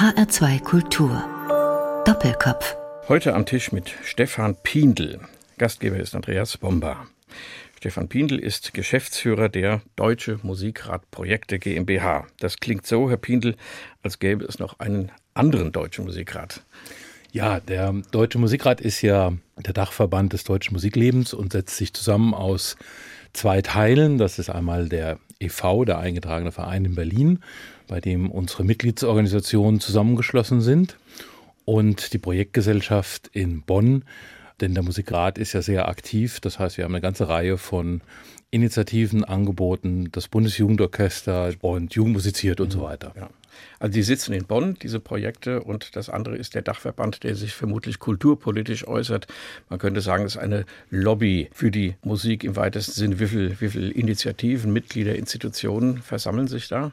HR2 0.00 0.62
Kultur. 0.62 1.22
Doppelkopf. 2.06 2.74
Heute 3.08 3.34
am 3.34 3.44
Tisch 3.44 3.70
mit 3.70 3.92
Stefan 4.02 4.56
Piendl. 4.62 5.20
Gastgeber 5.58 5.98
ist 5.98 6.14
Andreas 6.14 6.56
Bomba. 6.56 7.06
Stefan 7.76 8.08
Piendl 8.08 8.38
ist 8.38 8.72
Geschäftsführer 8.72 9.50
der 9.50 9.82
Deutsche 9.96 10.40
Musikrat 10.42 11.10
Projekte 11.10 11.58
GmbH. 11.58 12.26
Das 12.38 12.56
klingt 12.56 12.86
so, 12.86 13.10
Herr 13.10 13.18
Piendl, 13.18 13.56
als 14.02 14.18
gäbe 14.18 14.42
es 14.46 14.58
noch 14.58 14.78
einen 14.80 15.12
anderen 15.34 15.70
Deutschen 15.70 16.06
Musikrat. 16.06 16.62
Ja, 17.30 17.60
der 17.60 17.92
Deutsche 18.10 18.38
Musikrat 18.38 18.80
ist 18.80 19.02
ja 19.02 19.34
der 19.58 19.74
Dachverband 19.74 20.32
des 20.32 20.44
deutschen 20.44 20.72
Musiklebens 20.72 21.34
und 21.34 21.52
setzt 21.52 21.76
sich 21.76 21.92
zusammen 21.92 22.32
aus 22.32 22.78
zwei 23.34 23.60
Teilen. 23.60 24.16
Das 24.16 24.38
ist 24.38 24.48
einmal 24.48 24.88
der 24.88 25.18
e.V., 25.40 25.84
der 25.84 25.98
eingetragene 25.98 26.52
Verein 26.52 26.84
in 26.84 26.94
Berlin, 26.94 27.40
bei 27.88 28.00
dem 28.00 28.30
unsere 28.30 28.64
Mitgliedsorganisationen 28.64 29.80
zusammengeschlossen 29.80 30.60
sind, 30.60 30.96
und 31.64 32.12
die 32.12 32.18
Projektgesellschaft 32.18 33.30
in 33.32 33.62
Bonn, 33.62 34.04
denn 34.60 34.74
der 34.74 34.82
Musikrat 34.82 35.38
ist 35.38 35.52
ja 35.52 35.62
sehr 35.62 35.88
aktiv. 35.88 36.40
Das 36.40 36.58
heißt, 36.58 36.76
wir 36.76 36.84
haben 36.84 36.94
eine 36.94 37.00
ganze 37.00 37.28
Reihe 37.28 37.58
von 37.58 38.00
Initiativen 38.50 39.24
angeboten, 39.24 40.08
das 40.12 40.28
Bundesjugendorchester 40.28 41.52
und 41.60 41.94
Jugendmusiziert 41.94 42.60
und 42.60 42.72
so 42.72 42.82
weiter. 42.82 43.12
Ja. 43.16 43.30
Also 43.78 43.92
die 43.92 44.02
sitzen 44.02 44.32
in 44.32 44.44
Bonn, 44.44 44.76
diese 44.82 45.00
Projekte, 45.00 45.62
und 45.62 45.96
das 45.96 46.08
andere 46.08 46.36
ist 46.36 46.54
der 46.54 46.62
Dachverband, 46.62 47.22
der 47.24 47.34
sich 47.36 47.54
vermutlich 47.54 47.98
kulturpolitisch 47.98 48.86
äußert. 48.86 49.26
Man 49.68 49.78
könnte 49.78 50.00
sagen, 50.00 50.24
es 50.24 50.36
ist 50.36 50.40
eine 50.40 50.64
Lobby 50.90 51.50
für 51.52 51.70
die 51.70 51.96
Musik 52.02 52.44
im 52.44 52.56
weitesten 52.56 52.92
Sinne. 52.92 53.20
Wie 53.20 53.26
viele 53.26 53.54
viel 53.54 53.90
Initiativen, 53.90 54.72
Mitglieder, 54.72 55.14
Institutionen 55.14 55.98
versammeln 55.98 56.48
sich 56.48 56.68
da? 56.68 56.92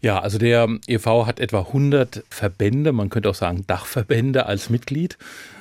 Ja, 0.00 0.20
also 0.20 0.38
der 0.38 0.68
EV 0.86 1.26
hat 1.26 1.40
etwa 1.40 1.60
100 1.60 2.24
Verbände, 2.28 2.92
man 2.92 3.08
könnte 3.08 3.30
auch 3.30 3.34
sagen 3.34 3.64
Dachverbände 3.66 4.46
als 4.46 4.70
Mitglied. 4.70 5.16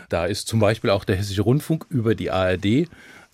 Da 0.10 0.26
ist 0.26 0.48
zum 0.48 0.60
Beispiel 0.60 0.90
auch 0.90 1.06
der 1.06 1.16
Hessische 1.16 1.44
Rundfunk 1.44 1.86
über 1.90 2.16
die 2.16 2.32
ARD 2.32 2.88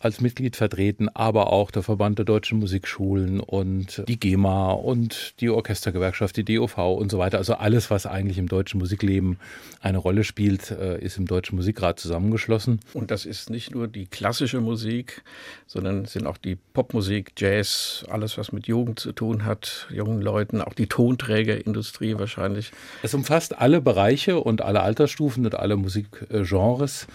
als 0.05 0.21
Mitglied 0.21 0.55
vertreten, 0.55 1.09
aber 1.09 1.51
auch 1.51 1.71
der 1.71 1.81
Verband 1.81 2.19
der 2.19 2.25
deutschen 2.25 2.59
Musikschulen 2.59 3.39
und 3.39 4.03
die 4.07 4.19
GEMA 4.19 4.71
und 4.71 5.33
die 5.41 5.49
Orchestergewerkschaft, 5.49 6.37
die 6.37 6.45
DOV 6.45 6.77
und 6.77 7.09
so 7.09 7.17
weiter. 7.17 7.39
Also 7.39 7.55
alles, 7.55 7.89
was 7.89 8.05
eigentlich 8.05 8.37
im 8.37 8.47
deutschen 8.47 8.79
Musikleben 8.79 9.39
eine 9.81 9.97
Rolle 9.97 10.23
spielt, 10.23 10.69
äh, 10.69 10.99
ist 10.99 11.17
im 11.17 11.25
Deutschen 11.25 11.55
Musikrat 11.55 11.99
zusammengeschlossen. 11.99 12.81
Und 12.93 13.09
das 13.09 13.25
ist 13.25 13.49
nicht 13.49 13.73
nur 13.73 13.87
die 13.87 14.05
klassische 14.05 14.61
Musik, 14.61 15.23
sondern 15.65 16.05
sind 16.05 16.27
auch 16.27 16.37
die 16.37 16.55
Popmusik, 16.55 17.31
Jazz, 17.35 18.05
alles, 18.07 18.37
was 18.37 18.51
mit 18.51 18.67
Jugend 18.67 18.99
zu 18.99 19.11
tun 19.11 19.43
hat, 19.43 19.87
jungen 19.91 20.21
Leuten, 20.21 20.61
auch 20.61 20.75
die 20.75 20.85
Tonträgerindustrie 20.85 22.19
wahrscheinlich. 22.19 22.71
Es 23.01 23.15
umfasst 23.15 23.57
alle 23.57 23.81
Bereiche 23.81 24.39
und 24.39 24.61
alle 24.61 24.81
Altersstufen 24.81 25.45
und 25.45 25.55
alle 25.55 25.77
Musikgenres. 25.77 27.07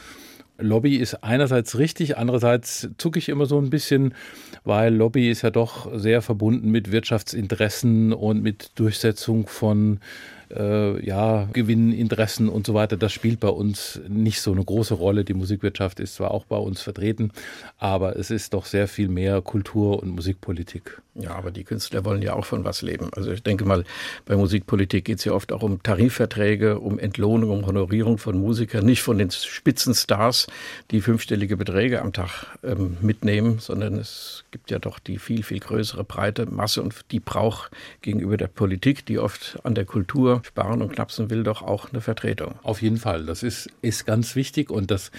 Lobby 0.60 0.96
ist 0.96 1.22
einerseits 1.22 1.78
richtig, 1.78 2.16
andererseits 2.18 2.88
zucke 2.98 3.18
ich 3.18 3.28
immer 3.28 3.46
so 3.46 3.58
ein 3.58 3.70
bisschen, 3.70 4.14
weil 4.64 4.94
Lobby 4.94 5.30
ist 5.30 5.42
ja 5.42 5.50
doch 5.50 5.90
sehr 5.98 6.22
verbunden 6.22 6.70
mit 6.70 6.92
Wirtschaftsinteressen 6.92 8.12
und 8.12 8.42
mit 8.42 8.78
Durchsetzung 8.78 9.46
von 9.46 10.00
äh, 10.54 11.04
ja, 11.04 11.48
Gewinninteressen 11.52 12.48
und 12.48 12.66
so 12.66 12.74
weiter, 12.74 12.96
das 12.96 13.12
spielt 13.12 13.40
bei 13.40 13.48
uns 13.48 14.00
nicht 14.08 14.40
so 14.40 14.52
eine 14.52 14.64
große 14.64 14.94
Rolle. 14.94 15.24
Die 15.24 15.34
Musikwirtschaft 15.34 16.00
ist 16.00 16.14
zwar 16.14 16.30
auch 16.30 16.44
bei 16.44 16.56
uns 16.56 16.80
vertreten, 16.80 17.32
aber 17.78 18.16
es 18.16 18.30
ist 18.30 18.54
doch 18.54 18.66
sehr 18.66 18.88
viel 18.88 19.08
mehr 19.08 19.40
Kultur- 19.42 20.02
und 20.02 20.10
Musikpolitik. 20.10 21.00
Ja, 21.14 21.32
aber 21.32 21.50
die 21.50 21.64
Künstler 21.64 22.04
wollen 22.04 22.22
ja 22.22 22.34
auch 22.34 22.44
von 22.44 22.64
was 22.64 22.82
leben. 22.82 23.10
Also 23.14 23.32
ich 23.32 23.42
denke 23.42 23.64
mal, 23.64 23.84
bei 24.26 24.36
Musikpolitik 24.36 25.04
geht 25.04 25.18
es 25.18 25.24
ja 25.24 25.32
oft 25.32 25.52
auch 25.52 25.62
um 25.62 25.82
Tarifverträge, 25.82 26.78
um 26.78 26.98
Entlohnung, 26.98 27.50
um 27.50 27.66
Honorierung 27.66 28.18
von 28.18 28.38
Musikern, 28.38 28.86
nicht 28.86 29.02
von 29.02 29.18
den 29.18 29.30
Spitzenstars, 29.30 30.46
die 30.92 31.00
fünfstellige 31.00 31.56
Beträge 31.56 32.00
am 32.00 32.12
Tag 32.12 32.46
ähm, 32.62 32.96
mitnehmen, 33.00 33.58
sondern 33.58 33.94
es 33.94 34.44
gibt 34.52 34.70
ja 34.70 34.78
doch 34.78 34.98
die 34.98 35.18
viel, 35.18 35.42
viel 35.42 35.58
größere 35.58 36.04
breite 36.04 36.46
Masse 36.46 36.80
und 36.82 36.94
die 37.10 37.20
braucht 37.20 37.70
gegenüber 38.02 38.36
der 38.36 38.48
Politik, 38.48 39.04
die 39.04 39.18
oft 39.18 39.58
an 39.64 39.74
der 39.74 39.84
Kultur 39.84 40.39
sparen 40.46 40.82
und 40.82 40.92
knapsen 40.92 41.30
will, 41.30 41.42
doch 41.42 41.62
auch 41.62 41.90
eine 41.90 42.00
Vertretung. 42.00 42.58
Auf 42.62 42.82
jeden 42.82 42.96
Fall. 42.96 43.26
Das 43.26 43.42
ist, 43.42 43.70
ist 43.82 44.06
ganz 44.06 44.36
wichtig 44.36 44.70
und 44.70 44.90
das 44.90 45.10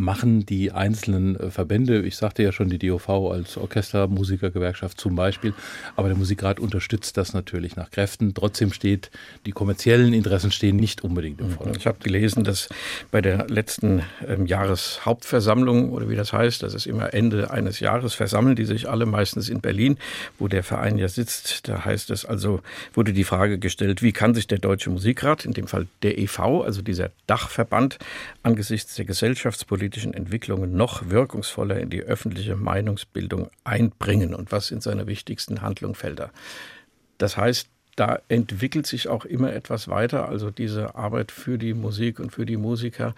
machen 0.00 0.46
die 0.46 0.72
einzelnen 0.72 1.38
äh, 1.38 1.50
Verbände. 1.50 2.02
Ich 2.02 2.16
sagte 2.16 2.42
ja 2.42 2.52
schon 2.52 2.70
die 2.70 2.78
DOV 2.78 3.08
als 3.30 3.56
Orchestermusikergewerkschaft 3.56 4.98
zum 4.98 5.14
Beispiel. 5.14 5.52
Aber 5.94 6.08
der 6.08 6.16
Musikrat 6.16 6.58
unterstützt 6.58 7.16
das 7.16 7.34
natürlich 7.34 7.76
nach 7.76 7.90
Kräften. 7.90 8.32
Trotzdem 8.34 8.72
steht, 8.72 9.10
die 9.46 9.52
kommerziellen 9.52 10.14
Interessen 10.14 10.50
stehen 10.50 10.76
nicht 10.76 11.04
unbedingt 11.04 11.40
im 11.40 11.48
mhm. 11.48 11.50
Vordergrund. 11.52 11.76
Ich 11.76 11.86
habe 11.86 11.98
gelesen, 12.02 12.44
dass 12.44 12.70
bei 13.10 13.20
der 13.20 13.46
letzten 13.48 14.02
ähm, 14.26 14.46
Jahreshauptversammlung 14.46 15.90
oder 15.92 16.08
wie 16.08 16.16
das 16.16 16.32
heißt, 16.32 16.62
das 16.62 16.72
ist 16.74 16.86
immer 16.86 17.12
Ende 17.12 17.50
eines 17.50 17.80
Jahres, 17.80 18.14
versammeln 18.14 18.56
die 18.56 18.64
sich 18.64 18.88
alle 18.88 19.04
meistens 19.04 19.50
in 19.50 19.60
Berlin, 19.60 19.98
wo 20.38 20.48
der 20.48 20.62
Verein 20.62 20.96
ja 20.96 21.08
sitzt. 21.08 21.68
Da 21.68 21.84
heißt 21.84 22.10
es 22.10 22.24
also, 22.24 22.62
wurde 22.94 23.12
die 23.12 23.24
Frage 23.24 23.58
gestellt, 23.58 24.02
wie 24.02 24.12
kann 24.12 24.34
sich 24.34 24.46
der 24.46 24.58
Deutsche 24.58 24.88
Musikrat, 24.88 25.44
in 25.44 25.52
dem 25.52 25.66
Fall 25.66 25.86
der 26.02 26.18
EV, 26.18 26.62
also 26.64 26.80
dieser 26.80 27.10
Dachverband, 27.26 27.98
angesichts 28.42 28.94
der 28.94 29.04
gesellschaftspolitischen 29.04 29.89
Entwicklungen 30.14 30.76
noch 30.76 31.10
wirkungsvoller 31.10 31.78
in 31.78 31.90
die 31.90 32.02
öffentliche 32.02 32.56
Meinungsbildung 32.56 33.50
einbringen 33.64 34.34
und 34.34 34.52
was 34.52 34.68
sind 34.68 34.82
seine 34.82 35.06
wichtigsten 35.06 35.62
Handlungsfelder. 35.62 36.30
Das 37.18 37.36
heißt, 37.36 37.68
da 37.96 38.20
entwickelt 38.28 38.86
sich 38.86 39.08
auch 39.08 39.24
immer 39.24 39.52
etwas 39.52 39.88
weiter. 39.88 40.28
Also 40.28 40.50
diese 40.50 40.94
Arbeit 40.94 41.32
für 41.32 41.58
die 41.58 41.74
Musik 41.74 42.20
und 42.20 42.30
für 42.30 42.46
die 42.46 42.56
Musiker, 42.56 43.14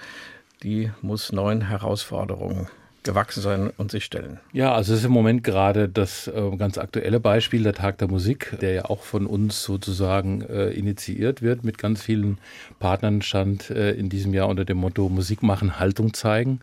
die 0.63 0.91
muss 1.03 1.33
neuen 1.33 1.69
Herausforderungen 1.69 2.69
gewachsen 3.03 3.43
sein 3.43 3.71
und 3.77 3.91
sich 3.91 4.05
stellen. 4.05 4.39
Ja, 4.53 4.75
also 4.75 4.93
es 4.93 5.01
ist 5.01 5.05
im 5.07 5.13
Moment 5.13 5.45
gerade 5.45 5.89
das 5.89 6.29
äh, 6.29 6.57
ganz 6.57 6.79
aktuelle 6.79 7.21
Beispiel, 7.21 7.63
der 7.63 7.75
Tag 7.75 7.99
der 7.99 8.09
Musik, 8.09 8.57
der 8.61 8.73
ja 8.73 8.85
auch 8.87 9.03
von 9.03 9.27
uns 9.27 9.63
sozusagen 9.63 10.43
äh, 10.43 10.71
initiiert 10.71 11.43
wird, 11.43 11.65
mit 11.65 11.79
ganz 11.79 12.03
vielen 12.03 12.39
Partnern 12.79 13.23
stand 13.23 13.71
äh, 13.71 13.93
in 13.93 14.09
diesem 14.09 14.35
Jahr 14.35 14.49
unter 14.49 14.65
dem 14.65 14.79
Motto 14.79 15.09
Musik 15.09 15.43
machen, 15.43 15.79
Haltung 15.79 16.15
zeigen. 16.15 16.61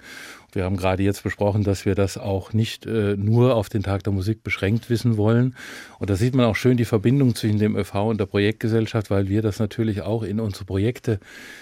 Wir 0.53 0.63
haben 0.63 0.77
gerade 0.77 1.03
jetzt 1.03 1.23
besprochen, 1.23 1.63
dass 1.63 1.85
wir 1.85 1.95
das 1.95 2.17
auch 2.17 2.53
nicht 2.53 2.85
äh, 2.85 3.15
nur 3.15 3.55
auf 3.55 3.69
den 3.69 3.83
Tag 3.83 4.03
der 4.03 4.13
Musik 4.13 4.43
beschränkt 4.43 4.89
wissen 4.89 5.17
wollen. 5.17 5.55
Und 5.99 6.09
da 6.09 6.15
sieht 6.15 6.35
man 6.35 6.45
auch 6.45 6.55
schön 6.55 6.77
die 6.77 6.85
Verbindung 6.85 7.35
zwischen 7.35 7.59
dem 7.59 7.75
ÖV 7.75 7.95
und 7.95 8.19
der 8.19 8.25
Projektgesellschaft, 8.25 9.09
weil 9.09 9.29
wir 9.29 9.41
das 9.41 9.59
natürlich 9.59 10.01
auch 10.01 10.23
in 10.23 10.39
unsere 10.39 10.65
Projekte 10.65 11.19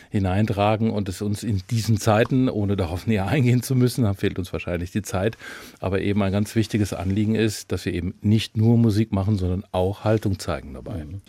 hineintragen 0.09 0.91
und 0.91 1.09
es 1.09 1.21
uns 1.21 1.43
in 1.43 1.61
diesen 1.69 1.97
Zeiten, 1.97 2.49
ohne 2.49 2.75
darauf 2.75 3.07
näher 3.07 3.27
eingehen 3.27 3.61
zu 3.61 3.75
müssen, 3.75 4.13
fehlt 4.15 4.39
uns 4.39 4.53
wahrscheinlich 4.53 4.91
die 4.91 5.01
Zeit, 5.01 5.37
aber 5.79 6.01
eben 6.01 6.21
ein 6.23 6.31
ganz 6.31 6.55
wichtiges 6.55 6.93
Anliegen 6.93 7.35
ist, 7.35 7.71
dass 7.71 7.85
wir 7.85 7.93
eben 7.93 8.15
nicht 8.21 8.57
nur 8.57 8.77
Musik 8.77 9.11
machen, 9.11 9.37
sondern 9.37 9.63
auch 9.71 10.03
Haltung 10.03 10.39
zeigen 10.39 10.73
dabei. 10.73 11.05
Mhm. 11.05 11.21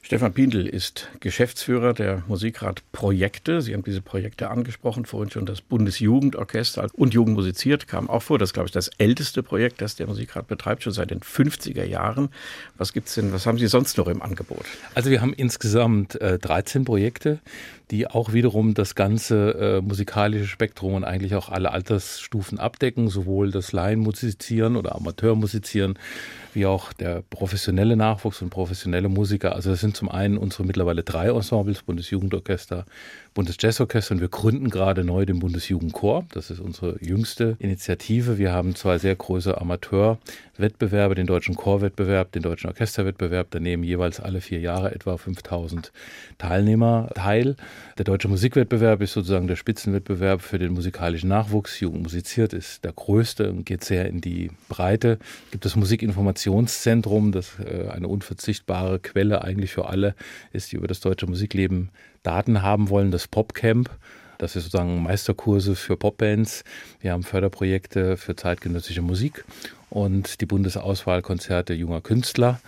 Stefan 0.00 0.32
Pindl 0.32 0.66
ist 0.66 1.08
Geschäftsführer 1.20 1.92
der 1.92 2.22
Musikrat 2.28 2.82
Projekte. 2.92 3.60
Sie 3.60 3.74
haben 3.74 3.82
diese 3.82 4.00
Projekte 4.00 4.48
angesprochen, 4.48 5.04
vorhin 5.04 5.30
schon 5.30 5.44
das 5.44 5.60
Bundesjugendorchester 5.60 6.88
und 6.94 7.12
Jugend 7.12 7.36
musiziert 7.36 7.88
kam 7.88 8.08
auch 8.08 8.22
vor. 8.22 8.38
Das 8.38 8.50
ist, 8.50 8.52
glaube 8.54 8.68
ich, 8.68 8.72
das 8.72 8.88
älteste 8.96 9.42
Projekt, 9.42 9.82
das 9.82 9.96
der 9.96 10.06
Musikrat 10.06 10.46
betreibt, 10.46 10.82
schon 10.84 10.94
seit 10.94 11.10
den 11.10 11.20
50er 11.20 11.84
Jahren. 11.84 12.30
Was 12.78 12.94
gibt's 12.94 13.16
denn, 13.16 13.32
was 13.32 13.44
haben 13.44 13.58
Sie 13.58 13.66
sonst 13.66 13.98
noch 13.98 14.08
im 14.08 14.22
Angebot? 14.22 14.64
Also 14.94 15.10
wir 15.10 15.20
haben 15.20 15.34
insgesamt 15.34 16.18
äh, 16.20 16.38
13 16.38 16.84
Projekte, 16.84 17.40
die 17.90 18.06
auch 18.06 18.32
wiederum 18.32 18.74
das 18.74 18.94
ganze 18.94 19.78
äh, 19.78 19.80
musikalische 19.80 20.46
Spektrum 20.46 20.94
und 20.94 21.04
eigentlich 21.04 21.34
auch 21.34 21.48
alle 21.48 21.72
Altersstufen 21.72 22.58
abdecken, 22.58 23.08
sowohl 23.08 23.50
das 23.50 23.72
Laienmusizieren 23.72 24.76
oder 24.76 24.94
Amateurmusizieren, 24.94 25.98
wie 26.54 26.66
auch 26.66 26.92
der 26.92 27.22
professionelle 27.30 27.96
Nachwuchs 27.96 28.42
und 28.42 28.50
professionelle 28.50 29.08
Musiker. 29.08 29.54
Also 29.54 29.70
das 29.70 29.80
sind 29.80 29.87
zum 29.94 30.08
einen 30.08 30.38
unsere 30.38 30.64
mittlerweile 30.64 31.02
drei 31.02 31.28
Ensembles, 31.28 31.82
Bundesjugendorchester, 31.82 32.84
Bundesjazzorchester 33.34 34.14
und 34.14 34.20
wir 34.20 34.28
gründen 34.28 34.70
gerade 34.70 35.04
neu 35.04 35.24
den 35.26 35.38
Bundesjugendchor. 35.38 36.24
Das 36.32 36.50
ist 36.50 36.60
unsere 36.60 36.96
jüngste 37.02 37.56
Initiative. 37.58 38.38
Wir 38.38 38.52
haben 38.52 38.74
zwei 38.74 38.98
sehr 38.98 39.14
große 39.14 39.60
Amateurwettbewerbe, 39.60 41.14
den 41.14 41.26
deutschen 41.26 41.54
Chorwettbewerb, 41.54 42.32
den 42.32 42.42
deutschen 42.42 42.68
Orchesterwettbewerb. 42.68 43.50
Da 43.50 43.60
nehmen 43.60 43.84
jeweils 43.84 44.20
alle 44.20 44.40
vier 44.40 44.60
Jahre 44.60 44.94
etwa 44.94 45.16
5000 45.16 45.92
Teilnehmer 46.38 47.10
teil. 47.14 47.56
Der 47.98 48.04
deutsche 48.04 48.28
Musikwettbewerb 48.28 49.00
ist 49.02 49.12
sozusagen 49.12 49.46
der 49.46 49.56
Spitzenwettbewerb 49.56 50.42
für 50.42 50.58
den 50.58 50.72
musikalischen 50.72 51.28
Nachwuchs. 51.28 51.80
Jugend 51.80 52.02
musiziert 52.02 52.52
ist 52.52 52.84
der 52.84 52.92
größte 52.92 53.50
und 53.50 53.66
geht 53.66 53.84
sehr 53.84 54.06
in 54.06 54.20
die 54.20 54.50
Breite. 54.68 55.18
Es 55.46 55.52
gibt 55.52 55.64
das 55.64 55.76
Musikinformationszentrum, 55.76 57.32
das 57.32 57.58
äh, 57.60 57.88
eine 57.88 58.08
unverzichtbare 58.08 58.98
Quelle 58.98 59.42
eigentlich 59.42 59.72
für 59.72 59.88
alle 59.88 60.14
ist, 60.52 60.72
die 60.72 60.76
über 60.76 60.86
das 60.86 61.00
deutsche 61.00 61.26
Musikleben 61.26 61.90
Daten 62.22 62.62
haben 62.62 62.88
wollen, 62.88 63.10
das 63.10 63.28
PopCamp. 63.28 63.90
Das 64.38 64.54
ist 64.54 64.64
sozusagen 64.64 65.02
Meisterkurse 65.02 65.74
für 65.74 65.96
Popbands. 65.96 66.62
Wir 67.00 67.12
haben 67.12 67.24
Förderprojekte 67.24 68.16
für 68.16 68.36
zeitgenössische 68.36 69.02
Musik 69.02 69.44
und 69.90 70.40
die 70.40 70.46
Bundesauswahlkonzerte 70.46 71.74
junger 71.74 72.00
Künstler. 72.00 72.60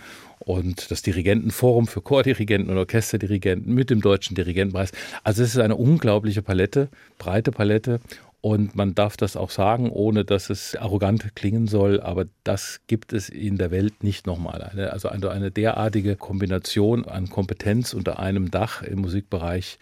und 0.45 0.89
das 0.89 1.03
Dirigentenforum 1.03 1.87
für 1.87 2.01
Chordirigenten 2.01 2.71
und 2.71 2.77
Orchesterdirigenten 2.77 3.73
mit 3.73 3.89
dem 3.89 4.01
Deutschen 4.01 4.35
Dirigentenpreis. 4.35 4.91
Also 5.23 5.43
es 5.43 5.49
ist 5.49 5.59
eine 5.59 5.75
unglaubliche 5.75 6.41
Palette, 6.41 6.89
breite 7.19 7.51
Palette 7.51 7.99
und 8.41 8.75
man 8.75 8.95
darf 8.95 9.17
das 9.17 9.35
auch 9.35 9.51
sagen, 9.51 9.91
ohne 9.91 10.25
dass 10.25 10.49
es 10.49 10.75
arrogant 10.75 11.35
klingen 11.35 11.67
soll, 11.67 12.01
aber 12.01 12.25
das 12.43 12.81
gibt 12.87 13.13
es 13.13 13.29
in 13.29 13.57
der 13.57 13.69
Welt 13.69 14.03
nicht 14.03 14.25
nochmal. 14.25 14.63
Eine, 14.63 14.91
also 14.91 15.09
eine, 15.09 15.29
eine 15.29 15.51
derartige 15.51 16.15
Kombination 16.15 17.05
an 17.05 17.29
Kompetenz 17.29 17.93
unter 17.93 18.17
einem 18.17 18.49
Dach 18.49 18.81
im 18.81 19.01
Musikbereich, 19.01 19.77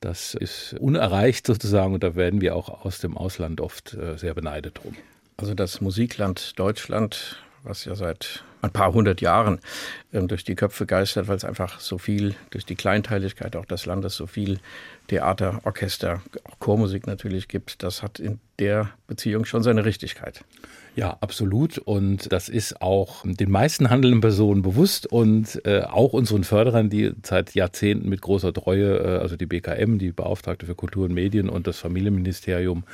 das 0.00 0.34
ist 0.34 0.74
unerreicht 0.78 1.46
sozusagen 1.46 1.94
und 1.94 2.02
da 2.02 2.14
werden 2.14 2.42
wir 2.42 2.54
auch 2.54 2.84
aus 2.84 2.98
dem 2.98 3.16
Ausland 3.16 3.60
oft 3.60 3.94
äh, 3.94 4.18
sehr 4.18 4.34
beneidet 4.34 4.80
drum. 4.82 4.94
Also 5.38 5.54
das 5.54 5.80
Musikland 5.80 6.58
Deutschland, 6.58 7.38
was 7.64 7.84
ja 7.84 7.94
seit 7.94 8.44
ein 8.60 8.70
paar 8.70 8.92
hundert 8.92 9.20
Jahren 9.20 9.58
ähm, 10.12 10.28
durch 10.28 10.44
die 10.44 10.54
Köpfe 10.54 10.86
geistert, 10.86 11.28
weil 11.28 11.36
es 11.36 11.44
einfach 11.44 11.80
so 11.80 11.98
viel, 11.98 12.34
durch 12.50 12.64
die 12.64 12.76
Kleinteiligkeit 12.76 13.56
auch 13.56 13.66
des 13.66 13.86
Landes, 13.86 14.16
so 14.16 14.26
viel 14.26 14.60
Theater, 15.08 15.60
Orchester, 15.64 16.22
auch 16.44 16.58
Chormusik 16.58 17.06
natürlich 17.06 17.48
gibt. 17.48 17.82
Das 17.82 18.02
hat 18.02 18.18
in 18.18 18.38
der 18.58 18.90
Beziehung 19.06 19.44
schon 19.44 19.62
seine 19.62 19.84
Richtigkeit. 19.84 20.44
Ja, 20.94 21.16
absolut. 21.20 21.78
Und 21.78 22.32
das 22.32 22.48
ist 22.48 22.82
auch 22.82 23.24
den 23.24 23.50
meisten 23.50 23.88
handelnden 23.88 24.20
Personen 24.20 24.62
bewusst 24.62 25.06
und 25.06 25.64
äh, 25.64 25.82
auch 25.82 26.12
unseren 26.12 26.44
Förderern, 26.44 26.90
die 26.90 27.12
seit 27.22 27.54
Jahrzehnten 27.54 28.08
mit 28.08 28.20
großer 28.20 28.52
Treue, 28.52 28.98
äh, 28.98 29.18
also 29.18 29.36
die 29.36 29.46
BKM, 29.46 29.98
die 29.98 30.12
Beauftragte 30.12 30.66
für 30.66 30.74
Kultur 30.74 31.06
und 31.06 31.14
Medien 31.14 31.48
und 31.48 31.66
das 31.66 31.78
Familienministerium, 31.78 32.84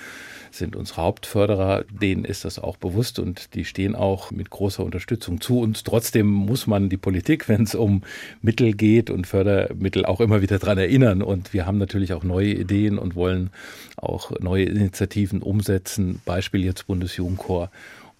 sind 0.50 0.76
unsere 0.76 1.02
Hauptförderer, 1.02 1.84
denen 1.90 2.24
ist 2.24 2.44
das 2.44 2.58
auch 2.58 2.76
bewusst 2.76 3.18
und 3.18 3.54
die 3.54 3.64
stehen 3.64 3.94
auch 3.94 4.30
mit 4.30 4.50
großer 4.50 4.84
Unterstützung 4.84 5.40
zu 5.40 5.60
uns. 5.60 5.84
Trotzdem 5.84 6.26
muss 6.28 6.66
man 6.66 6.88
die 6.88 6.96
Politik, 6.96 7.48
wenn 7.48 7.62
es 7.62 7.74
um 7.74 8.02
Mittel 8.42 8.72
geht 8.72 9.10
und 9.10 9.26
Fördermittel 9.26 10.04
auch 10.04 10.20
immer 10.20 10.42
wieder 10.42 10.58
daran 10.58 10.78
erinnern. 10.78 11.22
Und 11.22 11.52
wir 11.52 11.66
haben 11.66 11.78
natürlich 11.78 12.12
auch 12.12 12.24
neue 12.24 12.52
Ideen 12.52 12.98
und 12.98 13.14
wollen 13.14 13.50
auch 13.96 14.38
neue 14.40 14.64
Initiativen 14.64 15.42
umsetzen. 15.42 16.20
Beispiel 16.24 16.64
jetzt 16.64 16.86
Bundesjugendchor. 16.86 17.70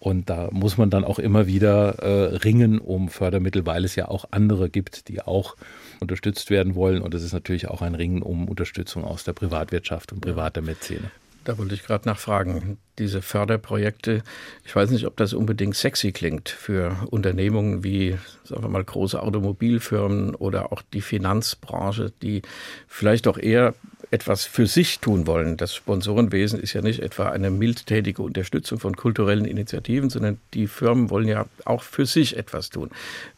Und 0.01 0.31
da 0.31 0.49
muss 0.53 0.79
man 0.79 0.91
dann 0.91 1.05
auch 1.05 1.19
immer 1.19 1.47
wieder 1.47 1.99
äh, 1.99 2.37
ringen 2.37 2.79
um 2.79 3.09
Fördermittel, 3.09 3.67
weil 3.67 3.85
es 3.85 3.97
ja 3.97 4.09
auch 4.09 4.27
andere 4.31 4.71
gibt, 4.71 5.09
die 5.09 5.21
auch 5.21 5.57
unterstützt 6.01 6.51
werden 6.51 6.77
wollen. 6.77 7.03
Und 7.03 7.15
es 7.15 7.25
ist 7.25 7.33
natürlich 7.33 7.69
auch 7.69 7.83
ein 7.83 7.97
Ringen 7.97 8.23
um 8.23 8.49
Unterstützung 8.49 9.05
aus 9.05 9.25
der 9.25 9.33
Privatwirtschaft 9.33 10.13
und 10.13 10.21
privater 10.21 10.63
Mäzene. 10.63 11.11
Da 11.49 11.57
wollte 11.57 11.75
ich 11.75 11.83
gerade 11.83 12.07
nachfragen. 12.07 12.77
Diese 12.99 13.23
Förderprojekte, 13.23 14.23
ich 14.67 14.77
weiß 14.77 14.91
nicht, 14.91 15.07
ob 15.07 15.17
das 15.17 15.33
unbedingt 15.33 15.77
sexy 15.77 16.13
klingt 16.13 16.51
für 16.51 16.95
Unternehmungen 17.11 17.83
wie, 17.83 18.19
sagen 18.45 18.65
wir 18.65 18.69
mal, 18.69 18.85
große 18.85 19.23
Automobilfirmen 19.23 20.35
oder 20.35 20.73
auch 20.73 20.83
die 20.93 21.01
Finanzbranche, 21.01 22.13
die 22.21 22.43
vielleicht 22.87 23.27
auch 23.29 23.39
eher 23.39 23.73
etwas 24.11 24.45
für 24.45 24.67
sich 24.67 25.01
tun 25.01 25.27
wollen. 25.27 25.57
Das 25.57 25.75
Sponsorenwesen 25.75 26.61
ist 26.61 26.73
ja 26.73 26.81
nicht 26.81 27.01
etwa 27.01 27.29
eine 27.29 27.51
mildtätige 27.51 28.23
Unterstützung 28.23 28.79
von 28.79 28.97
kulturellen 28.97 29.45
Initiativen, 29.45 30.11
sondern 30.11 30.39
die 30.55 30.67
Firmen 30.67 31.11
wollen 31.11 31.29
ja 31.29 31.47
auch 31.65 31.83
für 31.83 32.07
sich 32.07 32.37
etwas 32.37 32.71
tun. 32.71 32.91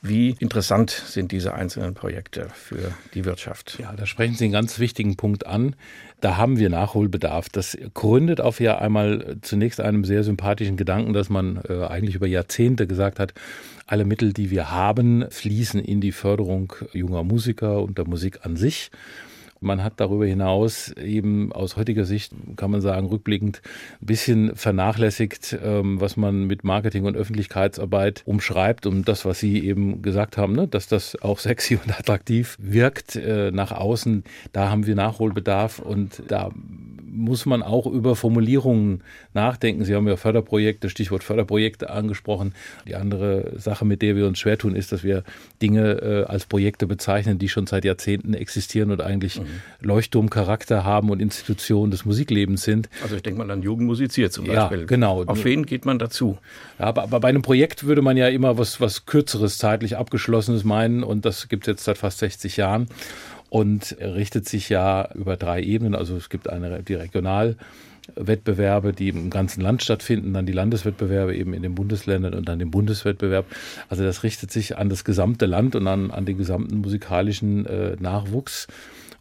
Wie 0.02 0.36
interessant 0.38 0.90
sind 0.90 1.32
diese 1.32 1.54
einzelnen 1.54 1.94
Projekte 1.94 2.48
für 2.54 2.94
die 3.14 3.24
Wirtschaft? 3.24 3.78
Ja, 3.80 3.92
da 3.96 4.06
sprechen 4.06 4.34
Sie 4.34 4.44
einen 4.44 4.52
ganz 4.52 4.78
wichtigen 4.78 5.16
Punkt 5.16 5.46
an. 5.46 5.74
Da 6.20 6.36
haben 6.36 6.58
wir 6.58 6.68
Nachholbedarf. 6.68 7.48
Das 7.48 7.76
gründet 7.94 8.40
auf 8.40 8.60
ja 8.60 8.78
einmal 8.78 9.38
zunächst 9.42 9.80
einem 9.80 10.04
sehr 10.04 10.22
sympathischen 10.22 10.76
Gedanken, 10.76 11.14
dass 11.14 11.30
man 11.30 11.60
äh, 11.68 11.84
eigentlich 11.86 12.14
über 12.14 12.26
Jahrzehnte 12.26 12.86
gesagt 12.86 13.18
hat, 13.18 13.32
alle 13.86 14.04
Mittel, 14.04 14.32
die 14.32 14.50
wir 14.50 14.70
haben, 14.70 15.24
fließen 15.30 15.80
in 15.80 16.00
die 16.00 16.12
Förderung 16.12 16.72
junger 16.92 17.24
Musiker 17.24 17.82
und 17.82 17.98
der 17.98 18.06
Musik 18.06 18.40
an 18.44 18.56
sich. 18.56 18.90
Man 19.62 19.84
hat 19.84 19.94
darüber 19.98 20.24
hinaus 20.24 20.90
eben 20.92 21.52
aus 21.52 21.76
heutiger 21.76 22.06
Sicht, 22.06 22.32
kann 22.56 22.70
man 22.70 22.80
sagen, 22.80 23.08
rückblickend 23.08 23.60
ein 24.00 24.06
bisschen 24.06 24.56
vernachlässigt, 24.56 25.58
ähm, 25.62 26.00
was 26.00 26.16
man 26.16 26.46
mit 26.46 26.64
Marketing 26.64 27.04
und 27.04 27.14
Öffentlichkeitsarbeit 27.14 28.22
umschreibt 28.24 28.86
und 28.86 29.06
das, 29.06 29.26
was 29.26 29.38
Sie 29.38 29.62
eben 29.62 30.00
gesagt 30.00 30.38
haben, 30.38 30.54
ne, 30.54 30.66
dass 30.66 30.88
das 30.88 31.20
auch 31.20 31.38
sexy 31.50 31.76
und 31.76 31.98
attraktiv 31.98 32.56
wirkt 32.58 33.16
äh, 33.16 33.50
nach 33.50 33.72
außen. 33.72 34.24
Da 34.52 34.70
haben 34.70 34.86
wir 34.86 34.94
Nachholbedarf 34.94 35.78
und 35.78 36.22
da 36.28 36.50
muss 37.10 37.44
man 37.44 37.62
auch 37.62 37.86
über 37.86 38.16
Formulierungen 38.16 39.02
nachdenken. 39.34 39.84
Sie 39.84 39.94
haben 39.94 40.06
ja 40.06 40.16
Förderprojekte, 40.16 40.88
Stichwort 40.88 41.24
Förderprojekte 41.24 41.90
angesprochen. 41.90 42.54
Die 42.86 42.94
andere 42.94 43.52
Sache, 43.58 43.84
mit 43.84 44.02
der 44.02 44.16
wir 44.16 44.26
uns 44.26 44.38
schwer 44.38 44.58
tun, 44.58 44.74
ist, 44.74 44.92
dass 44.92 45.02
wir 45.02 45.24
Dinge 45.60 45.90
äh, 45.90 46.24
als 46.24 46.46
Projekte 46.46 46.86
bezeichnen, 46.86 47.38
die 47.38 47.48
schon 47.48 47.66
seit 47.66 47.84
Jahrzehnten 47.84 48.34
existieren 48.34 48.90
und 48.90 49.00
eigentlich 49.00 49.40
mhm. 49.40 49.46
Leuchtturmcharakter 49.80 50.84
haben 50.84 51.10
und 51.10 51.20
Institutionen 51.20 51.90
des 51.90 52.04
Musiklebens 52.04 52.62
sind. 52.62 52.88
Also 53.02 53.16
ich 53.16 53.22
denke 53.22 53.38
mal 53.38 53.50
an 53.50 53.62
Jugend 53.62 53.86
musiziert 53.86 54.32
zum 54.32 54.46
Beispiel. 54.46 54.80
Ja, 54.80 54.86
genau. 54.86 55.24
Auf 55.24 55.44
wen 55.44 55.66
geht 55.66 55.84
man 55.84 55.98
dazu? 55.98 56.38
Ja, 56.78 56.86
aber, 56.86 57.02
aber 57.02 57.20
bei 57.20 57.28
einem 57.28 57.42
Projekt 57.42 57.84
würde 57.84 58.02
man 58.02 58.16
ja 58.16 58.28
immer 58.28 58.58
was, 58.58 58.80
was 58.80 59.06
Kürzeres, 59.06 59.58
zeitlich 59.58 59.96
Abgeschlossenes 59.96 60.64
meinen 60.64 61.02
und 61.02 61.24
das 61.24 61.48
gibt 61.48 61.64
es 61.64 61.72
jetzt 61.72 61.84
seit 61.84 61.98
fast 61.98 62.18
60 62.18 62.56
Jahren 62.56 62.88
und 63.50 63.96
richtet 64.00 64.48
sich 64.48 64.68
ja 64.68 65.10
über 65.14 65.36
drei 65.36 65.60
Ebenen. 65.62 65.94
Also 65.94 66.16
es 66.16 66.30
gibt 66.30 66.48
eine, 66.48 66.82
die 66.82 66.94
Regionalwettbewerbe, 66.94 68.92
die 68.92 69.08
im 69.08 69.28
ganzen 69.28 69.60
Land 69.60 69.82
stattfinden, 69.82 70.32
dann 70.32 70.46
die 70.46 70.52
Landeswettbewerbe 70.52 71.36
eben 71.36 71.52
in 71.52 71.62
den 71.62 71.74
Bundesländern 71.74 72.32
und 72.34 72.48
dann 72.48 72.60
den 72.60 72.70
Bundeswettbewerb. 72.70 73.44
Also 73.88 74.04
das 74.04 74.22
richtet 74.22 74.52
sich 74.52 74.78
an 74.78 74.88
das 74.88 75.04
gesamte 75.04 75.46
Land 75.46 75.74
und 75.74 75.86
an, 75.88 76.10
an 76.12 76.24
den 76.24 76.38
gesamten 76.38 76.78
musikalischen 76.78 77.66
äh, 77.66 77.96
Nachwuchs. 77.98 78.68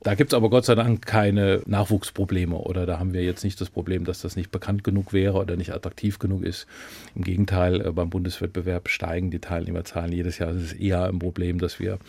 Da 0.01 0.15
gibt 0.15 0.31
es 0.31 0.37
aber 0.37 0.49
Gott 0.49 0.63
sei 0.63 0.75
Dank 0.75 1.05
keine 1.05 1.61
Nachwuchsprobleme 1.65 2.55
oder 2.55 2.85
da 2.85 2.99
haben 2.99 3.13
wir 3.13 3.23
jetzt 3.23 3.43
nicht 3.43 3.59
das 3.59 3.69
Problem, 3.69 4.05
dass 4.05 4.21
das 4.21 4.37
nicht 4.37 4.49
bekannt 4.49 4.83
genug 4.83 5.11
wäre 5.11 5.37
oder 5.37 5.57
nicht 5.57 5.73
attraktiv 5.73 6.19
genug 6.19 6.43
ist. 6.43 6.67
Im 7.15 7.23
Gegenteil, 7.23 7.85
äh, 7.85 7.91
beim 7.91 8.09
Bundeswettbewerb 8.09 8.87
steigen 8.87 9.29
die 9.29 9.39
Teilnehmerzahlen 9.39 10.13
jedes 10.13 10.37
Jahr. 10.37 10.51
Es 10.51 10.63
ist 10.63 10.79
eher 10.79 11.05
ein 11.05 11.19
Problem, 11.19 11.59
dass 11.59 11.79
wir 11.79 11.99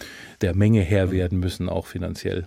der 0.40 0.54
Menge 0.54 0.82
Herr 0.82 1.10
werden 1.10 1.40
müssen, 1.40 1.68
auch 1.68 1.86
finanziell. 1.86 2.46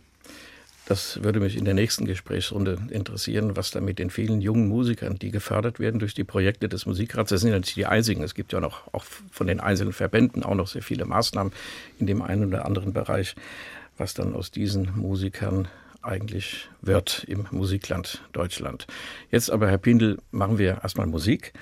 Das 0.85 1.23
würde 1.23 1.39
mich 1.39 1.57
in 1.57 1.63
der 1.63 1.73
nächsten 1.73 2.05
Gesprächsrunde 2.05 2.77
interessieren, 2.89 3.55
was 3.55 3.71
da 3.71 3.79
mit 3.79 3.99
den 3.99 4.09
vielen 4.09 4.41
jungen 4.41 4.67
Musikern, 4.67 5.17
die 5.17 5.31
gefördert 5.31 5.79
werden 5.79 5.99
durch 5.99 6.13
die 6.13 6.25
Projekte 6.25 6.67
des 6.67 6.85
Musikrats, 6.85 7.29
das 7.29 7.39
sind 7.39 7.51
ja 7.51 7.57
nicht 7.57 7.75
die 7.77 7.85
einzigen, 7.85 8.21
es 8.21 8.35
gibt 8.35 8.51
ja 8.51 8.59
noch 8.59 8.93
auch 8.93 9.05
von 9.31 9.47
den 9.47 9.61
einzelnen 9.61 9.93
Verbänden 9.93 10.43
auch 10.43 10.55
noch 10.55 10.67
sehr 10.67 10.81
viele 10.81 11.05
Maßnahmen 11.05 11.53
in 11.99 12.07
dem 12.07 12.21
einen 12.21 12.45
oder 12.45 12.65
anderen 12.65 12.91
Bereich 12.91 13.35
was 13.97 14.13
dann 14.13 14.35
aus 14.35 14.51
diesen 14.51 14.97
Musikern 14.97 15.67
eigentlich 16.01 16.69
wird 16.81 17.23
im 17.27 17.47
Musikland 17.51 18.21
Deutschland. 18.33 18.87
Jetzt 19.31 19.49
aber, 19.49 19.69
Herr 19.69 19.77
Pindel, 19.77 20.17
machen 20.31 20.57
wir 20.57 20.81
erstmal 20.83 21.07
Musik. 21.07 21.53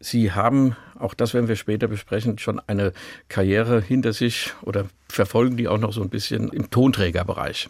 Sie 0.00 0.30
haben, 0.30 0.76
auch 0.96 1.12
das 1.12 1.34
werden 1.34 1.48
wir 1.48 1.56
später 1.56 1.88
besprechen, 1.88 2.38
schon 2.38 2.60
eine 2.66 2.92
Karriere 3.28 3.80
hinter 3.80 4.12
sich 4.12 4.52
oder 4.62 4.86
verfolgen 5.08 5.56
die 5.56 5.66
auch 5.66 5.78
noch 5.78 5.92
so 5.92 6.02
ein 6.02 6.08
bisschen 6.08 6.48
im 6.50 6.70
Tonträgerbereich. 6.70 7.68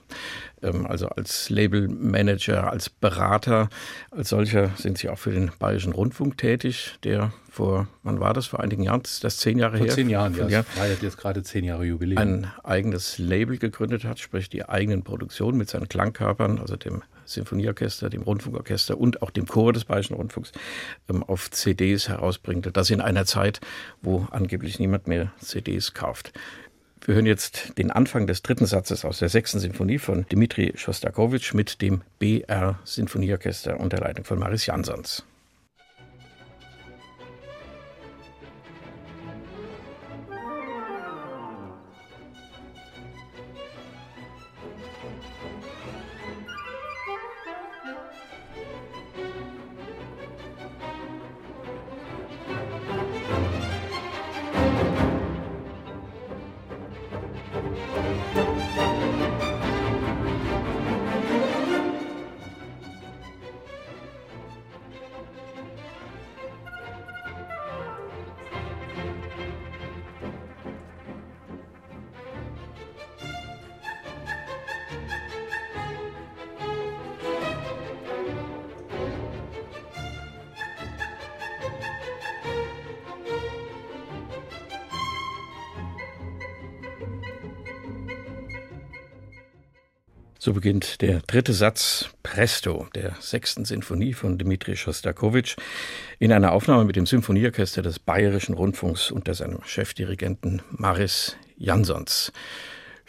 Ähm, 0.62 0.86
also 0.86 1.08
als 1.08 1.48
Labelmanager, 1.48 2.70
als 2.70 2.90
Berater, 2.90 3.70
als 4.10 4.28
solcher 4.28 4.70
sind 4.76 4.98
Sie 4.98 5.08
auch 5.08 5.18
für 5.18 5.30
den 5.30 5.50
Bayerischen 5.58 5.92
Rundfunk 5.92 6.36
tätig, 6.36 6.98
der 7.02 7.32
vor, 7.50 7.88
wann 8.02 8.20
war 8.20 8.34
das, 8.34 8.46
vor 8.46 8.60
einigen 8.60 8.82
Jahren, 8.82 9.02
das 9.02 9.22
ist 9.24 9.40
zehn 9.40 9.58
Jahre 9.58 9.78
vor 9.78 9.86
her? 9.86 9.94
Zehn 9.94 10.10
Jahren, 10.10 10.34
ja. 10.50 10.62
Feiert 10.64 11.02
jetzt 11.02 11.16
gerade 11.16 11.42
zehn 11.42 11.64
Jahre 11.64 11.84
Jubiläum. 11.84 12.18
Ein 12.18 12.52
eigenes 12.62 13.18
Label 13.18 13.56
gegründet 13.56 14.04
hat, 14.04 14.18
sprich 14.18 14.50
die 14.50 14.68
eigenen 14.68 15.02
Produktionen 15.02 15.56
mit 15.56 15.70
seinen 15.70 15.88
Klangkörpern, 15.88 16.58
also 16.58 16.76
dem 16.76 17.02
Sinfonieorchester, 17.28 18.10
dem 18.10 18.22
Rundfunkorchester 18.22 18.98
und 18.98 19.22
auch 19.22 19.30
dem 19.30 19.46
Chor 19.46 19.72
des 19.72 19.84
Bayerischen 19.84 20.14
Rundfunks 20.14 20.52
ähm, 21.08 21.22
auf 21.22 21.50
CDs 21.50 22.08
herausbringt. 22.08 22.68
Das 22.76 22.90
in 22.90 23.00
einer 23.00 23.24
Zeit, 23.24 23.60
wo 24.02 24.26
angeblich 24.30 24.78
niemand 24.78 25.06
mehr 25.06 25.32
CDs 25.40 25.94
kauft. 25.94 26.32
Wir 27.04 27.14
hören 27.14 27.26
jetzt 27.26 27.78
den 27.78 27.90
Anfang 27.90 28.26
des 28.26 28.42
dritten 28.42 28.66
Satzes 28.66 29.04
aus 29.04 29.18
der 29.20 29.28
sechsten 29.28 29.60
Sinfonie 29.60 29.98
von 29.98 30.26
Dmitri 30.30 30.72
Schostakowitsch 30.74 31.54
mit 31.54 31.80
dem 31.80 32.02
BR 32.18 32.78
Sinfonieorchester 32.84 33.78
unter 33.80 33.98
Leitung 33.98 34.24
von 34.24 34.38
Maris 34.38 34.66
Jansons. 34.66 35.24
Beginnt 90.68 91.00
der 91.00 91.20
dritte 91.20 91.54
Satz 91.54 92.10
Presto 92.22 92.88
der 92.94 93.16
sechsten 93.20 93.64
Sinfonie 93.64 94.12
von 94.12 94.36
Dmitri 94.36 94.76
Schostakowitsch 94.76 95.56
in 96.18 96.30
einer 96.30 96.52
Aufnahme 96.52 96.84
mit 96.84 96.94
dem 96.94 97.06
Symphonieorchester 97.06 97.80
des 97.80 97.98
Bayerischen 97.98 98.52
Rundfunks 98.52 99.10
unter 99.10 99.32
seinem 99.32 99.62
Chefdirigenten 99.64 100.60
Maris 100.70 101.38
Jansons. 101.56 102.32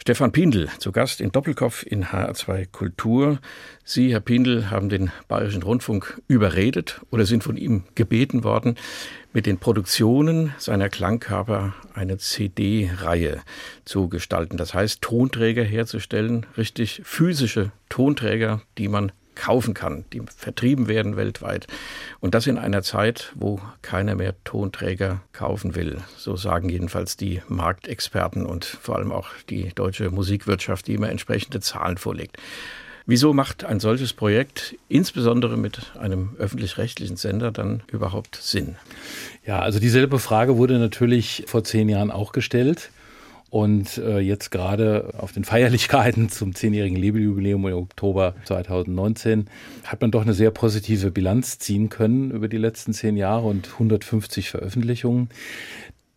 Stefan 0.02 0.32
Pindl 0.32 0.70
zu 0.78 0.92
Gast 0.92 1.20
in 1.20 1.30
Doppelkopf 1.30 1.84
in 1.84 2.06
HR2 2.06 2.68
Kultur. 2.72 3.38
Sie, 3.84 4.12
Herr 4.12 4.20
Pindl, 4.20 4.70
haben 4.70 4.88
den 4.88 5.12
Bayerischen 5.28 5.62
Rundfunk 5.62 6.22
überredet 6.26 7.02
oder 7.10 7.26
sind 7.26 7.44
von 7.44 7.58
ihm 7.58 7.84
gebeten 7.96 8.42
worden, 8.42 8.76
mit 9.34 9.44
den 9.44 9.58
Produktionen 9.58 10.54
seiner 10.56 10.88
Klangkörper 10.88 11.74
eine 11.92 12.16
CD-Reihe 12.16 13.42
zu 13.84 14.08
gestalten. 14.08 14.56
Das 14.56 14.72
heißt, 14.72 15.02
Tonträger 15.02 15.64
herzustellen, 15.64 16.46
richtig 16.56 17.02
physische 17.04 17.70
Tonträger, 17.90 18.62
die 18.78 18.88
man 18.88 19.12
kaufen 19.34 19.74
kann, 19.74 20.04
die 20.12 20.22
vertrieben 20.36 20.88
werden 20.88 21.16
weltweit. 21.16 21.66
Und 22.20 22.34
das 22.34 22.46
in 22.46 22.58
einer 22.58 22.82
Zeit, 22.82 23.32
wo 23.34 23.60
keiner 23.82 24.14
mehr 24.14 24.34
Tonträger 24.44 25.22
kaufen 25.32 25.74
will. 25.74 25.98
So 26.16 26.36
sagen 26.36 26.68
jedenfalls 26.68 27.16
die 27.16 27.42
Marktexperten 27.48 28.46
und 28.46 28.64
vor 28.64 28.96
allem 28.96 29.12
auch 29.12 29.28
die 29.48 29.70
deutsche 29.74 30.10
Musikwirtschaft, 30.10 30.86
die 30.86 30.94
immer 30.94 31.10
entsprechende 31.10 31.60
Zahlen 31.60 31.96
vorlegt. 31.96 32.36
Wieso 33.06 33.32
macht 33.32 33.64
ein 33.64 33.80
solches 33.80 34.12
Projekt, 34.12 34.76
insbesondere 34.88 35.56
mit 35.56 35.92
einem 35.98 36.36
öffentlich-rechtlichen 36.38 37.16
Sender, 37.16 37.50
dann 37.50 37.82
überhaupt 37.90 38.36
Sinn? 38.36 38.76
Ja, 39.44 39.58
also 39.60 39.80
dieselbe 39.80 40.18
Frage 40.18 40.58
wurde 40.58 40.78
natürlich 40.78 41.44
vor 41.46 41.64
zehn 41.64 41.88
Jahren 41.88 42.10
auch 42.10 42.32
gestellt. 42.32 42.90
Und 43.50 43.98
äh, 43.98 44.20
jetzt 44.20 44.50
gerade 44.50 45.12
auf 45.18 45.32
den 45.32 45.44
Feierlichkeiten 45.44 46.28
zum 46.30 46.54
zehnjährigen 46.54 46.96
Labeljubiläum 46.96 47.66
im 47.66 47.74
Oktober 47.74 48.34
2019 48.44 49.48
hat 49.84 50.00
man 50.00 50.12
doch 50.12 50.22
eine 50.22 50.34
sehr 50.34 50.52
positive 50.52 51.10
Bilanz 51.10 51.58
ziehen 51.58 51.88
können 51.88 52.30
über 52.30 52.46
die 52.46 52.58
letzten 52.58 52.92
zehn 52.92 53.16
Jahre 53.16 53.48
und 53.48 53.72
150 53.72 54.50
Veröffentlichungen. 54.50 55.30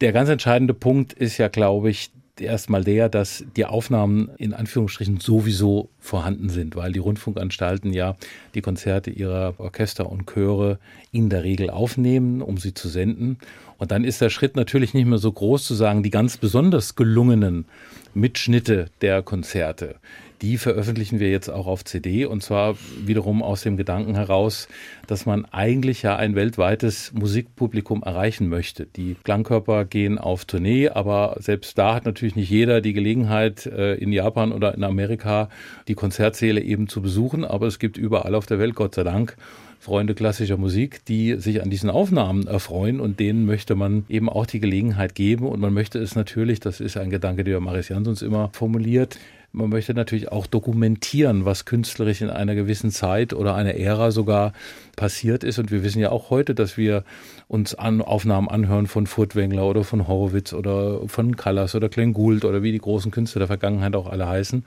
Der 0.02 0.12
ganz 0.12 0.30
entscheidende 0.30 0.76
Punkt 0.76 1.14
ist 1.14 1.38
ja, 1.40 1.48
glaube 1.48 1.90
ich, 1.90 2.12
erstmal 2.40 2.84
der, 2.84 3.10
dass 3.10 3.44
die 3.56 3.66
Aufnahmen 3.66 4.30
in 4.38 4.54
Anführungsstrichen 4.54 5.20
sowieso 5.20 5.90
vorhanden 6.00 6.50
sind, 6.50 6.76
weil 6.76 6.92
die 6.92 7.00
Rundfunkanstalten 7.00 7.94
ja 7.94 8.16
die 8.56 8.62
Konzerte 8.62 9.12
ihrer 9.12 9.54
Orchester 9.58 10.10
und 10.10 10.26
Chöre 10.28 10.80
in 11.12 11.30
der 11.30 11.44
Regel 11.44 11.70
aufnehmen, 11.70 12.42
um 12.42 12.58
sie 12.58 12.74
zu 12.74 12.90
senden. 12.90 13.38
Und 13.78 13.92
dann 13.92 14.04
ist 14.04 14.22
der 14.22 14.30
Schritt 14.30 14.56
natürlich 14.56 14.94
nicht 14.94 15.06
mehr 15.06 15.18
so 15.18 15.32
groß 15.32 15.66
zu 15.66 15.74
sagen, 15.74 16.04
die 16.04 16.10
ganz 16.10 16.38
besonders 16.38 16.96
gelungenen 16.96 17.66
Mitschnitte 18.14 18.90
der 19.02 19.22
Konzerte, 19.22 19.96
die 20.44 20.58
veröffentlichen 20.58 21.22
wir 21.22 21.32
jetzt 21.32 21.50
auch 21.50 21.68
auf 21.68 21.86
CD 21.86 22.26
und 22.26 22.44
zwar 22.44 22.76
wiederum 23.06 23.42
aus 23.42 23.62
dem 23.62 23.78
Gedanken 23.78 24.16
heraus, 24.16 24.68
dass 25.08 25.26
man 25.26 25.46
eigentlich 25.46 26.04
ja 26.04 26.18
ein 26.18 26.36
weltweites 26.36 27.14
Musikpublikum 27.14 28.04
erreichen 28.04 28.50
möchte. 28.50 28.86
Die 28.86 29.16
Klangkörper 29.24 29.86
gehen 29.86 30.18
auf 30.18 30.44
Tournee, 30.44 30.90
aber 30.90 31.38
selbst 31.40 31.78
da 31.78 31.96
hat 31.96 32.06
natürlich 32.06 32.36
nicht 32.36 32.50
jeder 32.50 32.82
die 32.82 32.92
Gelegenheit, 32.92 33.66
äh, 33.66 33.96
in 33.96 34.12
Japan 34.12 34.52
oder 34.52 34.76
in 34.76 34.84
Amerika 34.84 35.50
die 35.88 35.96
Konzertsäle 35.96 36.60
eben 36.60 36.90
zu 36.90 37.02
besuchen, 37.02 37.46
aber 37.46 37.68
es 37.68 37.80
gibt 37.80 37.98
überall 37.98 38.36
auf 38.36 38.46
der 38.46 38.60
Welt, 38.60 38.76
Gott 38.76 38.96
sei 38.96 39.04
Dank, 39.04 39.38
Freunde 39.84 40.14
klassischer 40.16 40.56
Musik, 40.56 41.04
die 41.06 41.36
sich 41.36 41.62
an 41.62 41.70
diesen 41.70 41.90
Aufnahmen 41.90 42.48
erfreuen. 42.48 43.02
Und 43.02 43.20
denen 43.20 43.46
möchte 43.46 43.76
man 43.76 44.06
eben 44.08 44.30
auch 44.30 44.46
die 44.46 44.62
Gelegenheit 44.62 45.14
geben. 45.14 45.46
Und 45.46 45.60
man 45.60 45.74
möchte 45.74 46.00
es 46.00 46.16
natürlich, 46.16 46.62
das 46.62 46.80
ist 46.80 46.96
ein 46.96 47.10
Gedanke, 47.10 47.44
der 47.44 47.60
Maris 47.60 47.90
Jansons 47.90 48.22
immer 48.22 48.50
formuliert, 48.54 49.20
man 49.54 49.70
möchte 49.70 49.94
natürlich 49.94 50.32
auch 50.32 50.48
dokumentieren, 50.48 51.46
was 51.46 51.66
künstlerisch 51.66 52.22
in 52.22 52.32
einer 52.32 52.56
gewissen 52.56 52.90
Zeit 52.90 53.34
oder 53.34 53.54
einer 53.54 53.76
Ära 53.76 54.10
sogar 54.10 54.52
passiert 54.96 55.44
ist. 55.44 55.60
Und 55.60 55.72
wir 55.72 55.84
wissen 55.84 56.00
ja 56.00 56.10
auch 56.10 56.32
heute, 56.32 56.56
dass 56.56 56.76
wir 56.76 57.04
uns 57.48 57.76
an 57.76 58.02
Aufnahmen 58.02 58.50
anhören 58.50 58.88
von 58.88 59.06
Furtwängler 59.06 59.64
oder 59.64 59.84
von 59.84 60.08
Horowitz 60.08 60.54
oder 60.54 61.08
von 61.08 61.38
Callas 61.38 61.76
oder 61.76 61.88
Glenn 61.88 62.14
Gould 62.14 62.46
oder 62.46 62.64
wie 62.64 62.72
die 62.72 62.80
großen 62.80 63.12
Künstler 63.12 63.40
der 63.40 63.48
Vergangenheit 63.48 63.96
auch 63.96 64.08
alle 64.08 64.28
heißen. 64.28 64.66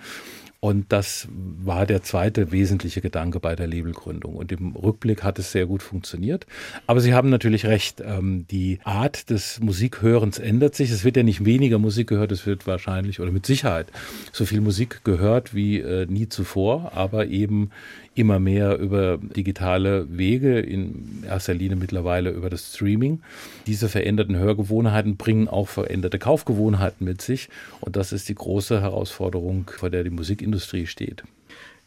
Und 0.66 0.86
das 0.88 1.28
war 1.30 1.86
der 1.86 2.02
zweite 2.02 2.50
wesentliche 2.50 3.00
Gedanke 3.00 3.38
bei 3.38 3.54
der 3.54 3.68
Labelgründung. 3.68 4.34
Und 4.34 4.50
im 4.50 4.74
Rückblick 4.74 5.22
hat 5.22 5.38
es 5.38 5.52
sehr 5.52 5.64
gut 5.64 5.80
funktioniert. 5.80 6.44
Aber 6.88 7.00
Sie 7.00 7.14
haben 7.14 7.30
natürlich 7.30 7.66
recht, 7.66 8.02
ähm, 8.04 8.46
die 8.50 8.80
Art 8.82 9.30
des 9.30 9.60
Musikhörens 9.60 10.40
ändert 10.40 10.74
sich. 10.74 10.90
Es 10.90 11.04
wird 11.04 11.16
ja 11.16 11.22
nicht 11.22 11.44
weniger 11.44 11.78
Musik 11.78 12.08
gehört, 12.08 12.32
es 12.32 12.46
wird 12.46 12.66
wahrscheinlich 12.66 13.20
oder 13.20 13.30
mit 13.30 13.46
Sicherheit 13.46 13.86
so 14.32 14.44
viel 14.44 14.60
Musik 14.60 15.04
gehört 15.04 15.54
wie 15.54 15.78
äh, 15.78 16.06
nie 16.06 16.28
zuvor, 16.28 16.90
aber 16.96 17.28
eben 17.28 17.70
immer 18.16 18.38
mehr 18.38 18.78
über 18.78 19.18
digitale 19.18 20.06
Wege, 20.10 20.58
in 20.58 21.22
erster 21.26 21.54
Linie 21.54 21.76
mittlerweile 21.76 22.30
über 22.30 22.50
das 22.50 22.74
Streaming. 22.74 23.20
Diese 23.66 23.88
veränderten 23.88 24.36
Hörgewohnheiten 24.36 25.16
bringen 25.16 25.48
auch 25.48 25.68
veränderte 25.68 26.18
Kaufgewohnheiten 26.18 27.04
mit 27.04 27.20
sich. 27.20 27.48
Und 27.80 27.96
das 27.96 28.12
ist 28.12 28.28
die 28.28 28.34
große 28.34 28.80
Herausforderung, 28.80 29.70
vor 29.76 29.90
der 29.90 30.02
die 30.02 30.10
Musikindustrie 30.10 30.86
steht. 30.86 31.24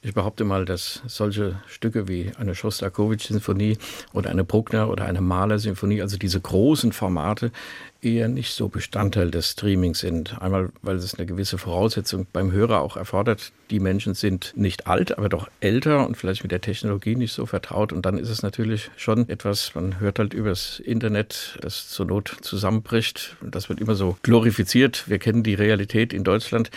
Ich 0.02 0.14
behaupte 0.14 0.46
mal, 0.46 0.64
dass 0.64 1.02
solche 1.08 1.60
Stücke 1.68 2.08
wie 2.08 2.32
eine 2.38 2.56
Schostakowitsch-Sinfonie 2.56 3.78
oder 4.14 4.30
eine 4.30 4.46
Bruckner 4.46 4.90
oder 4.90 5.04
eine 5.04 5.20
Mahler-Sinfonie, 5.20 6.02
also 6.02 6.18
diese 6.18 6.40
großen 6.40 6.94
Formate, 6.94 7.52
eher 8.02 8.28
nicht 8.28 8.54
so 8.54 8.70
Bestandteil 8.70 9.32
des 9.32 9.52
Streamings 9.52 10.00
sind. 10.00 10.42
Einmal, 10.42 10.70
weil 10.82 10.96
es 10.96 11.16
eine 11.16 11.26
gewisse 11.26 11.58
Voraussetzung 11.58 12.28
beim 12.32 12.52
Hörer 12.52 12.82
auch 12.82 12.98
erfordert. 12.98 13.52
Die 13.70 13.80
Menschen 13.80 14.14
sind 14.14 14.54
nicht 14.56 14.88
alt, 14.88 15.18
aber 15.18 15.30
doch 15.30 15.50
älter 15.60 16.08
und 16.08 16.16
vielleicht 16.16 16.44
mit 16.44 16.52
der 16.52 16.62
Technologie 16.62 17.16
nicht 17.16 17.34
so 17.34 17.46
vertraut. 17.46 17.94
Und 17.94 18.06
dann 18.06 18.18
ist 18.18 18.30
es 18.30 18.42
natürlich 18.42 18.90
schon 18.96 19.28
etwas, 19.30 19.76
man 19.76 20.00
hört 20.00 20.20
halt 20.20 20.34
übers 20.34 20.80
Internet, 20.80 21.58
das 21.62 21.90
zur 21.90 22.06
Not 22.06 22.38
zusammenbricht. 22.42 23.36
Das 23.42 23.70
wird 23.70 23.82
immer 23.82 23.96
so 23.96 24.18
glorifiziert. 24.24 25.10
Wir 25.10 25.20
kennen 25.20 25.44
die 25.44 25.54
Realität 25.56 26.14
in 26.14 26.24
Deutschland. 26.24 26.72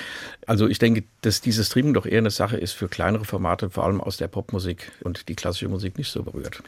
Also 0.47 0.69
ich 0.69 0.79
denke, 0.79 1.05
dass 1.21 1.41
dieses 1.41 1.69
Streaming 1.69 1.95
doch 1.95 2.07
eher 2.07 2.19
eine 2.19 2.31
Sache 2.31 2.57
ist 2.57 2.73
für 2.73 2.89
kleinere 2.89 3.25
Formate, 3.25 3.71
vor 3.71 3.85
allem 3.85 4.01
aus 4.01 4.17
der 4.17 4.29
Popmusik 4.29 4.91
und 5.03 5.29
die 5.29 5.35
klassische 5.37 5.69
Musik 5.69 5.99
nicht 5.99 6.11
so 6.11 6.23
berührt. 6.23 6.63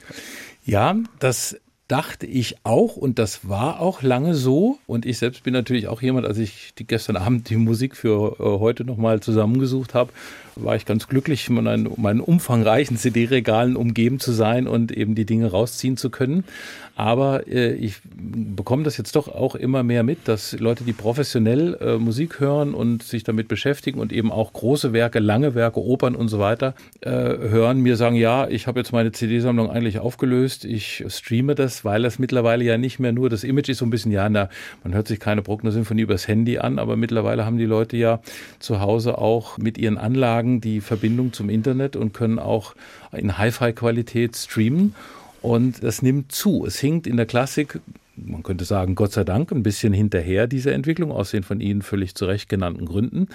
Ja, 0.65 0.97
das 1.19 1.61
dachte 1.95 2.27
ich 2.27 2.57
auch 2.65 2.97
und 2.97 3.21
das 3.21 3.49
war 3.49 3.79
auch 3.79 4.03
lange 4.03 4.35
so. 4.35 4.81
Und 4.89 5.07
ich 5.07 5.19
selbst 5.19 5.45
bin 5.45 5.53
natürlich 5.53 5.87
auch 5.87 6.03
jemand, 6.03 6.27
als 6.27 6.39
ich 6.39 6.75
die 6.77 6.85
gestern 6.85 7.15
Abend 7.15 7.49
die 7.51 7.57
Musik 7.57 7.95
für 7.95 8.35
äh, 8.41 8.59
heute 8.59 8.85
nochmal 8.85 9.21
zusammengesucht 9.21 9.95
habe, 9.95 10.11
war 10.57 10.77
ich 10.77 10.87
ganz 10.87 11.09
glücklich, 11.09 11.47
von 11.47 11.65
meinen 11.97 12.21
umfangreichen 12.21 12.97
CD-Regalen 12.97 13.77
umgeben 13.77 14.21
zu 14.21 14.33
sein 14.33 14.67
und 14.67 14.93
eben 14.93 15.15
die 15.15 15.25
Dinge 15.25 15.51
rausziehen 15.51 15.97
zu 15.97 16.11
können. 16.11 16.45
Aber 16.97 17.49
äh, 17.49 17.73
ich 17.75 17.97
bekomme 18.05 18.85
das 18.85 18.97
jetzt 18.97 19.17
doch 19.17 19.27
auch 19.27 19.57
immer 19.57 19.83
mehr 19.83 20.05
mit, 20.05 20.29
dass 20.29 20.53
Leute, 20.53 20.85
die 20.85 20.93
professionell 20.93 21.77
äh, 21.81 21.97
Musik 21.97 22.39
hören 22.39 22.73
und 22.73 23.03
sich 23.03 23.25
damit 23.25 23.49
beschäftigen 23.49 23.99
und 23.99 24.13
eben 24.13 24.31
auch 24.31 24.53
große 24.53 24.93
Werke, 24.93 25.19
lange 25.19 25.57
Werke, 25.57 25.81
Opern 25.81 26.15
und 26.15 26.29
so 26.29 26.39
weiter 26.39 26.75
äh, 27.01 27.11
hören, 27.11 27.81
mir 27.81 27.97
sagen, 27.97 28.15
ja, 28.15 28.47
ich 28.47 28.69
habe 28.69 28.79
jetzt 28.79 28.93
meine 28.93 29.11
CD-Sammlung 29.11 29.71
eigentlich 29.71 29.99
aufgelöst, 29.99 30.65
ich 30.65 31.05
streame 31.09 31.57
das, 31.57 31.85
weil 31.85 32.03
das 32.03 32.21
mittlerweile 32.21 32.65
ja 32.65 32.79
nicht 32.79 33.01
mehr 33.01 33.13
nur, 33.13 33.29
das 33.29 33.43
Image 33.43 33.71
ist 33.71 33.79
so 33.79 33.87
ein 33.87 33.91
bisschen, 33.91 34.13
ja, 34.13 34.29
na, 34.29 34.49
man 34.85 34.95
hört 34.95 35.09
sich 35.09 35.19
keine 35.19 35.43
Bruckner-Symphonie 35.43 36.03
übers 36.03 36.29
Handy 36.29 36.59
an, 36.59 36.79
aber 36.79 36.97
mittlerweile 36.97 37.45
haben 37.45 37.59
die 37.59 37.65
Leute 37.65 37.97
ja 37.97 38.21
zu 38.61 38.81
Hause 38.81 39.19
auch 39.19 39.59
mit 39.59 39.79
ihren 39.79 39.99
Anlagen 39.99 40.44
die 40.61 40.81
Verbindung 40.81 41.33
zum 41.33 41.49
Internet 41.49 41.97
und 41.97 42.13
können 42.15 42.39
auch 42.39 42.75
in 43.13 43.39
Hi-Fi-Qualität 43.39 44.37
streamen. 44.37 44.95
Und 45.43 45.83
das 45.83 46.01
nimmt 46.01 46.33
zu. 46.33 46.65
Es 46.67 46.79
hinkt 46.79 47.07
in 47.07 47.17
der 47.17 47.27
Klassik, 47.27 47.81
man 48.17 48.43
könnte 48.43 48.65
sagen, 48.65 48.95
Gott 48.95 49.13
sei 49.13 49.25
Dank, 49.25 49.51
ein 49.53 49.63
bisschen 49.63 49.93
hinterher, 49.93 50.47
diese 50.47 50.73
Entwicklung, 50.73 51.11
aus 51.11 51.33
den 51.33 51.43
von 51.43 51.61
Ihnen 51.61 51.83
völlig 51.83 52.15
zu 52.15 52.25
Recht 52.27 52.49
genannten 52.49 52.87
Gründen, 52.87 53.29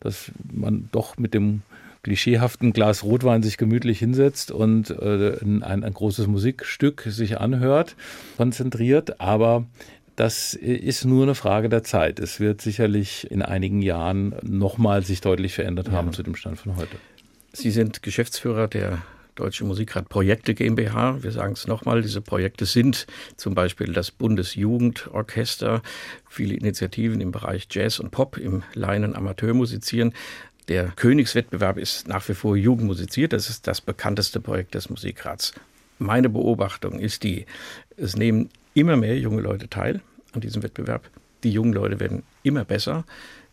dass 0.00 0.30
man 0.52 0.88
doch 0.92 1.16
mit 1.16 1.34
dem 1.34 1.62
klischeehaften 2.02 2.72
Glas 2.72 3.02
Rotwein 3.02 3.42
sich 3.42 3.56
gemütlich 3.56 3.98
hinsetzt 3.98 4.52
und 4.52 4.90
äh, 4.90 5.40
ein, 5.42 5.62
ein 5.62 5.92
großes 5.92 6.28
Musikstück 6.28 7.02
sich 7.08 7.40
anhört, 7.40 7.96
konzentriert. 8.36 9.20
Aber 9.20 9.64
das 10.16 10.54
ist 10.54 11.04
nur 11.04 11.24
eine 11.24 11.34
Frage 11.34 11.68
der 11.68 11.84
Zeit. 11.84 12.18
Es 12.18 12.40
wird 12.40 12.62
sicherlich 12.62 13.30
in 13.30 13.42
einigen 13.42 13.82
Jahren 13.82 14.34
nochmal 14.42 15.04
sich 15.04 15.20
deutlich 15.20 15.54
verändert 15.54 15.90
haben 15.90 16.08
ja. 16.08 16.12
zu 16.12 16.22
dem 16.22 16.34
Stand 16.34 16.58
von 16.58 16.76
heute. 16.76 16.96
Sie 17.52 17.70
sind 17.70 18.02
Geschäftsführer 18.02 18.66
der 18.66 19.02
Deutsche 19.34 19.64
Musikrat 19.64 20.08
Projekte 20.08 20.54
GmbH. 20.54 21.22
Wir 21.22 21.30
sagen 21.30 21.52
es 21.52 21.66
nochmal, 21.66 22.00
diese 22.00 22.22
Projekte 22.22 22.64
sind 22.64 23.06
zum 23.36 23.54
Beispiel 23.54 23.92
das 23.92 24.10
Bundesjugendorchester, 24.10 25.82
viele 26.26 26.54
Initiativen 26.54 27.20
im 27.20 27.32
Bereich 27.32 27.68
Jazz 27.70 28.00
und 28.00 28.10
Pop, 28.10 28.38
im 28.38 28.62
Leinen 28.72 29.14
Amateurmusizieren. 29.14 30.14
Der 30.68 30.86
Königswettbewerb 30.96 31.76
ist 31.76 32.08
nach 32.08 32.26
wie 32.30 32.34
vor 32.34 32.56
Jugendmusiziert. 32.56 33.34
Das 33.34 33.50
ist 33.50 33.66
das 33.66 33.82
bekannteste 33.82 34.40
Projekt 34.40 34.74
des 34.74 34.88
Musikrats. 34.88 35.52
Meine 35.98 36.30
Beobachtung 36.30 36.98
ist 36.98 37.22
die, 37.22 37.44
es 37.98 38.16
nehmen 38.16 38.48
immer 38.76 38.96
mehr 38.96 39.18
junge 39.18 39.40
Leute 39.40 39.68
teil 39.68 40.02
an 40.32 40.40
diesem 40.42 40.62
Wettbewerb. 40.62 41.08
Die 41.42 41.50
jungen 41.50 41.72
Leute 41.72 41.98
werden 41.98 42.22
immer 42.42 42.64
besser. 42.64 43.04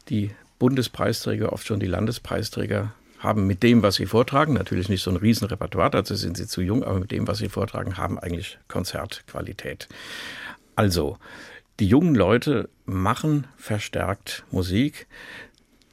Die 0.09 0.31
Bundespreisträger, 0.59 1.53
oft 1.53 1.65
schon 1.65 1.79
die 1.79 1.87
Landespreisträger, 1.87 2.93
haben 3.19 3.47
mit 3.47 3.63
dem, 3.63 3.81
was 3.81 3.95
sie 3.95 4.05
vortragen, 4.05 4.53
natürlich 4.53 4.89
nicht 4.89 5.01
so 5.01 5.09
ein 5.09 5.15
Riesenrepertoire, 5.15 5.89
dazu 5.89 6.15
sind 6.15 6.35
sie 6.35 6.45
zu 6.45 6.61
jung, 6.61 6.83
aber 6.83 6.99
mit 6.99 7.11
dem, 7.11 7.25
was 7.25 7.37
sie 7.37 7.47
vortragen, 7.47 7.95
haben 7.97 8.19
eigentlich 8.19 8.59
Konzertqualität. 8.67 9.87
Also, 10.75 11.17
die 11.79 11.87
jungen 11.87 12.15
Leute 12.15 12.69
machen 12.85 13.47
verstärkt 13.55 14.43
Musik. 14.51 15.07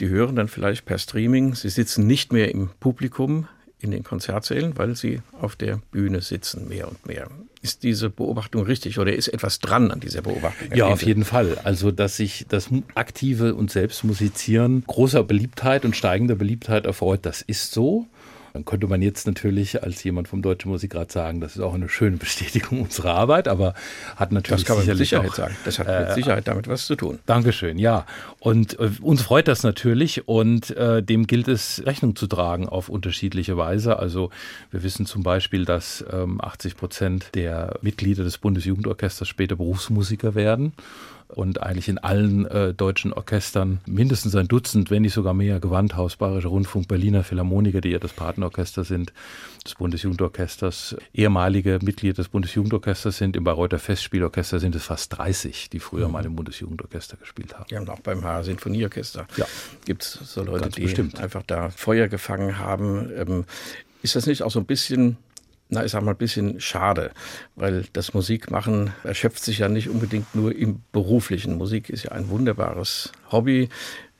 Die 0.00 0.08
hören 0.08 0.34
dann 0.34 0.48
vielleicht 0.48 0.84
per 0.86 0.98
Streaming. 0.98 1.54
Sie 1.54 1.68
sitzen 1.68 2.06
nicht 2.06 2.32
mehr 2.32 2.52
im 2.52 2.70
Publikum 2.80 3.46
in 3.78 3.92
den 3.92 4.02
Konzertsälen, 4.02 4.76
weil 4.76 4.96
sie 4.96 5.22
auf 5.40 5.54
der 5.54 5.80
Bühne 5.92 6.20
sitzen 6.20 6.68
mehr 6.68 6.88
und 6.88 7.06
mehr. 7.06 7.30
Ist 7.62 7.82
diese 7.82 8.08
Beobachtung 8.08 8.62
richtig 8.64 8.98
oder 8.98 9.12
ist 9.12 9.28
etwas 9.28 9.58
dran 9.58 9.90
an 9.90 10.00
dieser 10.00 10.22
Beobachtung? 10.22 10.68
Ja, 10.74 10.86
auf 10.86 11.02
jeden 11.02 11.24
Fall. 11.24 11.58
Also, 11.62 11.90
dass 11.90 12.16
sich 12.16 12.46
das 12.48 12.70
aktive 12.94 13.54
und 13.54 13.70
Selbstmusizieren 13.70 14.82
großer 14.86 15.22
Beliebtheit 15.22 15.84
und 15.84 15.94
steigender 15.94 16.36
Beliebtheit 16.36 16.86
erfreut, 16.86 17.20
das 17.22 17.42
ist 17.42 17.72
so. 17.72 18.06
Dann 18.52 18.64
könnte 18.64 18.86
man 18.86 19.02
jetzt 19.02 19.26
natürlich 19.26 19.82
als 19.82 20.02
jemand 20.02 20.28
vom 20.28 20.42
Deutschen 20.42 20.70
Musikrat 20.70 21.12
sagen, 21.12 21.40
das 21.40 21.56
ist 21.56 21.62
auch 21.62 21.74
eine 21.74 21.88
schöne 21.88 22.16
Bestätigung 22.16 22.82
unserer 22.82 23.14
Arbeit, 23.14 23.48
aber 23.48 23.74
hat 24.16 24.32
natürlich 24.32 24.64
das 24.64 24.66
kann 24.66 24.76
man 24.78 24.86
mit 24.86 24.96
Sicherheit 24.96 25.30
auch, 25.30 25.34
sagen. 25.34 25.56
Das 25.64 25.78
hat 25.78 25.86
mit 25.86 26.08
äh, 26.10 26.14
Sicherheit 26.14 26.48
damit 26.48 26.68
was 26.68 26.86
zu 26.86 26.96
tun. 26.96 27.18
Dankeschön, 27.26 27.78
ja. 27.78 28.06
Und 28.38 28.78
äh, 28.78 28.90
uns 29.00 29.22
freut 29.22 29.48
das 29.48 29.62
natürlich 29.62 30.26
und 30.28 30.70
äh, 30.70 31.02
dem 31.02 31.26
gilt 31.26 31.48
es 31.48 31.82
Rechnung 31.86 32.16
zu 32.16 32.26
tragen 32.26 32.68
auf 32.68 32.88
unterschiedliche 32.88 33.56
Weise. 33.56 33.98
Also 33.98 34.30
wir 34.70 34.82
wissen 34.82 35.06
zum 35.06 35.22
Beispiel, 35.22 35.64
dass 35.64 36.04
ähm, 36.12 36.40
80 36.40 36.76
Prozent 36.76 37.30
der 37.34 37.78
Mitglieder 37.82 38.24
des 38.24 38.38
Bundesjugendorchesters 38.38 39.28
später 39.28 39.56
Berufsmusiker 39.56 40.34
werden 40.34 40.72
und 41.34 41.62
eigentlich 41.62 41.88
in 41.88 41.98
allen 41.98 42.46
äh, 42.46 42.74
deutschen 42.74 43.12
Orchestern 43.12 43.80
mindestens 43.86 44.34
ein 44.34 44.48
Dutzend, 44.48 44.90
wenn 44.90 45.02
nicht 45.02 45.14
sogar 45.14 45.34
mehr, 45.34 45.60
Gewandhaus, 45.60 46.16
Bayerischer 46.16 46.48
Rundfunk, 46.48 46.88
Berliner 46.88 47.24
Philharmoniker, 47.24 47.80
die 47.80 47.90
ja 47.90 47.98
das 47.98 48.12
Partnerorchester 48.12 48.84
sind, 48.84 49.12
des 49.64 49.74
Bundesjugendorchesters, 49.74 50.96
ehemalige 51.14 51.78
Mitglieder 51.82 52.14
des 52.14 52.28
Bundesjugendorchesters 52.28 53.18
sind. 53.18 53.36
Im 53.36 53.44
Bayreuther 53.44 53.78
Festspielorchester 53.78 54.58
sind 54.60 54.74
es 54.74 54.84
fast 54.84 55.16
30, 55.16 55.70
die 55.70 55.80
früher 55.80 56.06
mhm. 56.06 56.12
mal 56.12 56.24
im 56.24 56.36
Bundesjugendorchester 56.36 57.16
gespielt 57.16 57.58
haben. 57.58 57.66
Ja, 57.70 57.80
und 57.80 57.90
auch 57.90 58.00
beim 58.00 58.24
HR 58.24 58.44
Sinfonieorchester 58.44 59.26
ja. 59.36 59.46
gibt 59.84 60.02
es 60.02 60.12
so 60.12 60.42
Leute, 60.42 60.62
Ganz 60.62 60.74
die 60.74 60.82
bestimmt. 60.82 61.20
einfach 61.20 61.42
da 61.46 61.70
Feuer 61.70 62.08
gefangen 62.08 62.58
haben. 62.58 63.10
Ähm, 63.16 63.44
ist 64.02 64.16
das 64.16 64.26
nicht 64.26 64.42
auch 64.42 64.50
so 64.50 64.58
ein 64.58 64.66
bisschen 64.66 65.18
na, 65.70 65.84
ich 65.84 65.92
sag 65.92 66.02
mal, 66.02 66.12
ein 66.12 66.16
bisschen 66.16 66.60
schade, 66.60 67.12
weil 67.56 67.84
das 67.92 68.12
Musikmachen 68.12 68.92
erschöpft 69.04 69.42
sich 69.42 69.58
ja 69.58 69.68
nicht 69.68 69.88
unbedingt 69.88 70.34
nur 70.34 70.54
im 70.54 70.82
beruflichen. 70.92 71.56
Musik 71.56 71.88
ist 71.88 72.04
ja 72.04 72.12
ein 72.12 72.28
wunderbares 72.28 73.12
Hobby. 73.30 73.68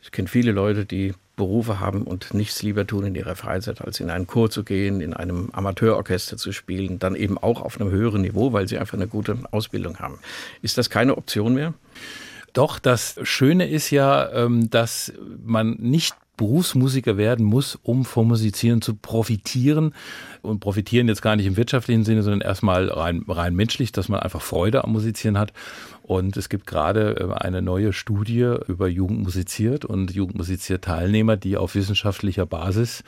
Ich 0.03 0.13
kenne 0.13 0.29
viele 0.29 0.53
Leute, 0.53 0.87
die 0.87 1.13
Berufe 1.37 1.81
haben 1.81 2.03
und 2.03 2.35
nichts 2.35 2.63
lieber 2.63 2.87
tun 2.87 3.07
in 3.07 3.15
ihrer 3.15 3.35
Freizeit, 3.35 3.81
als 3.81 3.99
in 3.99 4.11
einen 4.11 4.27
Chor 4.27 4.51
zu 4.51 4.63
gehen, 4.63 5.01
in 5.01 5.15
einem 5.15 5.51
Amateurorchester 5.53 6.37
zu 6.37 6.53
spielen, 6.53 6.99
dann 6.99 7.15
eben 7.15 7.39
auch 7.39 7.63
auf 7.63 7.81
einem 7.81 7.91
höheren 7.91 8.21
Niveau, 8.21 8.53
weil 8.53 8.69
sie 8.69 8.79
einfach 8.79 8.95
eine 8.95 9.09
gute 9.09 9.39
Ausbildung 9.51 9.99
haben. 9.99 10.19
Ist 10.61 10.77
das 10.77 10.91
keine 10.91 11.17
Option 11.17 11.55
mehr? 11.55 11.75
Doch, 12.53 12.79
das 12.79 13.19
Schöne 13.23 13.69
ist 13.69 13.91
ja, 13.91 14.31
ähm, 14.33 14.71
dass 14.71 15.13
man 15.43 15.77
nicht 15.79 16.15
Berufsmusiker 16.41 17.19
werden 17.19 17.45
muss, 17.45 17.79
um 17.83 18.07
vom 18.07 18.29
Musizieren 18.29 18.81
zu 18.81 18.95
profitieren. 18.95 19.93
Und 20.41 20.61
profitieren 20.61 21.07
jetzt 21.07 21.21
gar 21.21 21.37
nicht 21.37 21.45
im 21.45 21.59
wirtschaftlichen 21.59 22.03
Sinne, 22.03 22.23
sondern 22.23 22.41
erstmal 22.41 22.89
rein, 22.89 23.27
rein 23.29 23.55
menschlich, 23.55 23.93
dass 23.93 24.09
man 24.09 24.21
einfach 24.21 24.41
Freude 24.41 24.83
am 24.83 24.93
Musizieren 24.93 25.37
hat. 25.37 25.53
Und 26.03 26.39
es 26.39 26.49
gibt 26.49 26.67
gerade 26.67 27.17
äh, 27.21 27.45
eine 27.45 27.61
neue 27.61 27.93
Studie 27.93 28.55
über 28.67 28.89
Jugend 28.89 29.23
musiziert 29.23 29.85
und 29.85 30.15
Jugendmusiziert 30.15 30.85
Teilnehmer, 30.85 31.37
die 31.37 31.59
auf 31.59 31.75
wissenschaftlicher 31.75 32.47
Basis 32.47 33.05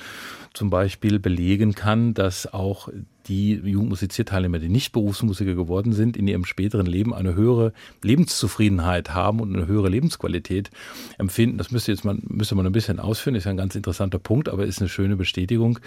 zum 0.54 0.70
Beispiel 0.70 1.18
belegen 1.18 1.74
kann, 1.74 2.14
dass 2.14 2.52
auch 2.52 2.88
die 3.26 3.52
Jugendmusizierteilnehmer, 3.54 4.58
die 4.58 4.68
nicht 4.68 4.92
Berufsmusiker 4.92 5.54
geworden 5.54 5.92
sind, 5.92 6.16
in 6.16 6.26
ihrem 6.26 6.44
späteren 6.44 6.86
Leben 6.86 7.14
eine 7.14 7.34
höhere 7.34 7.72
Lebenszufriedenheit 8.02 9.14
haben 9.14 9.40
und 9.40 9.54
eine 9.54 9.66
höhere 9.66 9.88
Lebensqualität 9.88 10.70
empfinden. 11.18 11.58
Das 11.58 11.70
müsste 11.70 11.92
jetzt 11.92 12.04
man, 12.04 12.22
müsste 12.26 12.54
man 12.54 12.66
ein 12.66 12.72
bisschen 12.72 12.98
ausführen, 12.98 13.36
ist 13.36 13.44
ja 13.44 13.50
ein 13.50 13.56
ganz 13.56 13.74
interessanter 13.74 14.18
Punkt, 14.18 14.48
aber 14.48 14.64
ist 14.64 14.80
eine 14.80 14.88
schöne 14.88 15.16
Bestätigung. 15.16 15.78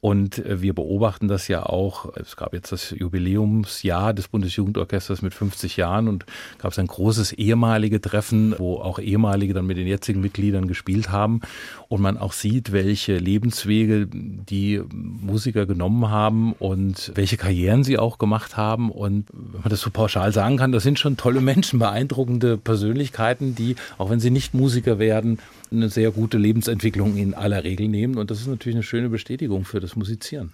Und 0.00 0.38
äh, 0.38 0.62
wir 0.62 0.74
beobachten 0.74 1.28
das 1.28 1.48
ja 1.48 1.64
auch. 1.64 2.14
Es 2.16 2.36
gab 2.36 2.54
jetzt 2.54 2.72
das 2.72 2.90
Jubiläumsjahr 2.90 4.14
des 4.14 4.28
Bundesjugendorchesters 4.28 5.20
mit 5.20 5.34
50 5.34 5.76
Jahren 5.76 6.08
und 6.08 6.24
gab 6.58 6.72
es 6.72 6.78
ein 6.78 6.86
großes 6.86 7.32
ehemalige 7.32 8.00
Treffen, 8.00 8.54
wo 8.58 8.76
auch 8.76 8.98
ehemalige 8.98 9.52
dann 9.52 9.66
mit 9.66 9.76
den 9.76 9.86
jetzigen 9.86 10.20
Mitgliedern 10.22 10.68
gespielt 10.68 11.10
haben 11.10 11.42
und 11.88 12.00
man 12.00 12.16
auch 12.16 12.32
sieht, 12.32 12.72
welche 12.72 13.18
Lebenswege 13.18 14.08
die 14.10 14.80
Musiker 14.90 15.66
genommen 15.66 16.08
haben 16.08 16.54
und 16.54 17.12
welche 17.14 17.36
Karrieren 17.36 17.84
sie 17.84 17.98
auch 17.98 18.16
gemacht 18.16 18.56
haben. 18.56 18.90
Und 18.90 19.26
wenn 19.32 19.60
man 19.60 19.70
das 19.70 19.80
so 19.80 19.90
pauschal 19.90 20.32
sagen 20.32 20.56
kann, 20.56 20.72
das 20.72 20.82
sind 20.82 20.98
schon 20.98 21.18
tolle 21.18 21.42
Menschen, 21.42 21.78
beeindruckende 21.78 22.56
Persönlichkeiten, 22.56 23.54
die, 23.54 23.76
auch 23.98 24.08
wenn 24.08 24.20
sie 24.20 24.30
nicht 24.30 24.54
Musiker 24.54 24.98
werden, 24.98 25.38
eine 25.72 25.88
sehr 25.88 26.10
gute 26.10 26.38
Lebensentwicklung 26.38 27.16
in 27.16 27.34
aller 27.34 27.64
Regel 27.64 27.88
nehmen. 27.88 28.18
Und 28.18 28.30
das 28.30 28.40
ist 28.40 28.48
natürlich 28.48 28.76
eine 28.76 28.82
schöne 28.82 29.08
Bestätigung 29.08 29.64
für 29.64 29.80
das 29.80 29.89
Musizieren. 29.96 30.52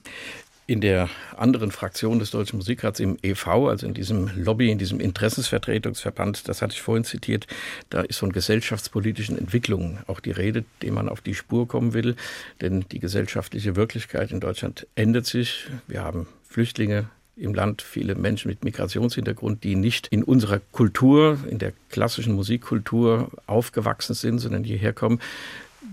In 0.68 0.81
der 0.81 1.09
anderen 1.37 1.70
Fraktion 1.70 2.18
des 2.18 2.33
Deutschen 2.33 2.57
Musikrats 2.57 2.99
im 2.99 3.18
EV, 3.22 3.68
also 3.68 3.87
in 3.87 3.94
diesem 3.94 4.31
Lobby, 4.37 4.68
in 4.70 4.79
diesem 4.79 4.99
Interessensvertretungsverband, 4.99 6.49
das 6.49 6.61
hatte 6.61 6.75
ich 6.75 6.83
vorhin 6.83 7.05
zitiert, 7.05 7.46
da 7.88 8.01
ist 8.01 8.18
von 8.18 8.33
gesellschaftspolitischen 8.33 9.38
Entwicklungen 9.38 10.01
auch 10.09 10.18
die 10.18 10.33
Rede, 10.33 10.64
dem 10.83 10.94
man 10.94 11.09
auf 11.09 11.20
die 11.20 11.35
Spur 11.35 11.68
kommen 11.68 11.94
will. 11.94 12.16
Denn 12.61 12.85
die 12.90 12.99
gesellschaftliche 12.99 13.77
Wirklichkeit 13.77 14.33
in 14.33 14.40
Deutschland 14.40 14.88
ändert 14.96 15.27
sich. 15.27 15.68
Wir 15.87 16.03
haben 16.03 16.27
Flüchtlinge, 16.49 17.11
im 17.37 17.55
Land 17.55 17.83
viele 17.83 18.14
Menschen 18.14 18.49
mit 18.49 18.64
Migrationshintergrund, 18.64 19.62
die 19.62 19.77
nicht 19.77 20.09
in 20.09 20.25
unserer 20.25 20.61
Kultur, 20.72 21.38
in 21.49 21.59
der 21.59 21.75
klassischen 21.90 22.35
Musikkultur 22.35 23.31
aufgewachsen 23.46 24.14
sind, 24.14 24.38
sondern 24.38 24.64
hierher 24.64 24.94
kommen. 24.94 25.20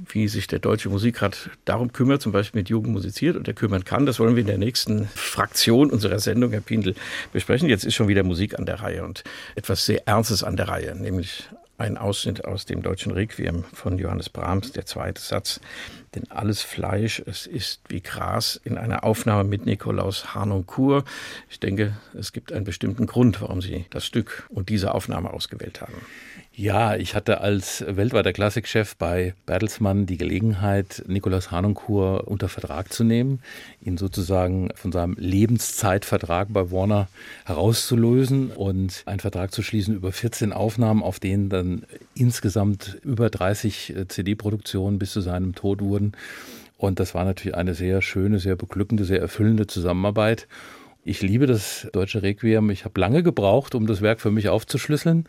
Wie 0.10 0.27
sich 0.27 0.47
der 0.47 0.60
Deutsche 0.60 0.89
Musikrat 0.89 1.49
darum 1.65 1.91
kümmert, 1.91 2.21
zum 2.21 2.32
Beispiel 2.32 2.62
mit 2.62 2.69
Jugend 2.69 2.93
musiziert 2.93 3.36
und 3.36 3.47
er 3.47 3.53
kümmern 3.53 3.84
kann, 3.84 4.06
das 4.06 4.19
wollen 4.19 4.36
wir 4.36 4.41
in 4.41 4.47
der 4.47 4.58
nächsten 4.58 5.08
Fraktion 5.08 5.89
unserer 5.89 6.19
Sendung, 6.19 6.51
Herr 6.51 6.62
Pindel, 6.62 6.95
besprechen. 7.32 7.69
Jetzt 7.69 7.86
ist 7.86 7.95
schon 7.95 8.08
wieder 8.08 8.23
Musik 8.23 8.58
an 8.60 8.65
der 8.65 8.82
Reihe 8.82 9.03
und 9.03 9.23
etwas 9.56 9.86
sehr 9.86 10.08
Ernstes 10.08 10.43
an 10.43 10.58
der 10.58 10.67
Reihe, 10.67 10.95
nämlich 10.95 11.49
ein 11.77 11.97
Ausschnitt 11.97 12.45
aus 12.45 12.65
dem 12.65 12.82
deutschen 12.82 13.12
Requiem 13.12 13.63
von 13.73 13.97
Johannes 13.97 14.29
Brahms, 14.29 14.71
der 14.71 14.86
zweite 14.86 15.21
Satz. 15.21 15.60
Denn 16.15 16.29
alles 16.29 16.62
Fleisch, 16.62 17.21
es 17.25 17.47
ist 17.47 17.82
wie 17.89 18.01
Gras 18.01 18.60
in 18.63 18.77
einer 18.77 19.03
Aufnahme 19.03 19.43
mit 19.43 19.65
Nikolaus 19.65 20.36
Harnoncourt. 20.36 21.08
Ich 21.49 21.60
denke, 21.60 21.97
es 22.17 22.32
gibt 22.32 22.53
einen 22.53 22.65
bestimmten 22.65 23.08
Grund, 23.08 23.41
warum 23.41 23.62
Sie 23.62 23.86
das 23.89 24.06
Stück 24.06 24.45
und 24.49 24.69
diese 24.69 24.93
Aufnahme 24.93 25.34
ausgewählt 25.34 25.82
haben. 25.82 25.95
Ja, 26.56 26.96
ich 26.96 27.16
hatte 27.16 27.42
als 27.42 27.84
weltweiter 27.88 28.32
Klassikchef 28.32 28.96
bei 28.96 29.34
Bertelsmann 29.48 30.06
die 30.06 30.18
Gelegenheit, 30.18 31.04
Nikolaus 31.08 31.50
Harnoncourt 31.50 32.28
unter 32.28 32.48
Vertrag 32.48 32.94
zu 32.94 33.04
nehmen, 33.04 33.42
ihn 33.82 33.98
sozusagen 33.98 34.70
von 34.76 34.92
seinem 34.92 35.16
Lebenszeitvertrag 35.18 36.50
bei 36.52 36.70
Warner 36.70 37.08
herauszulösen 37.46 38.52
und 38.52 39.02
einen 39.08 39.20
Vertrag 39.20 39.52
zu 39.52 39.63
schließen 39.63 39.96
über 39.96 40.12
14 40.12 40.54
Aufnahmen, 40.54 41.02
auf 41.02 41.20
denen 41.20 41.50
dann 41.50 41.88
insgesamt 42.13 43.00
über 43.04 43.32
30 43.32 43.96
äh, 43.96 44.08
CD-Produktionen 44.08 45.00
bis 45.00 45.12
zu 45.12 45.22
seinem 45.22 45.56
Tod 45.56 45.82
wurden. 45.82 46.12
Und 46.78 47.00
das 47.00 47.16
war 47.16 47.26
natürlich 47.26 47.58
eine 47.58 47.74
sehr 47.74 48.04
schöne, 48.04 48.38
sehr 48.38 48.56
beglückende, 48.56 49.06
sehr 49.06 49.22
erfüllende 49.22 49.66
Zusammenarbeit. 49.66 50.48
Ich 51.04 51.24
liebe 51.24 51.48
das 51.48 51.88
deutsche 51.94 52.22
Requiem. 52.22 52.70
Ich 52.70 52.86
habe 52.86 53.02
lange 53.02 53.24
gebraucht, 53.24 53.74
um 53.74 53.88
das 53.88 54.02
Werk 54.02 54.22
für 54.22 54.32
mich 54.32 54.50
aufzuschlüsseln 54.50 55.28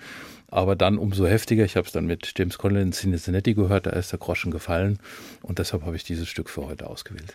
aber 0.54 0.76
dann 0.76 0.98
umso 0.98 1.26
heftiger. 1.26 1.64
Ich 1.64 1.76
habe 1.76 1.86
es 1.86 1.92
dann 1.92 2.06
mit 2.06 2.32
James 2.36 2.58
Conley 2.58 2.80
in 2.80 2.92
Cincinnati 2.92 3.54
gehört, 3.54 3.86
da 3.86 3.90
ist 3.90 4.12
der 4.12 4.20
Groschen 4.20 4.52
gefallen 4.52 4.98
und 5.42 5.58
deshalb 5.58 5.84
habe 5.84 5.96
ich 5.96 6.04
dieses 6.04 6.28
Stück 6.28 6.48
für 6.48 6.66
heute 6.66 6.86
ausgewählt. 6.88 7.34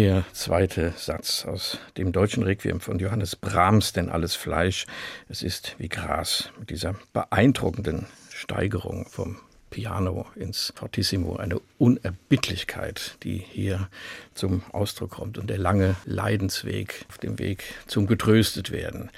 Der 0.00 0.24
zweite 0.32 0.94
Satz 0.96 1.44
aus 1.44 1.76
dem 1.98 2.10
deutschen 2.10 2.42
Requiem 2.42 2.80
von 2.80 2.98
Johannes 2.98 3.36
Brahms, 3.36 3.92
denn 3.92 4.08
alles 4.08 4.34
Fleisch, 4.34 4.86
es 5.28 5.42
ist 5.42 5.74
wie 5.76 5.90
Gras, 5.90 6.48
mit 6.58 6.70
dieser 6.70 6.94
beeindruckenden 7.12 8.06
Steigerung 8.30 9.04
vom 9.04 9.36
Piano 9.68 10.24
ins 10.36 10.72
Fortissimo, 10.74 11.36
eine 11.36 11.60
Unerbittlichkeit, 11.76 13.18
die 13.24 13.44
hier 13.46 13.90
zum 14.32 14.62
Ausdruck 14.72 15.10
kommt 15.10 15.36
und 15.36 15.50
der 15.50 15.58
lange 15.58 15.96
Leidensweg 16.06 17.04
auf 17.10 17.18
dem 17.18 17.38
Weg 17.38 17.62
zum 17.86 18.06
getröstet 18.06 18.70
werden. 18.70 19.10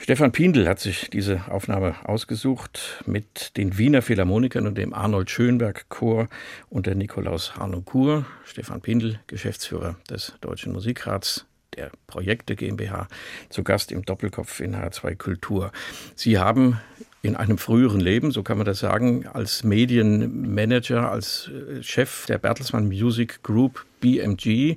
Stefan 0.00 0.30
Pindl 0.32 0.68
hat 0.68 0.78
sich 0.78 1.10
diese 1.10 1.42
Aufnahme 1.50 1.96
ausgesucht 2.04 3.02
mit 3.04 3.56
den 3.56 3.78
Wiener 3.78 4.00
Philharmonikern 4.00 4.66
und 4.66 4.78
dem 4.78 4.94
Arnold 4.94 5.28
Schönberg 5.28 5.88
Chor 5.88 6.28
und 6.70 6.86
der 6.86 6.94
Nikolaus 6.94 7.56
Harnoncourt. 7.56 8.24
Stefan 8.44 8.80
Pindl, 8.80 9.18
Geschäftsführer 9.26 9.96
des 10.08 10.34
Deutschen 10.40 10.72
Musikrats 10.72 11.46
der 11.76 11.90
Projekte 12.06 12.56
GmbH, 12.56 13.08
zu 13.50 13.64
Gast 13.64 13.92
im 13.92 14.04
Doppelkopf 14.04 14.60
in 14.60 14.76
H2 14.76 15.16
Kultur. 15.16 15.72
Sie 16.14 16.38
haben 16.38 16.80
in 17.20 17.34
einem 17.36 17.58
früheren 17.58 18.00
Leben, 18.00 18.30
so 18.30 18.42
kann 18.44 18.56
man 18.56 18.66
das 18.66 18.78
sagen, 18.78 19.26
als 19.26 19.64
Medienmanager, 19.64 21.10
als 21.10 21.48
äh, 21.48 21.82
Chef 21.82 22.26
der 22.26 22.38
Bertelsmann 22.38 22.86
Music 22.86 23.42
Group 23.42 23.84
BMG 24.00 24.76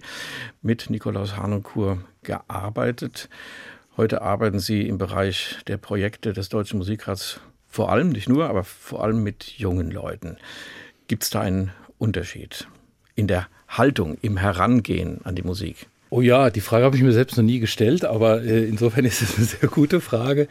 mit 0.64 0.90
Nikolaus 0.90 1.38
Harnoncourt 1.38 2.00
gearbeitet. 2.24 3.30
Heute 4.02 4.24
arbeiten 4.24 4.58
Sie 4.58 4.88
im 4.88 4.98
Bereich 4.98 5.58
der 5.68 5.78
Projekte 5.78 6.34
des 6.34 6.50
Deutschen 6.50 6.80
Musikrats 6.80 7.40
vor 7.68 7.92
allem, 7.92 8.10
nicht 8.10 8.28
nur, 8.28 8.50
aber 8.50 8.64
vor 8.64 9.04
allem 9.04 9.22
mit 9.22 9.44
jungen 9.60 9.92
Leuten. 9.92 10.38
Gibt 11.08 11.22
es 11.22 11.30
da 11.30 11.42
einen 11.42 11.70
Unterschied 12.00 12.68
in 13.14 13.28
der 13.28 13.48
Haltung, 13.68 14.18
im 14.24 14.38
Herangehen 14.38 15.20
an 15.24 15.36
die 15.36 15.44
Musik? 15.44 15.86
Oh 16.10 16.20
ja, 16.20 16.50
die 16.50 16.62
Frage 16.62 16.86
habe 16.86 16.96
ich 16.96 17.04
mir 17.04 17.12
selbst 17.12 17.38
noch 17.38 17.44
nie 17.44 17.60
gestellt, 17.60 18.04
aber 18.04 18.42
äh, 18.42 18.64
insofern 18.68 19.06
ist 19.06 19.22
es 19.22 19.38
eine 19.38 19.46
sehr 19.46 19.70
gute 19.70 20.02
Frage. 20.02 20.48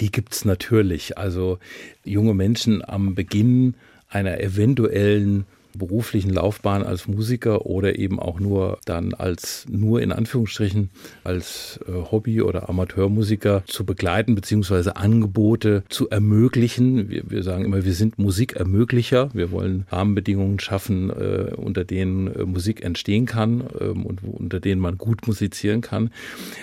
Die 0.00 0.10
gibt 0.10 0.32
es 0.32 0.46
natürlich. 0.46 1.18
Also 1.18 1.58
junge 2.04 2.32
Menschen 2.32 2.82
am 2.82 3.14
Beginn 3.14 3.74
einer 4.08 4.40
eventuellen 4.40 5.44
beruflichen 5.78 6.30
Laufbahn 6.30 6.82
als 6.82 7.08
Musiker 7.08 7.66
oder 7.66 7.98
eben 7.98 8.20
auch 8.20 8.40
nur 8.40 8.78
dann 8.84 9.14
als 9.14 9.66
nur 9.70 10.02
in 10.02 10.12
Anführungsstrichen 10.12 10.90
als 11.24 11.80
äh, 11.86 11.92
Hobby- 11.92 12.42
oder 12.42 12.68
Amateurmusiker 12.68 13.62
zu 13.66 13.84
begleiten 13.84 14.34
beziehungsweise 14.34 14.96
Angebote 14.96 15.84
zu 15.88 16.10
ermöglichen. 16.10 17.08
Wir, 17.08 17.22
wir 17.28 17.42
sagen 17.42 17.64
immer, 17.64 17.84
wir 17.84 17.94
sind 17.94 18.18
Musikermöglicher. 18.18 19.30
Wir 19.32 19.50
wollen 19.50 19.86
Rahmenbedingungen 19.90 20.60
schaffen, 20.60 21.10
äh, 21.10 21.54
unter 21.56 21.84
denen 21.84 22.34
äh, 22.34 22.44
Musik 22.44 22.82
entstehen 22.84 23.26
kann 23.26 23.64
ähm, 23.80 24.04
und 24.04 24.22
unter 24.24 24.60
denen 24.60 24.80
man 24.80 24.98
gut 24.98 25.26
musizieren 25.26 25.80
kann. 25.80 26.10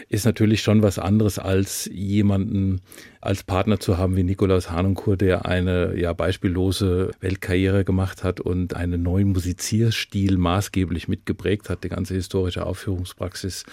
Ist 0.09 0.25
natürlich 0.25 0.61
schon 0.61 0.83
was 0.83 0.99
anderes 0.99 1.39
als 1.39 1.89
jemanden 1.91 2.81
als 3.25 3.43
Partner 3.43 3.79
zu 3.79 3.97
haben 3.97 4.15
wie 4.15 4.23
Nikolaus 4.23 4.69
Hanunkur, 4.69 5.17
der 5.17 5.45
eine 5.45 5.97
ja 5.97 6.13
beispiellose 6.13 7.11
Weltkarriere 7.21 7.83
gemacht 7.83 8.23
hat 8.23 8.39
und 8.39 8.75
einen 8.75 9.01
neuen 9.05 9.31
Musizierstil 9.31 10.37
maßgeblich 10.37 11.07
mitgeprägt 11.07 11.69
hat. 11.69 11.83
Die 11.83 11.89
ganze 11.89 12.15
historische 12.15 12.65
Aufführungspraxis 12.65 13.63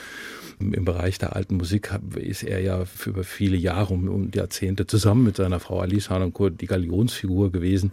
im 0.61 0.85
Bereich 0.85 1.19
der 1.19 1.35
alten 1.35 1.57
Musik 1.57 1.91
ist 2.15 2.45
er 2.45 2.61
ja 2.61 2.85
über 3.05 3.25
viele 3.25 3.57
Jahre 3.57 3.95
und 3.95 4.37
Jahrzehnte 4.37 4.87
zusammen 4.87 5.25
mit 5.25 5.37
seiner 5.37 5.59
Frau 5.59 5.81
Alice 5.81 6.11
Hanunkur 6.11 6.51
die 6.51 6.67
Galionsfigur 6.67 7.51
gewesen. 7.51 7.91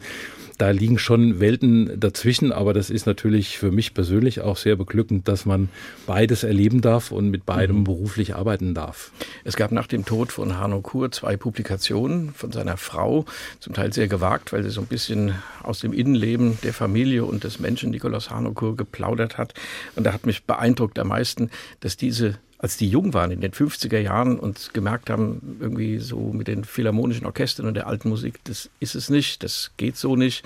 Da 0.57 0.71
liegen 0.71 0.99
schon 0.99 1.39
Welten 1.39 1.99
dazwischen, 1.99 2.51
aber 2.51 2.73
das 2.73 2.89
ist 2.89 3.05
natürlich 3.05 3.57
für 3.57 3.71
mich 3.71 3.93
persönlich 3.93 4.41
auch 4.41 4.57
sehr 4.57 4.75
beglückend, 4.75 5.27
dass 5.29 5.45
man 5.45 5.69
beides 6.05 6.43
erleben 6.43 6.81
darf 6.81 7.11
und 7.11 7.29
mit 7.29 7.45
beidem 7.45 7.77
mhm. 7.79 7.83
beruflich 7.85 8.35
arbeiten 8.35 8.73
darf. 8.73 9.11
Es 9.45 9.55
gab 9.55 9.71
nach 9.71 9.87
dem 9.87 10.05
Tod 10.05 10.33
von 10.33 10.57
Hanno 10.57 10.81
Kur 10.81 11.11
zwei 11.11 11.37
Publikationen 11.37 12.33
von 12.33 12.51
seiner 12.51 12.75
Frau, 12.75 13.25
zum 13.59 13.73
Teil 13.73 13.93
sehr 13.93 14.09
gewagt, 14.09 14.51
weil 14.51 14.63
sie 14.63 14.69
so 14.69 14.81
ein 14.81 14.87
bisschen 14.87 15.35
aus 15.63 15.79
dem 15.79 15.93
Innenleben 15.93 16.57
der 16.63 16.73
Familie 16.73 17.23
und 17.29 17.43
des 17.43 17.59
Menschen 17.59 17.91
Nikolaus 17.91 18.29
Harnokur 18.29 18.75
geplaudert 18.75 19.37
hat. 19.37 19.53
Und 19.95 20.05
da 20.05 20.13
hat 20.13 20.25
mich 20.25 20.43
beeindruckt 20.43 20.99
am 20.99 21.09
meisten, 21.09 21.49
dass 21.79 21.97
diese 21.97 22.39
als 22.61 22.75
die 22.75 22.89
jung 22.89 23.13
waren 23.13 23.31
in 23.31 23.39
den 23.39 23.53
50er 23.53 23.99
Jahren 23.99 24.37
und 24.37 24.73
gemerkt 24.73 25.09
haben, 25.09 25.57
irgendwie 25.61 25.97
so 25.99 26.33
mit 26.33 26.49
den 26.49 26.65
philharmonischen 26.65 27.25
Orchestern 27.25 27.65
und 27.65 27.73
der 27.73 27.87
alten 27.87 28.09
Musik, 28.09 28.41
das 28.43 28.69
ist 28.81 28.95
es 28.95 29.09
nicht, 29.09 29.43
das 29.43 29.71
geht 29.77 29.95
so 29.95 30.17
nicht, 30.17 30.43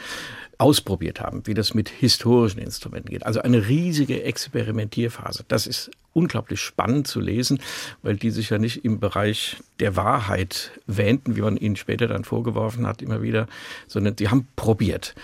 ausprobiert 0.59 1.19
haben, 1.19 1.45
wie 1.47 1.55
das 1.55 1.73
mit 1.73 1.89
historischen 1.89 2.59
Instrumenten 2.59 3.09
geht. 3.09 3.25
Also 3.25 3.41
eine 3.41 3.67
riesige 3.67 4.21
Experimentierphase. 4.23 5.43
Das 5.47 5.65
ist 5.65 5.89
unglaublich 6.13 6.59
spannend 6.59 7.07
zu 7.07 7.19
lesen, 7.19 7.59
weil 8.03 8.15
die 8.15 8.29
sich 8.29 8.51
ja 8.51 8.59
nicht 8.59 8.85
im 8.85 8.99
Bereich 8.99 9.57
der 9.79 9.95
Wahrheit 9.95 10.71
wähnten, 10.85 11.35
wie 11.35 11.41
man 11.41 11.57
ihnen 11.57 11.75
später 11.75 12.07
dann 12.07 12.23
vorgeworfen 12.23 12.85
hat, 12.85 13.01
immer 13.01 13.23
wieder, 13.23 13.47
sondern 13.87 14.15
sie 14.15 14.29
haben 14.29 14.47
probiert. 14.55 15.15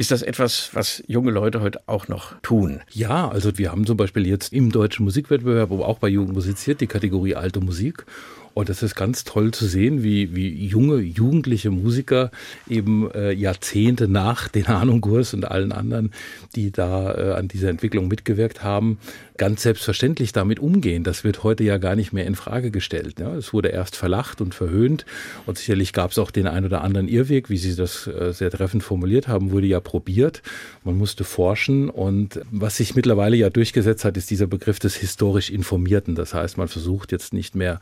Ist 0.00 0.10
das 0.10 0.22
etwas, 0.22 0.70
was 0.72 1.02
junge 1.08 1.30
Leute 1.30 1.60
heute 1.60 1.82
auch 1.84 2.08
noch 2.08 2.32
tun? 2.40 2.80
Ja, 2.90 3.28
also 3.28 3.58
wir 3.58 3.70
haben 3.70 3.84
zum 3.84 3.98
Beispiel 3.98 4.26
jetzt 4.26 4.50
im 4.50 4.72
deutschen 4.72 5.04
Musikwettbewerb, 5.04 5.70
aber 5.70 5.86
auch 5.86 5.98
bei 5.98 6.08
Jugend 6.08 6.32
musiziert, 6.32 6.80
die 6.80 6.86
Kategorie 6.86 7.34
alte 7.34 7.60
Musik. 7.60 8.06
Und 8.54 8.68
das 8.68 8.82
ist 8.82 8.94
ganz 8.94 9.24
toll 9.24 9.52
zu 9.52 9.66
sehen, 9.66 10.02
wie, 10.02 10.34
wie 10.34 10.66
junge, 10.66 10.96
jugendliche 10.96 11.70
Musiker 11.70 12.30
eben 12.68 13.10
äh, 13.12 13.32
Jahrzehnte 13.32 14.08
nach 14.08 14.48
den 14.48 14.66
Ahnungkurs 14.66 15.34
und 15.34 15.44
allen 15.44 15.72
anderen, 15.72 16.12
die 16.54 16.70
da 16.70 17.14
äh, 17.14 17.32
an 17.34 17.48
dieser 17.48 17.68
Entwicklung 17.68 18.08
mitgewirkt 18.08 18.62
haben, 18.62 18.98
ganz 19.40 19.62
selbstverständlich 19.62 20.32
damit 20.32 20.58
umgehen. 20.58 21.02
Das 21.02 21.24
wird 21.24 21.42
heute 21.44 21.64
ja 21.64 21.78
gar 21.78 21.96
nicht 21.96 22.12
mehr 22.12 22.26
in 22.26 22.34
Frage 22.34 22.70
gestellt. 22.70 23.20
Ja. 23.20 23.34
Es 23.34 23.54
wurde 23.54 23.68
erst 23.68 23.96
verlacht 23.96 24.42
und 24.42 24.54
verhöhnt 24.54 25.06
und 25.46 25.56
sicherlich 25.56 25.94
gab 25.94 26.10
es 26.10 26.18
auch 26.18 26.30
den 26.30 26.46
ein 26.46 26.66
oder 26.66 26.82
anderen 26.82 27.08
Irrweg, 27.08 27.48
wie 27.48 27.56
Sie 27.56 27.74
das 27.74 28.06
äh, 28.06 28.32
sehr 28.32 28.50
treffend 28.50 28.82
formuliert 28.82 29.28
haben, 29.28 29.50
wurde 29.50 29.66
ja 29.66 29.80
probiert. 29.80 30.42
Man 30.84 30.98
musste 30.98 31.24
forschen 31.24 31.88
und 31.88 32.40
was 32.50 32.76
sich 32.76 32.94
mittlerweile 32.94 33.36
ja 33.36 33.48
durchgesetzt 33.48 34.04
hat, 34.04 34.18
ist 34.18 34.30
dieser 34.30 34.46
Begriff 34.46 34.78
des 34.78 34.94
historisch 34.96 35.48
Informierten. 35.48 36.14
Das 36.14 36.34
heißt, 36.34 36.58
man 36.58 36.68
versucht 36.68 37.12
jetzt 37.12 37.32
nicht 37.32 37.54
mehr 37.54 37.80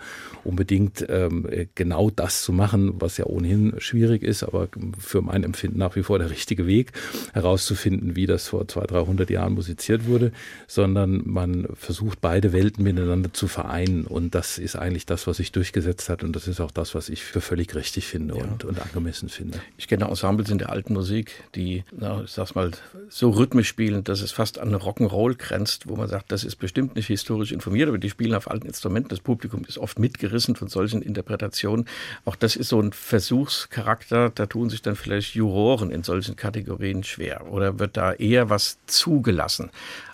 unbedingt 0.58 1.04
ähm, 1.08 1.48
genau 1.74 2.10
das 2.10 2.42
zu 2.42 2.52
machen, 2.52 2.94
was 3.00 3.16
ja 3.16 3.26
ohnehin 3.26 3.74
schwierig 3.78 4.22
ist, 4.22 4.42
aber 4.42 4.68
für 4.98 5.22
mein 5.22 5.44
Empfinden 5.44 5.78
nach 5.78 5.96
wie 5.96 6.02
vor 6.02 6.18
der 6.18 6.30
richtige 6.30 6.66
Weg, 6.66 6.92
herauszufinden, 7.32 8.16
wie 8.16 8.26
das 8.26 8.48
vor 8.48 8.66
200, 8.66 8.90
300 8.90 9.30
Jahren 9.30 9.54
musiziert 9.54 10.06
wurde, 10.06 10.32
sondern 10.66 11.22
man 11.24 11.48
man 11.48 11.68
versucht, 11.74 12.20
beide 12.20 12.52
Welten 12.52 12.84
miteinander 12.84 13.32
zu 13.32 13.48
vereinen. 13.48 14.06
Und 14.06 14.34
das 14.34 14.58
ist 14.58 14.76
eigentlich 14.76 15.06
das, 15.06 15.26
was 15.26 15.38
sich 15.38 15.52
durchgesetzt 15.52 16.08
hat. 16.08 16.22
Und 16.22 16.34
das 16.34 16.48
ist 16.48 16.60
auch 16.60 16.70
das, 16.70 16.94
was 16.94 17.08
ich 17.08 17.22
für 17.22 17.40
völlig 17.40 17.74
richtig 17.74 18.06
finde 18.06 18.36
ja. 18.36 18.44
und, 18.44 18.64
und 18.64 18.80
angemessen 18.80 19.28
finde. 19.28 19.60
Ich 19.76 19.88
kenne 19.88 20.06
Ensembles 20.06 20.50
in 20.50 20.58
der 20.58 20.70
alten 20.70 20.94
Musik, 20.94 21.44
die, 21.54 21.84
na, 21.96 22.22
ich 22.22 22.30
sag's 22.30 22.54
mal, 22.54 22.70
so 23.08 23.30
rhythmisch 23.30 23.68
spielen, 23.68 24.04
dass 24.04 24.20
es 24.20 24.32
fast 24.32 24.58
an 24.58 24.74
Rock'n'Roll 24.74 25.36
grenzt, 25.36 25.88
wo 25.88 25.96
man 25.96 26.08
sagt, 26.08 26.32
das 26.32 26.44
ist 26.44 26.56
bestimmt 26.56 26.96
nicht 26.96 27.06
historisch 27.06 27.52
informiert, 27.52 27.88
aber 27.88 27.98
die 27.98 28.10
spielen 28.10 28.34
auf 28.34 28.50
alten 28.50 28.66
Instrumenten. 28.66 29.08
Das 29.08 29.20
Publikum 29.20 29.64
ist 29.66 29.78
oft 29.78 29.98
mitgerissen 29.98 30.47
von 30.56 30.68
solchen 30.68 31.02
Interpretationen. 31.02 31.86
Auch 32.24 32.36
das 32.36 32.56
ist 32.56 32.68
so 32.68 32.80
ein 32.80 32.92
Versuchscharakter. 32.92 34.30
Da 34.30 34.46
tun 34.46 34.70
sich 34.70 34.82
dann 34.82 34.96
vielleicht 34.96 35.34
Juroren 35.34 35.90
in 35.90 36.02
solchen 36.02 36.36
Kategorien 36.36 37.04
schwer. 37.04 37.50
Oder 37.50 37.78
wird 37.78 37.96
da 37.96 38.12
eher 38.12 38.50
was 38.50 38.78
zugelassen? 38.86 39.70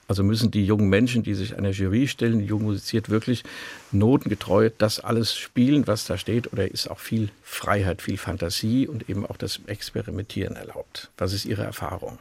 Also 0.06 0.22
müssen 0.22 0.50
die 0.50 0.66
jungen 0.66 0.88
Menschen, 0.88 1.22
die 1.22 1.34
sich 1.34 1.56
einer 1.56 1.70
Jury 1.70 2.08
stellen, 2.08 2.40
die 2.40 2.44
jung 2.44 2.62
musiziert, 2.62 3.08
wirklich 3.08 3.42
notengetreu 3.90 4.70
das 4.76 5.00
alles 5.00 5.34
spielen, 5.34 5.86
was 5.86 6.04
da 6.04 6.18
steht, 6.18 6.52
oder 6.52 6.70
ist 6.70 6.88
auch 6.90 6.98
viel 6.98 7.30
Freiheit, 7.42 8.02
viel 8.02 8.18
Fantasie 8.18 8.86
und 8.86 9.08
eben 9.08 9.24
auch 9.24 9.38
das 9.38 9.60
Experimentieren 9.66 10.56
erlaubt? 10.56 11.10
Was 11.16 11.32
ist 11.32 11.46
Ihre 11.46 11.64
Erfahrung? 11.64 12.18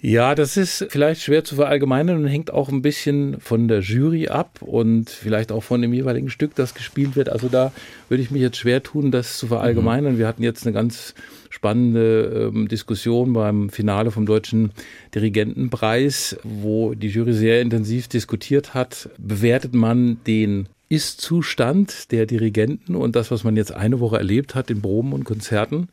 Ja, 0.00 0.36
das 0.36 0.56
ist 0.56 0.86
vielleicht 0.90 1.22
schwer 1.22 1.42
zu 1.42 1.56
verallgemeinern 1.56 2.18
und 2.18 2.28
hängt 2.28 2.52
auch 2.52 2.68
ein 2.68 2.82
bisschen 2.82 3.40
von 3.40 3.66
der 3.66 3.80
Jury 3.80 4.28
ab 4.28 4.60
und 4.62 5.10
vielleicht 5.10 5.50
auch 5.50 5.64
von 5.64 5.82
dem 5.82 5.92
jeweiligen 5.92 6.30
Stück, 6.30 6.54
das 6.54 6.74
gespielt 6.74 7.16
wird. 7.16 7.28
Also 7.28 7.48
da 7.48 7.72
würde 8.08 8.22
ich 8.22 8.30
mich 8.30 8.40
jetzt 8.40 8.58
schwer 8.58 8.80
tun, 8.80 9.10
das 9.10 9.38
zu 9.38 9.48
verallgemeinern. 9.48 10.14
Mhm. 10.14 10.18
Wir 10.18 10.28
hatten 10.28 10.44
jetzt 10.44 10.64
eine 10.64 10.72
ganz 10.72 11.14
spannende 11.50 12.52
ähm, 12.54 12.68
Diskussion 12.68 13.32
beim 13.32 13.70
Finale 13.70 14.12
vom 14.12 14.24
Deutschen 14.24 14.70
Dirigentenpreis, 15.16 16.38
wo 16.44 16.94
die 16.94 17.08
Jury 17.08 17.32
sehr 17.32 17.60
intensiv 17.60 18.06
diskutiert 18.06 18.74
hat. 18.74 19.10
Bewertet 19.18 19.74
man 19.74 20.18
den 20.28 20.68
Ist-Zustand 20.88 22.12
der 22.12 22.26
Dirigenten 22.26 22.94
und 22.94 23.16
das, 23.16 23.32
was 23.32 23.42
man 23.42 23.56
jetzt 23.56 23.74
eine 23.74 23.98
Woche 23.98 24.18
erlebt 24.18 24.54
hat 24.54 24.70
in 24.70 24.80
Proben 24.80 25.12
und 25.12 25.24
Konzerten? 25.24 25.88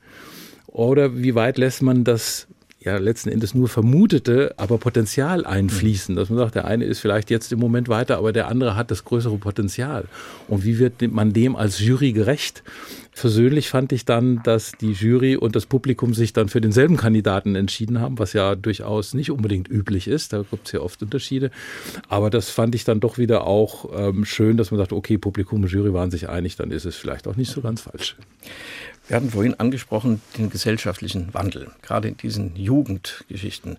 Oder 0.68 1.18
wie 1.18 1.34
weit 1.34 1.58
lässt 1.58 1.82
man 1.82 2.04
das 2.04 2.48
ja 2.86 2.98
letzten 2.98 3.30
Endes 3.30 3.54
nur 3.54 3.68
vermutete, 3.68 4.54
aber 4.58 4.78
Potenzial 4.78 5.46
einfließen. 5.46 6.16
Dass 6.16 6.30
man 6.30 6.38
sagt, 6.38 6.56
der 6.56 6.66
eine 6.66 6.86
ist 6.86 7.00
vielleicht 7.00 7.30
jetzt 7.30 7.52
im 7.52 7.60
Moment 7.60 7.90
weiter, 7.90 8.18
aber 8.18 8.32
der 8.32 8.48
andere 8.48 8.76
hat 8.76 8.92
das 8.92 9.04
größere 9.04 9.38
Potenzial. 9.38 10.06
Und 10.48 10.64
wie 10.64 10.80
wird 10.80 11.02
man 11.12 11.34
dem 11.34 11.56
als 11.56 11.80
Jury 11.80 12.14
gerecht? 12.14 12.64
Versöhnlich 13.12 13.70
fand 13.70 13.94
ich 13.94 14.04
dann, 14.04 14.44
dass 14.44 14.74
die 14.74 14.92
Jury 14.92 15.38
und 15.38 15.56
das 15.56 15.66
Publikum 15.66 16.14
sich 16.14 16.34
dann 16.34 16.50
für 16.50 16.60
denselben 16.60 16.98
Kandidaten 16.98 17.56
entschieden 17.56 18.02
haben, 18.02 18.20
was 18.20 18.34
ja 18.34 18.56
durchaus 18.56 19.14
nicht 19.14 19.32
unbedingt 19.32 19.70
üblich 19.70 20.10
ist. 20.10 20.34
Da 20.34 20.44
gibt 20.44 20.68
es 20.68 20.74
ja 20.74 20.82
oft 20.82 21.02
Unterschiede. 21.02 21.50
Aber 22.10 22.30
das 22.30 22.50
fand 22.50 22.76
ich 22.76 22.84
dann 22.84 23.00
doch 23.00 23.18
wieder 23.18 23.48
auch 23.48 23.90
ähm, 23.98 24.26
schön, 24.26 24.58
dass 24.58 24.72
man 24.72 24.80
sagt, 24.80 24.92
okay, 24.92 25.18
Publikum 25.18 25.64
und 25.64 25.72
Jury 25.72 25.94
waren 25.94 26.12
sich 26.12 26.28
einig, 26.28 26.58
dann 26.58 26.72
ist 26.72 26.84
es 26.84 26.98
vielleicht 26.98 27.26
auch 27.28 27.38
nicht 27.38 27.52
so 27.52 27.62
ganz 27.62 27.82
falsch. 27.82 28.18
Wir 29.08 29.18
hatten 29.18 29.30
vorhin 29.30 29.60
angesprochen 29.60 30.22
den 30.38 30.50
gesellschaftlichen 30.50 31.34
Wandel, 31.34 31.72
gerade 31.82 32.08
in 32.08 32.18
diesen 32.18 32.56
Jugendgeschichten. 32.56 33.78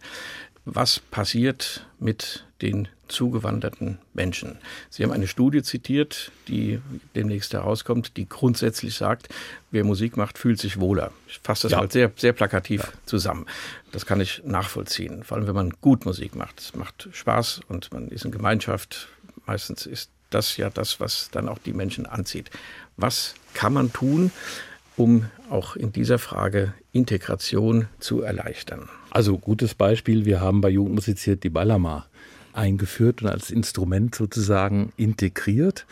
Was 0.65 0.99
passiert 0.99 1.87
mit 1.99 2.45
den 2.61 2.89
zugewanderten 3.09 3.99
Menschen? 4.15 4.59
Sie 4.91 5.03
haben 5.05 5.13
eine 5.13 5.27
Studie 5.29 5.63
zitiert, 5.63 6.33
die 6.49 6.81
demnächst 7.15 7.53
herauskommt, 7.53 8.17
die 8.17 8.29
grundsätzlich 8.29 8.95
sagt, 8.95 9.29
wer 9.71 9.85
Musik 9.85 10.17
macht, 10.17 10.39
fühlt 10.39 10.61
sich 10.61 10.81
wohler. 10.81 11.13
Ich 11.29 11.41
fasse 11.43 11.65
das 11.65 11.73
ja. 11.73 11.79
mal 11.79 11.91
sehr, 11.91 12.13
sehr 12.17 12.33
plakativ 12.33 12.83
ja. 12.83 12.89
zusammen. 13.05 13.47
Das 13.93 14.07
kann 14.07 14.21
ich 14.21 14.43
nachvollziehen. 14.45 15.23
Vor 15.25 15.37
allem, 15.37 15.47
wenn 15.47 15.55
man 15.55 15.71
gut 15.81 16.05
Musik 16.05 16.35
macht. 16.35 16.61
Es 16.61 16.75
macht 16.75 17.09
Spaß 17.13 17.61
und 17.69 17.93
man 17.93 18.09
ist 18.09 18.25
in 18.25 18.33
Gemeinschaft. 18.33 19.09
Meistens 19.47 19.87
ist 19.87 20.11
das 20.31 20.57
ja 20.57 20.71
das, 20.71 20.99
was 20.99 21.31
dann 21.31 21.49
auch 21.49 21.59
die 21.59 21.73
Menschen 21.73 22.07
anzieht. 22.07 22.51
Was 22.97 23.35
kann 23.55 23.73
man 23.73 23.93
tun, 23.93 24.33
um 24.97 25.27
auch 25.51 25.77
in 25.77 25.93
dieser 25.93 26.19
Frage 26.19 26.75
Integration 26.93 27.89
zu 28.01 28.23
erleichtern. 28.23 28.89
Also 29.11 29.39
gutes 29.39 29.75
Beispiel, 29.75 30.25
wir 30.25 30.41
haben 30.41 30.61
bei 30.61 30.71
Jugend 30.71 30.95
musiziert 30.95 31.45
die 31.45 31.51
Balama 31.51 32.07
eingeführt 32.53 33.23
und 33.23 33.29
als 33.29 33.51
Instrument 33.51 34.15
sozusagen 34.15 34.93
integriert 34.97 35.87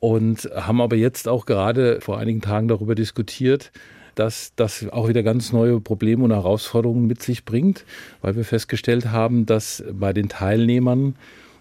und 0.00 0.50
haben 0.54 0.80
aber 0.80 0.96
jetzt 0.96 1.28
auch 1.28 1.46
gerade 1.46 2.00
vor 2.00 2.18
einigen 2.18 2.40
Tagen 2.40 2.68
darüber 2.68 2.94
diskutiert, 2.94 3.70
dass 4.14 4.52
das 4.56 4.88
auch 4.90 5.08
wieder 5.08 5.22
ganz 5.22 5.52
neue 5.52 5.80
Probleme 5.80 6.24
und 6.24 6.32
Herausforderungen 6.32 7.06
mit 7.06 7.22
sich 7.22 7.44
bringt, 7.44 7.84
weil 8.20 8.36
wir 8.36 8.44
festgestellt 8.44 9.10
haben, 9.10 9.46
dass 9.46 9.84
bei 9.92 10.12
den 10.12 10.28
Teilnehmern 10.28 11.14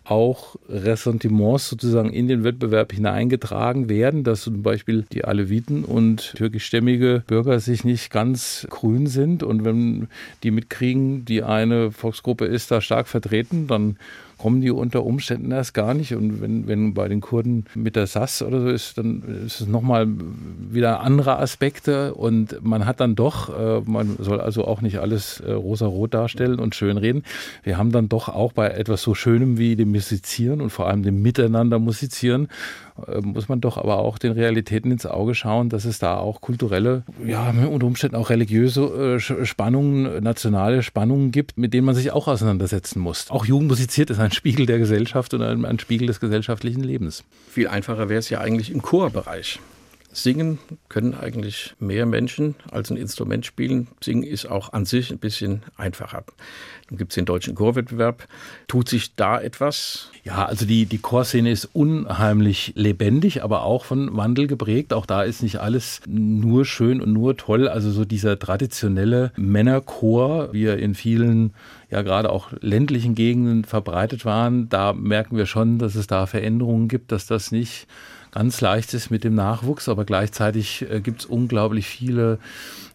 auch 0.03 0.55
Ressentiments 0.67 1.69
sozusagen 1.69 2.11
in 2.11 2.27
den 2.27 2.43
Wettbewerb 2.43 2.91
hineingetragen 2.91 3.87
werden, 3.87 4.23
dass 4.23 4.41
zum 4.41 4.63
Beispiel 4.63 5.05
die 5.11 5.25
Aleviten 5.25 5.85
und 5.85 6.33
türkischstämmige 6.35 7.23
Bürger 7.27 7.59
sich 7.59 7.83
nicht 7.83 8.11
ganz 8.11 8.65
grün 8.69 9.07
sind. 9.07 9.43
Und 9.43 9.63
wenn 9.63 10.07
die 10.43 10.51
mitkriegen, 10.51 11.23
die 11.25 11.43
eine 11.43 11.91
Volksgruppe 11.91 12.45
ist 12.45 12.71
da 12.71 12.81
stark 12.81 13.07
vertreten, 13.07 13.67
dann 13.67 13.97
kommen 14.41 14.61
die 14.61 14.71
unter 14.71 15.05
Umständen 15.05 15.51
erst 15.51 15.75
gar 15.75 15.93
nicht. 15.93 16.15
Und 16.15 16.41
wenn, 16.41 16.67
wenn 16.67 16.95
bei 16.95 17.07
den 17.07 17.21
Kurden 17.21 17.65
mit 17.75 17.95
der 17.95 18.07
SAS 18.07 18.41
oder 18.41 18.61
so 18.61 18.69
ist, 18.69 18.97
dann 18.97 19.21
ist 19.45 19.61
es 19.61 19.67
nochmal 19.67 20.07
wieder 20.07 21.01
andere 21.01 21.37
Aspekte. 21.37 22.15
Und 22.15 22.57
man 22.63 22.87
hat 22.87 22.99
dann 22.99 23.13
doch, 23.13 23.55
äh, 23.55 23.81
man 23.85 24.17
soll 24.19 24.41
also 24.41 24.65
auch 24.65 24.81
nicht 24.81 24.97
alles 24.99 25.41
äh, 25.41 25.51
rosa-rot 25.51 26.15
darstellen 26.15 26.59
und 26.59 26.73
schön 26.73 26.97
reden. 26.97 27.23
Wir 27.61 27.77
haben 27.77 27.91
dann 27.91 28.09
doch 28.09 28.29
auch 28.29 28.53
bei 28.53 28.69
etwas 28.69 29.03
so 29.03 29.13
Schönem 29.13 29.59
wie 29.59 29.75
dem 29.75 29.91
Musizieren 29.91 30.59
und 30.59 30.71
vor 30.71 30.87
allem 30.87 31.03
dem 31.03 31.21
Miteinander 31.21 31.77
musizieren, 31.77 32.47
muss 33.21 33.47
man 33.47 33.61
doch 33.61 33.77
aber 33.77 33.99
auch 33.99 34.17
den 34.17 34.31
Realitäten 34.31 34.91
ins 34.91 35.05
Auge 35.05 35.35
schauen, 35.35 35.69
dass 35.69 35.85
es 35.85 35.99
da 35.99 36.17
auch 36.17 36.41
kulturelle, 36.41 37.03
ja, 37.25 37.49
unter 37.49 37.85
Umständen 37.85 38.15
auch 38.15 38.29
religiöse 38.29 39.19
Spannungen, 39.19 40.23
nationale 40.23 40.81
Spannungen 40.81 41.31
gibt, 41.31 41.57
mit 41.57 41.73
denen 41.73 41.85
man 41.85 41.95
sich 41.95 42.11
auch 42.11 42.27
auseinandersetzen 42.27 42.99
muss. 42.99 43.29
Auch 43.29 43.45
Jugend 43.45 43.67
musiziert 43.67 44.09
ist 44.09 44.19
ein 44.19 44.31
ein 44.31 44.35
Spiegel 44.35 44.65
der 44.65 44.79
Gesellschaft 44.79 45.33
und 45.33 45.41
ein, 45.41 45.65
ein 45.65 45.79
Spiegel 45.79 46.07
des 46.07 46.19
gesellschaftlichen 46.19 46.81
Lebens. 46.81 47.23
Viel 47.49 47.67
einfacher 47.67 48.09
wäre 48.09 48.19
es 48.19 48.29
ja 48.29 48.39
eigentlich 48.39 48.71
im 48.71 48.81
Chorbereich. 48.81 49.59
Singen 50.13 50.59
können 50.89 51.13
eigentlich 51.13 51.73
mehr 51.79 52.05
Menschen 52.05 52.55
als 52.69 52.89
ein 52.89 52.97
Instrument 52.97 53.45
spielen. 53.45 53.87
Singen 54.03 54.23
ist 54.23 54.45
auch 54.45 54.73
an 54.73 54.85
sich 54.85 55.11
ein 55.11 55.19
bisschen 55.19 55.63
einfacher. 55.77 56.23
Dann 56.89 56.97
gibt 56.97 57.13
es 57.13 57.15
den 57.15 57.25
deutschen 57.25 57.55
Chorwettbewerb. 57.55 58.27
Tut 58.67 58.89
sich 58.89 59.15
da 59.15 59.39
etwas? 59.39 60.09
Ja, 60.23 60.45
also 60.45 60.65
die, 60.65 60.85
die 60.85 60.97
Chorszene 60.97 61.49
ist 61.49 61.69
unheimlich 61.71 62.73
lebendig, 62.75 63.43
aber 63.43 63.63
auch 63.63 63.85
von 63.85 64.15
Wandel 64.17 64.47
geprägt. 64.47 64.91
Auch 64.91 65.05
da 65.05 65.23
ist 65.23 65.41
nicht 65.41 65.61
alles 65.61 66.01
nur 66.05 66.65
schön 66.65 67.01
und 67.01 67.13
nur 67.13 67.37
toll. 67.37 67.69
Also 67.69 67.91
so 67.91 68.03
dieser 68.03 68.37
traditionelle 68.37 69.31
Männerchor, 69.37 70.51
wie 70.51 70.65
er 70.65 70.77
in 70.79 70.93
vielen 70.93 71.53
ja 71.89 72.01
gerade 72.01 72.29
auch 72.29 72.51
ländlichen 72.59 73.15
Gegenden 73.15 73.63
verbreitet 73.63 74.25
waren, 74.25 74.67
da 74.67 74.91
merken 74.93 75.37
wir 75.37 75.45
schon, 75.45 75.79
dass 75.79 75.95
es 75.95 76.07
da 76.07 76.25
Veränderungen 76.25 76.87
gibt, 76.87 77.11
dass 77.11 77.25
das 77.25 77.51
nicht 77.51 77.87
ganz 78.31 78.61
leicht 78.61 78.93
ist 78.93 79.11
mit 79.11 79.23
dem 79.23 79.35
Nachwuchs, 79.35 79.89
aber 79.89 80.05
gleichzeitig 80.05 80.85
äh, 80.89 81.01
gibt 81.01 81.21
es 81.21 81.25
unglaublich 81.25 81.87
viele 81.87 82.39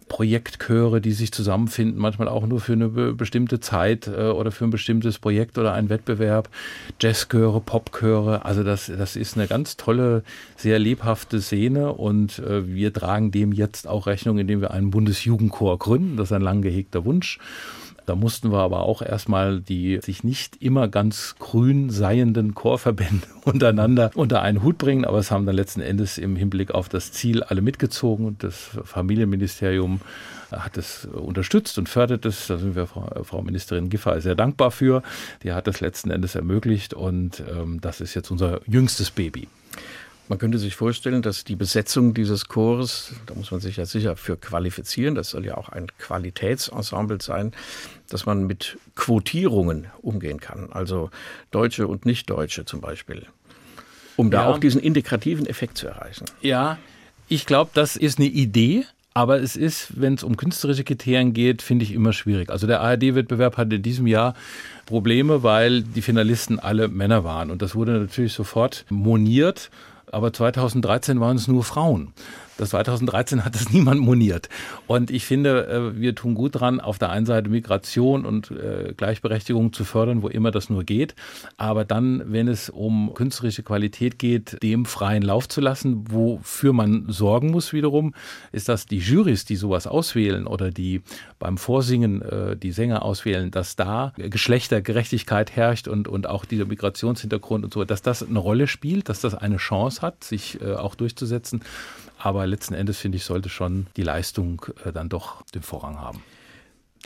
Projektchöre, 0.08 1.00
die 1.00 1.12
sich 1.12 1.32
zusammenfinden, 1.32 2.00
manchmal 2.00 2.28
auch 2.28 2.46
nur 2.46 2.60
für 2.60 2.74
eine 2.74 2.88
bestimmte 2.88 3.58
Zeit 3.60 4.06
äh, 4.06 4.28
oder 4.28 4.52
für 4.52 4.64
ein 4.64 4.70
bestimmtes 4.70 5.18
Projekt 5.18 5.58
oder 5.58 5.72
einen 5.72 5.88
Wettbewerb. 5.88 6.48
Jazzchöre, 7.00 7.60
Popchöre, 7.60 8.44
also 8.44 8.62
das, 8.62 8.86
das 8.86 9.16
ist 9.16 9.36
eine 9.36 9.48
ganz 9.48 9.76
tolle, 9.76 10.22
sehr 10.56 10.78
lebhafte 10.78 11.40
Szene 11.40 11.92
und 11.92 12.38
äh, 12.38 12.66
wir 12.66 12.92
tragen 12.92 13.32
dem 13.32 13.52
jetzt 13.52 13.88
auch 13.88 14.06
Rechnung, 14.06 14.38
indem 14.38 14.60
wir 14.60 14.70
einen 14.70 14.90
Bundesjugendchor 14.90 15.78
gründen. 15.78 16.16
Das 16.16 16.28
ist 16.28 16.32
ein 16.32 16.42
lang 16.42 16.62
gehegter 16.62 17.04
Wunsch. 17.04 17.38
Da 18.06 18.14
mussten 18.14 18.52
wir 18.52 18.58
aber 18.58 18.80
auch 18.80 19.02
erstmal 19.02 19.60
die 19.60 19.98
sich 20.00 20.24
nicht 20.24 20.62
immer 20.62 20.88
ganz 20.88 21.34
grün 21.38 21.90
seienden 21.90 22.54
Chorverbände 22.54 23.26
untereinander 23.44 24.10
unter 24.14 24.42
einen 24.42 24.62
Hut 24.62 24.78
bringen. 24.78 25.04
Aber 25.04 25.18
es 25.18 25.30
haben 25.30 25.44
dann 25.44 25.56
letzten 25.56 25.80
Endes 25.80 26.16
im 26.16 26.36
Hinblick 26.36 26.70
auf 26.70 26.88
das 26.88 27.12
Ziel 27.12 27.42
alle 27.42 27.60
mitgezogen 27.60 28.24
und 28.26 28.42
das 28.42 28.70
Familienministerium 28.84 30.00
hat 30.52 30.78
es 30.78 31.06
unterstützt 31.06 31.78
und 31.78 31.88
fördert 31.88 32.24
es. 32.24 32.46
Da 32.46 32.58
sind 32.58 32.76
wir 32.76 32.86
Frau, 32.86 33.42
Ministerin 33.42 33.90
Giffer 33.90 34.20
sehr 34.20 34.36
dankbar 34.36 34.70
für. 34.70 35.02
Die 35.42 35.52
hat 35.52 35.66
das 35.66 35.80
letzten 35.80 36.10
Endes 36.10 36.34
ermöglicht 36.36 36.94
und 36.94 37.42
ähm, 37.50 37.80
das 37.80 38.00
ist 38.00 38.14
jetzt 38.14 38.30
unser 38.30 38.60
jüngstes 38.66 39.10
Baby. 39.10 39.48
Man 40.28 40.38
könnte 40.38 40.58
sich 40.58 40.74
vorstellen, 40.74 41.22
dass 41.22 41.44
die 41.44 41.54
Besetzung 41.54 42.12
dieses 42.12 42.48
Chores, 42.48 43.12
da 43.26 43.34
muss 43.34 43.52
man 43.52 43.60
sich 43.60 43.76
ja 43.76 43.86
sicher 43.86 44.16
für 44.16 44.36
qualifizieren, 44.36 45.14
das 45.14 45.30
soll 45.30 45.44
ja 45.44 45.56
auch 45.56 45.68
ein 45.68 45.86
Qualitätsensemble 45.98 47.22
sein, 47.22 47.52
dass 48.08 48.26
man 48.26 48.46
mit 48.46 48.76
Quotierungen 48.96 49.86
umgehen 50.02 50.40
kann, 50.40 50.68
also 50.72 51.10
Deutsche 51.52 51.86
und 51.86 52.06
Nicht-Deutsche 52.06 52.64
zum 52.64 52.80
Beispiel, 52.80 53.26
um 54.16 54.30
da 54.30 54.42
ja. 54.42 54.50
auch 54.50 54.58
diesen 54.58 54.80
integrativen 54.80 55.46
Effekt 55.46 55.78
zu 55.78 55.86
erreichen. 55.86 56.24
Ja, 56.40 56.78
ich 57.28 57.46
glaube, 57.46 57.70
das 57.74 57.96
ist 57.96 58.18
eine 58.18 58.28
Idee. 58.28 58.84
Aber 59.14 59.40
es 59.40 59.56
ist, 59.56 59.98
wenn 59.98 60.12
es 60.12 60.22
um 60.22 60.36
künstlerische 60.36 60.84
Kriterien 60.84 61.32
geht, 61.32 61.62
finde 61.62 61.86
ich 61.86 61.94
immer 61.94 62.12
schwierig. 62.12 62.50
Also 62.50 62.66
der 62.66 62.82
ARD-Wettbewerb 62.82 63.56
hatte 63.56 63.76
in 63.76 63.82
diesem 63.82 64.06
Jahr 64.06 64.34
Probleme, 64.84 65.42
weil 65.42 65.80
die 65.84 66.02
Finalisten 66.02 66.58
alle 66.58 66.88
Männer 66.88 67.24
waren. 67.24 67.50
Und 67.50 67.62
das 67.62 67.74
wurde 67.74 67.92
natürlich 67.92 68.34
sofort 68.34 68.84
moniert 68.90 69.70
aber 70.12 70.32
2013 70.32 71.20
waren 71.20 71.36
es 71.36 71.48
nur 71.48 71.64
Frauen. 71.64 72.12
Das 72.58 72.70
2013 72.70 73.44
hat 73.44 73.54
das 73.54 73.70
niemand 73.72 74.00
moniert. 74.00 74.48
Und 74.86 75.10
ich 75.10 75.24
finde, 75.24 75.66
äh, 75.66 76.00
wir 76.00 76.14
tun 76.14 76.34
gut 76.34 76.60
dran, 76.60 76.80
auf 76.80 76.98
der 76.98 77.10
einen 77.10 77.26
Seite 77.26 77.50
Migration 77.50 78.24
und 78.24 78.50
äh, 78.50 78.94
Gleichberechtigung 78.96 79.72
zu 79.72 79.84
fördern, 79.84 80.22
wo 80.22 80.28
immer 80.28 80.50
das 80.50 80.70
nur 80.70 80.84
geht. 80.84 81.14
Aber 81.58 81.84
dann, 81.84 82.22
wenn 82.32 82.48
es 82.48 82.70
um 82.70 83.12
künstlerische 83.14 83.62
Qualität 83.62 84.18
geht, 84.18 84.62
dem 84.62 84.86
freien 84.86 85.22
Lauf 85.22 85.48
zu 85.48 85.60
lassen, 85.60 86.04
wofür 86.10 86.72
man 86.72 87.06
sorgen 87.08 87.50
muss 87.50 87.72
wiederum, 87.72 88.14
ist, 88.52 88.68
dass 88.68 88.86
die 88.86 88.98
Jurys, 88.98 89.44
die 89.44 89.56
sowas 89.56 89.86
auswählen 89.86 90.46
oder 90.46 90.70
die 90.70 91.02
beim 91.38 91.58
Vorsingen 91.58 92.22
äh, 92.22 92.56
die 92.56 92.72
Sänger 92.72 93.02
auswählen, 93.02 93.50
dass 93.50 93.76
da 93.76 94.12
Geschlechtergerechtigkeit 94.16 95.54
herrscht 95.54 95.88
und, 95.88 96.08
und 96.08 96.26
auch 96.26 96.46
dieser 96.46 96.64
Migrationshintergrund 96.64 97.64
und 97.64 97.74
so, 97.74 97.84
dass 97.84 98.00
das 98.00 98.26
eine 98.26 98.38
Rolle 98.38 98.66
spielt, 98.66 99.08
dass 99.08 99.20
das 99.20 99.34
eine 99.34 99.58
Chance 99.58 100.00
hat, 100.00 100.24
sich 100.24 100.62
auch 100.62 100.94
durchzusetzen. 100.94 101.60
Aber 102.26 102.44
letzten 102.44 102.74
Endes 102.74 102.98
finde 102.98 103.18
ich, 103.18 103.24
sollte 103.24 103.48
schon 103.48 103.86
die 103.96 104.02
Leistung 104.02 104.66
äh, 104.84 104.90
dann 104.90 105.08
doch 105.08 105.42
den 105.54 105.62
Vorrang 105.62 106.00
haben. 106.00 106.24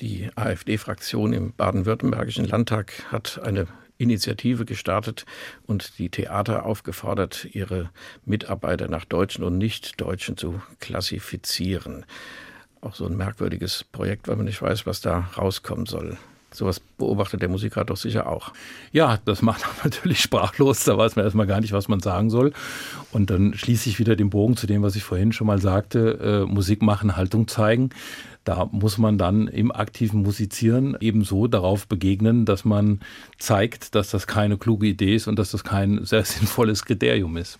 Die 0.00 0.30
AfD-Fraktion 0.35 1.35
im 1.35 1.52
baden-württembergischen 1.52 2.46
Landtag 2.46 3.04
hat 3.12 3.38
eine 3.44 3.66
Initiative 3.98 4.64
gestartet 4.64 5.26
und 5.66 5.98
die 5.98 6.09
Theater 6.09 6.64
aufgefordert, 6.64 7.46
ihre 7.52 7.90
Mitarbeiter 8.24 8.88
nach 8.88 9.04
Deutschen 9.04 9.44
und 9.44 9.59
Nicht-Deutschen 9.59 10.38
zu 10.38 10.62
klassifizieren. 10.78 12.06
Auch 12.80 12.94
so 12.94 13.04
ein 13.04 13.14
merkwürdiges 13.14 13.85
Projekt, 13.85 14.26
weil 14.26 14.37
man 14.37 14.46
nicht 14.46 14.62
weiß, 14.62 14.87
was 14.87 15.02
da 15.02 15.28
rauskommen 15.37 15.85
soll. 15.85 16.16
Sowas 16.53 16.81
beobachtet 16.99 17.43
der 17.43 17.49
Musiker 17.49 17.85
doch 17.85 17.97
sicher 17.97 18.29
auch. 18.29 18.53
Ja, 18.93 19.19
das 19.25 19.43
macht 19.43 19.65
natürlich 19.85 20.21
sprachlos. 20.21 20.85
Da 20.85 20.99
weiß 20.99 21.17
man 21.17 21.25
erstmal 21.25 21.47
gar 21.47 21.61
nicht, 21.61 21.73
was 21.73 21.89
man 21.89 22.01
sagen 22.01 22.31
soll. 22.31 22.53
Und 23.13 23.31
dann 23.31 23.55
schließe 23.55 23.89
ich 23.89 23.99
wieder 23.99 24.17
den 24.17 24.31
Bogen 24.31 24.57
zu 24.57 24.67
dem, 24.67 24.83
was 24.83 24.97
ich 24.97 25.05
vorhin 25.05 25.33
schon 25.33 25.47
mal 25.47 25.61
sagte. 25.61 26.45
Äh, 26.49 26.53
Musik 26.53 26.83
machen, 26.83 27.17
Haltung 27.17 27.49
zeigen. 27.49 27.91
Da 28.45 28.69
muss 28.73 28.99
man 28.99 29.19
dann 29.19 29.49
im 29.49 29.71
aktiven 29.71 30.23
Musizieren 30.23 30.97
ebenso 31.01 31.47
darauf 31.47 31.87
begegnen, 31.87 32.47
dass 32.47 32.65
man 32.65 33.01
zeigt, 33.39 33.95
dass 33.95 34.11
das 34.11 34.27
keine 34.27 34.57
kluge 34.57 34.87
Idee 34.87 35.15
ist 35.15 35.29
und 35.29 35.39
dass 35.39 35.51
das 35.51 35.63
kein 35.63 36.05
sehr 36.05 36.25
sinnvolles 36.25 36.85
Kriterium 36.85 37.37
ist. 37.37 37.59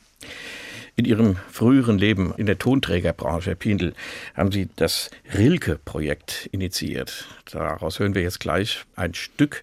In 1.01 1.07
Ihrem 1.07 1.37
früheren 1.51 1.97
Leben 1.97 2.35
in 2.37 2.45
der 2.45 2.59
Tonträgerbranche, 2.59 3.49
Herr 3.49 3.55
Pindl, 3.55 3.95
haben 4.35 4.53
Sie 4.53 4.69
das 4.77 5.11
Rilke-Projekt 5.35 6.51
initiiert. 6.53 7.25
Daraus 7.51 7.99
hören 7.99 8.15
wir 8.15 8.21
jetzt 8.21 8.39
gleich 8.39 8.85
ein 8.97 9.15
Stück. 9.15 9.63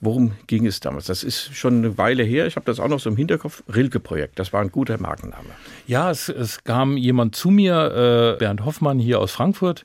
Worum 0.00 0.32
ging 0.46 0.66
es 0.66 0.80
damals? 0.80 1.04
Das 1.04 1.24
ist 1.24 1.54
schon 1.54 1.76
eine 1.84 1.98
Weile 1.98 2.22
her. 2.22 2.46
Ich 2.46 2.56
habe 2.56 2.64
das 2.64 2.80
auch 2.80 2.88
noch 2.88 3.00
so 3.00 3.10
im 3.10 3.18
Hinterkopf. 3.18 3.62
Rilke-Projekt, 3.68 4.38
das 4.38 4.54
war 4.54 4.62
ein 4.62 4.72
guter 4.72 4.96
Markenname. 4.96 5.50
Ja, 5.86 6.10
es, 6.10 6.30
es 6.30 6.64
kam 6.64 6.96
jemand 6.96 7.36
zu 7.36 7.50
mir, 7.50 8.36
äh, 8.36 8.38
Bernd 8.38 8.64
Hoffmann 8.64 8.98
hier 8.98 9.20
aus 9.20 9.32
Frankfurt, 9.32 9.84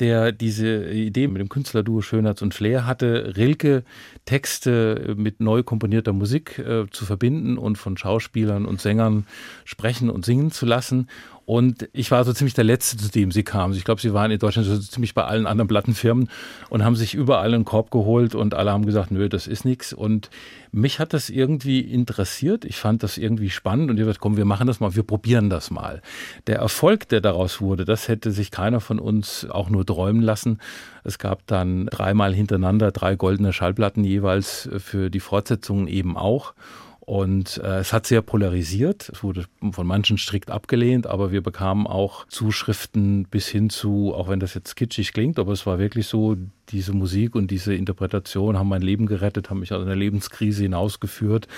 der 0.00 0.32
diese 0.32 0.90
Idee 0.90 1.28
mit 1.28 1.40
dem 1.40 1.48
Künstlerduo 1.48 2.00
Schönheits 2.00 2.42
und 2.42 2.54
Flair 2.54 2.86
hatte, 2.86 3.34
Rilke 3.36 3.84
Texte 4.24 5.14
mit 5.16 5.40
neu 5.40 5.62
komponierter 5.62 6.12
Musik 6.12 6.58
äh, 6.58 6.86
zu 6.90 7.04
verbinden 7.04 7.58
und 7.58 7.76
von 7.76 7.96
Schauspielern 7.96 8.66
und 8.66 8.80
Sängern 8.80 9.26
sprechen 9.64 10.10
und 10.10 10.24
singen 10.24 10.50
zu 10.50 10.66
lassen. 10.66 11.08
Und 11.44 11.88
ich 11.92 12.10
war 12.10 12.24
so 12.24 12.32
ziemlich 12.32 12.54
der 12.54 12.64
Letzte, 12.64 12.96
zu 12.96 13.10
dem 13.10 13.32
sie 13.32 13.42
kamen. 13.42 13.74
Ich 13.74 13.84
glaube, 13.84 14.00
sie 14.00 14.14
waren 14.14 14.30
in 14.30 14.38
Deutschland 14.38 14.66
so 14.68 14.78
ziemlich 14.78 15.14
bei 15.14 15.24
allen 15.24 15.46
anderen 15.46 15.68
Plattenfirmen 15.68 16.28
und 16.70 16.84
haben 16.84 16.96
sich 16.96 17.14
überall 17.14 17.52
einen 17.52 17.64
Korb 17.64 17.90
geholt 17.90 18.34
und 18.34 18.54
alle 18.54 18.70
haben 18.70 18.86
gesagt, 18.86 19.10
nö, 19.10 19.28
das 19.28 19.46
ist 19.46 19.64
nichts. 19.64 19.92
Und 19.92 20.30
mich 20.70 21.00
hat 21.00 21.12
das 21.12 21.30
irgendwie 21.30 21.80
interessiert. 21.80 22.64
Ich 22.64 22.76
fand 22.76 23.02
das 23.02 23.18
irgendwie 23.18 23.50
spannend 23.50 23.90
und 23.90 23.98
ich 23.98 24.06
dachte, 24.06 24.20
komm, 24.20 24.36
wir 24.36 24.44
machen 24.44 24.66
das 24.66 24.80
mal, 24.80 24.94
wir 24.94 25.02
probieren 25.02 25.50
das 25.50 25.70
mal. 25.70 26.00
Der 26.46 26.58
Erfolg, 26.58 27.08
der 27.08 27.20
daraus 27.20 27.60
wurde, 27.60 27.84
das 27.84 28.08
hätte 28.08 28.30
sich 28.30 28.50
keiner 28.50 28.80
von 28.80 28.98
uns 28.98 29.46
auch 29.50 29.68
nur 29.68 29.84
träumen 29.84 30.22
lassen. 30.22 30.58
Es 31.04 31.18
gab 31.18 31.46
dann 31.46 31.86
dreimal 31.86 32.34
hintereinander 32.34 32.92
drei 32.92 33.16
goldene 33.16 33.52
Schallplatten 33.52 34.04
jeweils 34.04 34.68
für 34.78 35.10
die 35.10 35.20
Fortsetzungen 35.20 35.88
eben 35.88 36.16
auch. 36.16 36.54
Und 37.04 37.58
äh, 37.58 37.80
es 37.80 37.92
hat 37.92 38.06
sehr 38.06 38.22
polarisiert. 38.22 39.08
Es 39.08 39.24
wurde 39.24 39.46
von 39.72 39.86
manchen 39.88 40.18
strikt 40.18 40.52
abgelehnt, 40.52 41.08
aber 41.08 41.32
wir 41.32 41.42
bekamen 41.42 41.88
auch 41.88 42.28
Zuschriften 42.28 43.24
bis 43.24 43.48
hin 43.48 43.70
zu, 43.70 44.14
auch 44.14 44.28
wenn 44.28 44.38
das 44.38 44.54
jetzt 44.54 44.76
kitschig 44.76 45.12
klingt, 45.12 45.40
aber 45.40 45.52
es 45.52 45.66
war 45.66 45.80
wirklich 45.80 46.06
so, 46.06 46.36
diese 46.68 46.92
Musik 46.92 47.34
und 47.34 47.50
diese 47.50 47.74
Interpretation 47.74 48.56
haben 48.56 48.68
mein 48.68 48.82
Leben 48.82 49.06
gerettet, 49.06 49.50
haben 49.50 49.58
mich 49.58 49.72
aus 49.72 49.82
einer 49.82 49.96
Lebenskrise 49.96 50.62
hinausgeführt, 50.62 51.48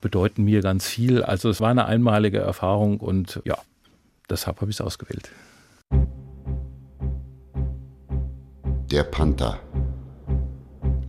bedeuten 0.00 0.42
mir 0.42 0.62
ganz 0.62 0.88
viel. 0.88 1.22
Also 1.22 1.50
es 1.50 1.60
war 1.60 1.70
eine 1.70 1.84
einmalige 1.84 2.38
Erfahrung 2.38 2.98
und 2.98 3.42
ja, 3.44 3.58
deshalb 4.30 4.62
habe 4.62 4.70
ich 4.70 4.78
es 4.78 4.80
ausgewählt. 4.80 5.30
Der 8.90 9.02
Panther 9.02 9.60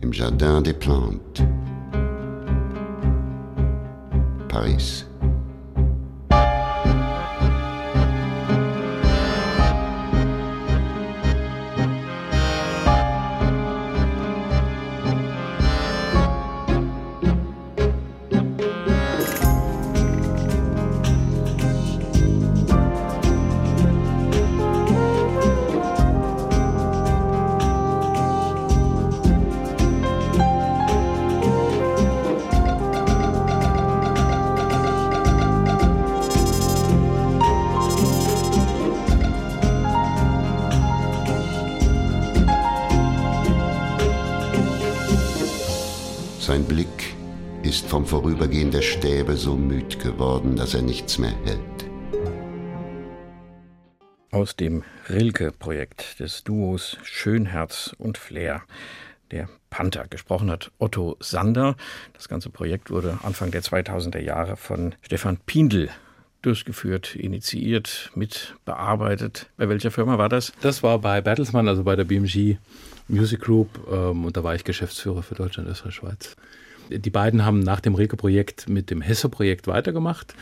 im 0.02 0.12
Jardin 0.12 0.62
des 0.62 0.74
Plantes. 0.74 1.46
Paris. 4.56 5.04
Sein 46.46 46.64
Blick 46.64 47.16
ist 47.64 47.88
vom 47.88 48.06
Vorübergehen 48.06 48.70
der 48.70 48.82
Stäbe 48.82 49.36
so 49.36 49.56
müd 49.56 49.98
geworden, 49.98 50.54
dass 50.54 50.74
er 50.74 50.82
nichts 50.82 51.18
mehr 51.18 51.34
hält. 51.44 51.58
Aus 54.30 54.54
dem 54.54 54.84
Rilke-Projekt 55.08 56.20
des 56.20 56.44
Duos 56.44 56.98
Schönherz 57.02 57.96
und 57.98 58.16
Flair. 58.16 58.62
Der 59.32 59.48
Panther. 59.70 60.06
Gesprochen 60.06 60.48
hat 60.48 60.70
Otto 60.78 61.16
Sander. 61.18 61.74
Das 62.12 62.28
ganze 62.28 62.48
Projekt 62.48 62.92
wurde 62.92 63.18
Anfang 63.24 63.50
der 63.50 63.64
2000er 63.64 64.20
Jahre 64.20 64.56
von 64.56 64.94
Stefan 65.02 65.38
Pindl 65.46 65.88
durchgeführt, 66.42 67.16
initiiert, 67.16 68.12
mit 68.14 68.54
bearbeitet. 68.64 69.50
Bei 69.56 69.68
welcher 69.68 69.90
Firma 69.90 70.16
war 70.16 70.28
das? 70.28 70.52
Das 70.60 70.84
war 70.84 71.00
bei 71.00 71.20
Bertelsmann, 71.20 71.66
also 71.66 71.82
bei 71.82 71.96
der 71.96 72.04
BMG 72.04 72.58
Music 73.08 73.40
Group. 73.40 73.68
Ähm, 73.90 74.24
und 74.24 74.36
da 74.36 74.44
war 74.44 74.54
ich 74.54 74.64
Geschäftsführer 74.64 75.22
für 75.22 75.34
Deutschland, 75.34 75.68
Österreich, 75.68 75.94
Schweiz. 75.94 76.36
Die 76.90 77.10
beiden 77.10 77.44
haben 77.44 77.60
nach 77.60 77.80
dem 77.80 77.94
Rilke-Projekt 77.94 78.68
mit 78.68 78.90
dem 78.90 79.00
Hesse-Projekt 79.00 79.66
weitergemacht 79.66 80.34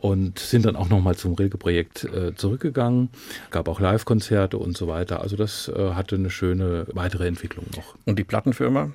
und 0.00 0.38
sind 0.38 0.64
dann 0.64 0.76
auch 0.76 0.88
nochmal 0.88 1.16
zum 1.16 1.34
Rilke-Projekt 1.34 2.04
äh, 2.04 2.34
zurückgegangen. 2.34 3.10
Gab 3.50 3.68
auch 3.68 3.80
Live-Konzerte 3.80 4.58
und 4.58 4.76
so 4.76 4.86
weiter. 4.86 5.20
Also 5.20 5.36
das 5.36 5.68
äh, 5.68 5.90
hatte 5.94 6.14
eine 6.14 6.30
schöne 6.30 6.86
weitere 6.92 7.26
Entwicklung 7.26 7.66
noch. 7.76 7.96
Und 8.04 8.18
die 8.18 8.24
Plattenfirma? 8.24 8.92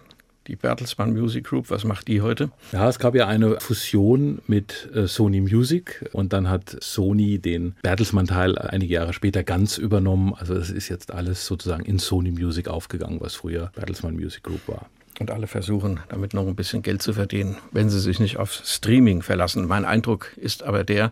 Die 0.47 0.55
Bertelsmann 0.55 1.13
Music 1.13 1.45
Group. 1.45 1.69
Was 1.69 1.83
macht 1.83 2.07
die 2.07 2.21
heute? 2.21 2.51
Ja, 2.71 2.89
es 2.89 2.99
gab 2.99 3.15
ja 3.15 3.27
eine 3.27 3.59
Fusion 3.59 4.39
mit 4.47 4.89
äh, 4.93 5.07
Sony 5.07 5.41
Music 5.41 6.09
und 6.13 6.33
dann 6.33 6.49
hat 6.49 6.77
Sony 6.81 7.39
den 7.39 7.75
Bertelsmann-Teil 7.81 8.57
einige 8.57 8.93
Jahre 8.93 9.13
später 9.13 9.43
ganz 9.43 9.77
übernommen. 9.77 10.33
Also 10.33 10.55
es 10.55 10.69
ist 10.69 10.89
jetzt 10.89 11.13
alles 11.13 11.45
sozusagen 11.45 11.85
in 11.85 11.99
Sony 11.99 12.31
Music 12.31 12.67
aufgegangen, 12.67 13.19
was 13.21 13.35
früher 13.35 13.71
Bertelsmann 13.75 14.15
Music 14.15 14.43
Group 14.43 14.67
war. 14.67 14.87
Und 15.19 15.29
alle 15.29 15.45
versuchen, 15.45 15.99
damit 16.09 16.33
noch 16.33 16.47
ein 16.47 16.55
bisschen 16.55 16.81
Geld 16.81 17.03
zu 17.03 17.13
verdienen, 17.13 17.57
wenn 17.71 17.89
sie 17.89 17.99
sich 17.99 18.19
nicht 18.19 18.37
auf 18.37 18.51
Streaming 18.51 19.21
verlassen. 19.21 19.67
Mein 19.67 19.85
Eindruck 19.85 20.35
ist 20.37 20.63
aber 20.63 20.83
der, 20.83 21.11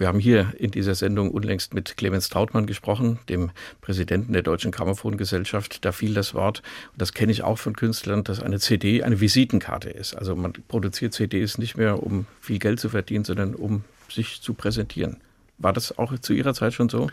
wir 0.00 0.08
haben 0.08 0.18
hier 0.18 0.54
in 0.56 0.70
dieser 0.70 0.94
Sendung 0.94 1.30
unlängst 1.30 1.74
mit 1.74 1.98
Clemens 1.98 2.30
Trautmann 2.30 2.64
gesprochen, 2.64 3.18
dem 3.28 3.50
Präsidenten 3.82 4.32
der 4.32 4.40
Deutschen 4.40 4.70
Grammophongesellschaft. 4.70 5.84
Da 5.84 5.92
fiel 5.92 6.14
das 6.14 6.32
Wort, 6.34 6.62
und 6.92 7.02
das 7.02 7.12
kenne 7.12 7.30
ich 7.32 7.42
auch 7.42 7.58
von 7.58 7.76
Künstlern, 7.76 8.24
dass 8.24 8.40
eine 8.40 8.58
CD 8.58 9.02
eine 9.02 9.20
Visitenkarte 9.20 9.90
ist. 9.90 10.14
Also 10.14 10.34
man 10.34 10.54
produziert 10.68 11.12
CDs 11.12 11.58
nicht 11.58 11.76
mehr, 11.76 12.02
um 12.02 12.26
viel 12.40 12.58
Geld 12.58 12.80
zu 12.80 12.88
verdienen, 12.88 13.24
sondern 13.24 13.54
um 13.54 13.84
sich 14.08 14.40
zu 14.40 14.54
präsentieren. 14.54 15.18
War 15.58 15.74
das 15.74 15.98
auch 15.98 16.18
zu 16.18 16.32
Ihrer 16.32 16.54
Zeit 16.54 16.72
schon 16.72 16.88
so? 16.88 17.10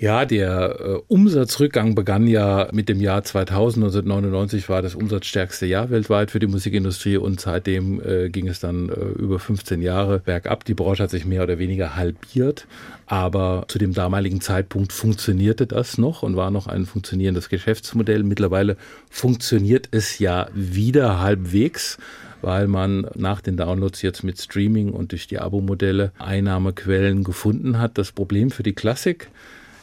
Ja, 0.00 0.24
der 0.24 0.78
äh, 0.78 0.98
Umsatzrückgang 1.08 1.96
begann 1.96 2.28
ja 2.28 2.68
mit 2.72 2.88
dem 2.88 3.00
Jahr 3.00 3.24
2000. 3.24 3.86
1999 3.86 4.68
war 4.68 4.80
das 4.80 4.94
umsatzstärkste 4.94 5.66
Jahr 5.66 5.90
weltweit 5.90 6.30
für 6.30 6.38
die 6.38 6.46
Musikindustrie 6.46 7.16
und 7.16 7.40
seitdem 7.40 8.00
äh, 8.00 8.28
ging 8.28 8.46
es 8.46 8.60
dann 8.60 8.90
äh, 8.90 8.92
über 8.92 9.40
15 9.40 9.82
Jahre 9.82 10.20
bergab. 10.20 10.64
Die 10.64 10.74
Branche 10.74 11.02
hat 11.02 11.10
sich 11.10 11.24
mehr 11.24 11.42
oder 11.42 11.58
weniger 11.58 11.96
halbiert, 11.96 12.68
aber 13.06 13.64
zu 13.66 13.78
dem 13.78 13.92
damaligen 13.92 14.40
Zeitpunkt 14.40 14.92
funktionierte 14.92 15.66
das 15.66 15.98
noch 15.98 16.22
und 16.22 16.36
war 16.36 16.52
noch 16.52 16.68
ein 16.68 16.86
funktionierendes 16.86 17.48
Geschäftsmodell. 17.48 18.22
Mittlerweile 18.22 18.76
funktioniert 19.10 19.88
es 19.90 20.20
ja 20.20 20.46
wieder 20.54 21.18
halbwegs 21.20 21.98
weil 22.40 22.68
man 22.68 23.08
nach 23.16 23.40
den 23.40 23.56
Downloads 23.56 24.00
jetzt 24.02 24.22
mit 24.22 24.40
Streaming 24.40 24.92
und 24.92 25.10
durch 25.10 25.26
die 25.26 25.40
Abo-Modelle 25.40 26.12
Einnahmequellen 26.20 27.24
gefunden 27.24 27.80
hat. 27.80 27.98
Das 27.98 28.12
Problem 28.12 28.52
für 28.52 28.62
die 28.62 28.74
Klassik 28.74 29.28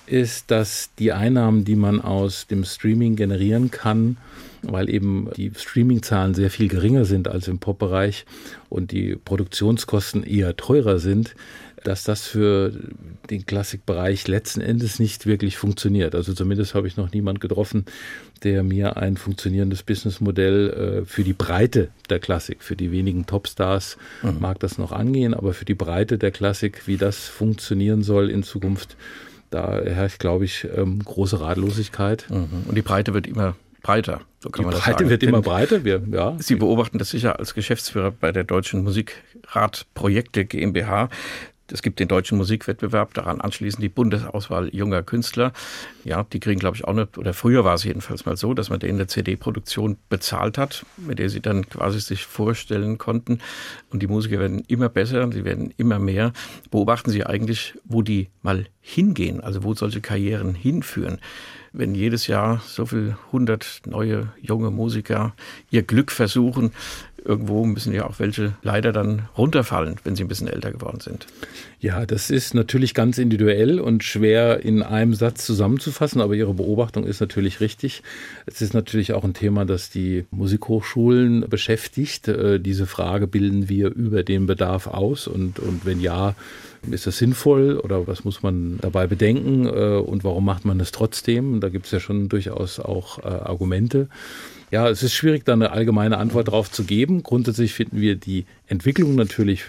ist, 0.08 0.52
dass 0.52 0.90
die 1.00 1.12
Einnahmen, 1.12 1.66
die 1.66 1.76
man 1.76 2.02
aus 2.02 2.48
dem 2.48 2.64
Streaming 2.64 3.16
generieren 3.16 3.72
kann, 3.72 4.18
weil 4.62 4.90
eben 4.90 5.30
die 5.36 5.52
Streaming-Zahlen 5.56 6.34
sehr 6.34 6.50
viel 6.50 6.68
geringer 6.68 7.06
sind 7.06 7.28
als 7.28 7.48
im 7.48 7.60
Pop-Bereich 7.60 8.26
und 8.70 8.92
die 8.92 9.16
Produktionskosten 9.16 10.24
eher 10.24 10.56
teurer 10.56 11.00
sind, 11.00 11.36
dass 11.84 12.04
das 12.04 12.26
für 12.26 12.72
den 13.30 13.46
Klassikbereich 13.46 14.28
letzten 14.28 14.62
Endes 14.62 15.00
nicht 15.00 15.26
wirklich 15.28 15.58
funktioniert. 15.58 16.16
Also 16.16 16.34
zumindest 16.34 16.74
habe 16.74 16.88
ich 16.88 16.98
noch 16.98 17.12
niemand 17.12 17.40
getroffen, 17.42 17.86
der 18.44 18.64
mir 18.64 18.98
ein 18.98 19.18
funktionierendes 19.18 19.84
Businessmodell 19.84 21.04
äh, 21.04 21.06
für 21.06 21.24
die 21.24 21.34
Breite 21.34 21.90
der 22.10 22.20
Klassik, 22.20 22.64
für 22.64 22.76
die 22.76 22.92
wenigen 22.92 23.28
Topstars 23.28 23.98
mhm. 24.24 24.40
mag 24.40 24.60
das 24.60 24.78
noch 24.78 24.92
angehen, 24.92 25.34
aber 25.34 25.54
für 25.54 25.66
die 25.66 25.76
Breite 25.76 26.18
der 26.18 26.32
Klassik, 26.32 26.88
wie 26.88 26.98
das 26.98 27.28
funktionieren 27.28 28.02
soll 28.02 28.30
in 28.30 28.44
Zukunft, 28.44 28.98
da 29.50 29.82
herrscht, 29.82 30.20
glaube 30.20 30.46
ich, 30.46 30.68
ähm, 30.76 31.00
große 31.04 31.40
Ratlosigkeit. 31.40 32.26
Mhm. 32.30 32.66
Und 32.68 32.76
die 32.76 32.82
Breite 32.82 33.14
wird 33.14 33.28
immer 33.28 33.56
breiter. 33.82 34.22
So 34.40 34.50
kann 34.50 34.62
die 34.62 34.66
man 34.66 34.74
das 34.74 34.84
Breite 34.84 34.98
sagen. 35.00 35.10
wird 35.10 35.24
immer 35.24 35.42
breiter. 35.42 35.84
Wir, 35.84 36.02
ja. 36.12 36.36
Sie 36.40 36.56
beobachten 36.56 36.98
das 36.98 37.10
sicher 37.10 37.40
als 37.40 37.54
Geschäftsführer 37.54 38.12
bei 38.12 38.32
der 38.32 38.44
Deutschen 38.44 38.84
Musikrat 38.84 39.86
Projekte 39.94 40.46
GmbH. 40.46 41.10
Es 41.72 41.82
gibt 41.82 42.00
den 42.00 42.08
deutschen 42.08 42.38
Musikwettbewerb, 42.38 43.14
daran 43.16 43.42
anschließend 43.42 43.84
die 43.84 43.90
Bundesauswahl 43.90 44.70
junger 44.74 45.02
Künstler. 45.02 45.52
Ja, 46.04 46.24
die 46.24 46.40
kriegen, 46.40 46.60
glaube 46.60 46.78
ich, 46.78 46.86
auch 46.86 46.94
nicht, 46.94 47.18
oder 47.18 47.34
früher 47.34 47.64
war 47.66 47.74
es 47.74 47.84
jedenfalls 47.84 48.26
mal 48.26 48.38
so, 48.38 48.54
dass 48.54 48.70
man 48.70 48.80
denen 48.80 49.00
eine 49.00 49.08
CD-Produktion 49.08 49.98
bezahlt 50.10 50.58
hat, 50.58 50.86
mit 50.98 51.18
der 51.18 51.30
sie 51.30 51.42
dann 51.42 51.68
quasi 51.68 52.00
sich 52.00 52.26
vorstellen 52.26 52.98
konnten. 52.98 53.40
Und 53.90 54.04
die 54.04 54.08
Musiker 54.08 54.40
werden 54.40 54.64
immer 54.68 54.90
besser, 54.90 55.28
sie 55.32 55.44
werden 55.44 55.74
immer 55.78 55.98
mehr. 55.98 56.34
Beobachten 56.70 57.10
Sie 57.10 57.26
eigentlich, 57.26 57.74
wo 57.84 58.02
die 58.02 58.30
mal 58.44 58.68
hingehen, 58.82 59.42
also 59.42 59.64
wo 59.64 59.74
solche 59.74 60.02
Karrieren 60.02 60.54
hinführen 60.54 61.20
wenn 61.78 61.94
jedes 61.94 62.28
Jahr 62.28 62.62
so 62.66 62.86
viel 62.86 63.18
hundert 63.32 63.82
neue 63.86 64.30
junge 64.42 64.72
Musiker 64.72 65.36
ihr 65.70 65.84
Glück 65.84 66.12
versuchen, 66.12 66.72
irgendwo 67.26 67.66
müssen 67.66 67.94
ja 67.94 68.08
auch 68.08 68.20
welche 68.20 68.54
leider 68.62 68.94
dann 68.94 69.24
runterfallen, 69.38 69.96
wenn 70.04 70.16
sie 70.16 70.24
ein 70.24 70.28
bisschen 70.28 70.48
älter 70.48 70.72
geworden 70.72 71.00
sind. 71.00 71.28
Ja, 71.80 72.06
das 72.06 72.30
ist 72.30 72.54
natürlich 72.54 72.94
ganz 72.94 73.18
individuell 73.18 73.80
und 73.80 74.04
schwer 74.04 74.64
in 74.64 74.82
einem 74.82 75.14
Satz 75.14 75.46
zusammenzufassen, 75.46 76.22
aber 76.22 76.34
Ihre 76.34 76.54
Beobachtung 76.54 77.06
ist 77.06 77.20
natürlich 77.20 77.60
richtig. 77.60 78.02
Es 78.46 78.62
ist 78.62 78.74
natürlich 78.74 79.14
auch 79.14 79.24
ein 79.24 79.34
Thema, 79.34 79.66
das 79.66 79.90
die 79.90 80.26
Musikhochschulen 80.32 81.50
beschäftigt. 81.50 82.28
Äh, 82.28 82.60
diese 82.60 82.86
Frage 82.86 83.28
bilden 83.28 83.70
wir 83.70 83.94
über 83.94 84.24
den 84.24 84.46
Bedarf 84.46 84.88
aus 84.88 85.28
und, 85.28 85.60
und 85.60 85.86
wenn 85.86 86.00
ja, 86.00 86.36
ist 86.92 87.08
das 87.08 87.18
sinnvoll 87.18 87.78
oder 87.78 88.08
was 88.08 88.24
muss 88.24 88.44
man 88.44 88.78
dabei 88.82 89.08
bedenken 89.08 89.66
äh, 89.66 89.98
und 89.98 90.24
warum 90.24 90.46
macht 90.46 90.66
man 90.66 90.80
das 90.80 90.92
trotzdem? 90.92 91.60
Da 91.60 91.70
gibt 91.70 91.86
es 91.86 91.92
ja 91.92 92.00
schon 92.00 92.30
durchaus 92.30 92.80
auch 92.80 93.20
äh, 93.20 93.28
Argumente. 93.28 94.08
Ja, 94.76 94.90
es 94.90 95.04
ist 95.04 95.14
schwierig, 95.14 95.46
da 95.46 95.54
eine 95.54 95.72
allgemeine 95.72 96.18
Antwort 96.18 96.50
drauf 96.50 96.70
zu 96.70 96.84
geben. 96.84 97.24
Grundsätzlich 97.24 97.74
finden 97.74 98.02
wir 98.02 98.18
die 98.18 98.44
Entwicklung 98.68 99.16
natürlich 99.16 99.64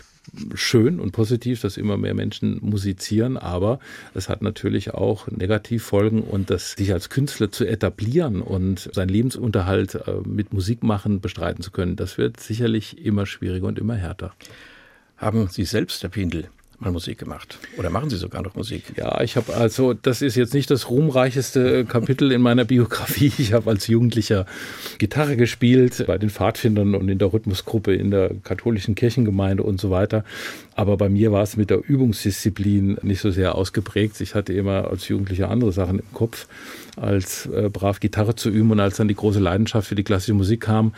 schön 0.56 0.98
und 0.98 1.12
positiv, 1.12 1.60
dass 1.60 1.76
immer 1.76 1.96
mehr 1.96 2.12
Menschen 2.12 2.58
musizieren, 2.60 3.36
aber 3.36 3.78
es 4.14 4.28
hat 4.28 4.42
natürlich 4.42 4.94
auch 4.94 5.28
Negativfolgen 5.28 6.22
und 6.22 6.50
das 6.50 6.72
sich 6.72 6.92
als 6.92 7.08
Künstler 7.08 7.52
zu 7.52 7.64
etablieren 7.64 8.42
und 8.42 8.90
seinen 8.92 9.10
Lebensunterhalt 9.10 9.94
äh, 9.94 10.14
mit 10.24 10.52
Musik 10.52 10.82
machen 10.82 11.20
bestreiten 11.20 11.62
zu 11.62 11.70
können, 11.70 11.94
das 11.94 12.18
wird 12.18 12.40
sicherlich 12.40 12.98
immer 13.06 13.26
schwieriger 13.26 13.68
und 13.68 13.78
immer 13.78 13.94
härter. 13.94 14.34
Haben 15.18 15.46
Sie 15.52 15.62
selbst, 15.62 16.02
Herr 16.02 16.10
Pindel, 16.10 16.48
mal 16.78 16.92
Musik 16.92 17.18
gemacht. 17.18 17.58
Oder 17.76 17.90
machen 17.90 18.10
Sie 18.10 18.16
sogar 18.16 18.42
noch 18.42 18.54
Musik? 18.54 18.92
Ja, 18.96 19.20
ich 19.22 19.36
habe 19.36 19.54
also, 19.54 19.94
das 19.94 20.22
ist 20.22 20.36
jetzt 20.36 20.54
nicht 20.54 20.70
das 20.70 20.90
ruhmreicheste 20.90 21.84
Kapitel 21.84 22.32
in 22.32 22.40
meiner 22.40 22.64
Biografie. 22.64 23.32
Ich 23.38 23.52
habe 23.52 23.70
als 23.70 23.86
Jugendlicher 23.86 24.46
Gitarre 24.98 25.36
gespielt 25.36 26.04
bei 26.06 26.18
den 26.18 26.30
Pfadfindern 26.30 26.94
und 26.94 27.08
in 27.08 27.18
der 27.18 27.32
Rhythmusgruppe 27.32 27.94
in 27.94 28.10
der 28.10 28.30
katholischen 28.42 28.94
Kirchengemeinde 28.94 29.62
und 29.62 29.80
so 29.80 29.90
weiter. 29.90 30.24
Aber 30.74 30.96
bei 30.96 31.08
mir 31.08 31.32
war 31.32 31.42
es 31.42 31.56
mit 31.56 31.70
der 31.70 31.80
Übungsdisziplin 31.88 32.98
nicht 33.02 33.20
so 33.20 33.30
sehr 33.30 33.54
ausgeprägt. 33.54 34.20
Ich 34.20 34.34
hatte 34.34 34.52
immer 34.52 34.90
als 34.90 35.08
Jugendlicher 35.08 35.50
andere 35.50 35.72
Sachen 35.72 36.00
im 36.00 36.12
Kopf, 36.12 36.46
als 36.96 37.46
äh, 37.46 37.70
brav 37.72 38.00
Gitarre 38.00 38.34
zu 38.34 38.50
üben. 38.50 38.70
Und 38.70 38.80
als 38.80 38.96
dann 38.96 39.08
die 39.08 39.14
große 39.14 39.40
Leidenschaft 39.40 39.88
für 39.88 39.94
die 39.94 40.04
klassische 40.04 40.34
Musik 40.34 40.60
kam, 40.60 40.92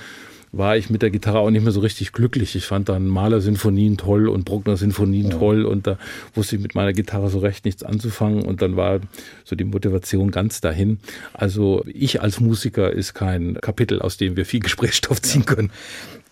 war 0.53 0.77
ich 0.77 0.91
mit 0.91 1.03
der 1.03 1.11
Gitarre 1.11 1.39
auch 1.39 1.51
nicht 1.51 1.63
mehr 1.63 1.73
so 1.73 1.81
richtig 1.81 2.13
glücklich. 2.13 2.55
Ich 2.57 2.67
fand 2.67 2.89
dann 2.89 3.07
Mahler-Sinfonien 3.07 3.97
toll 3.97 4.29
und 4.29 4.45
Bruckner-Sinfonien 4.45 5.31
ja. 5.31 5.39
toll 5.39 5.65
und 5.65 5.87
da 5.87 5.99
wusste 6.35 6.57
ich 6.57 6.63
mit 6.63 6.75
meiner 6.75 6.93
Gitarre 6.93 7.31
so 7.31 7.39
recht 7.39 7.65
nichts 7.65 7.83
anzufangen 7.83 8.43
und 8.45 8.63
dann 8.63 8.77
war 8.77 9.01
so 9.45 9.57
die 9.57 9.65
Motivation 9.65 10.31
ganz 10.31 10.61
dahin. 10.61 10.99
Also 11.33 11.85
ich 11.87 12.23
als 12.23 12.41
Musiker 12.41 12.93
ist 12.93 13.15
kein 13.15 13.55
Kapitel, 13.61 14.01
aus 14.01 14.17
dem 14.17 14.37
wir 14.37 14.47
viel 14.47 14.61
Gesprächsstoff 14.61 15.21
ziehen 15.23 15.45
können. 15.45 15.71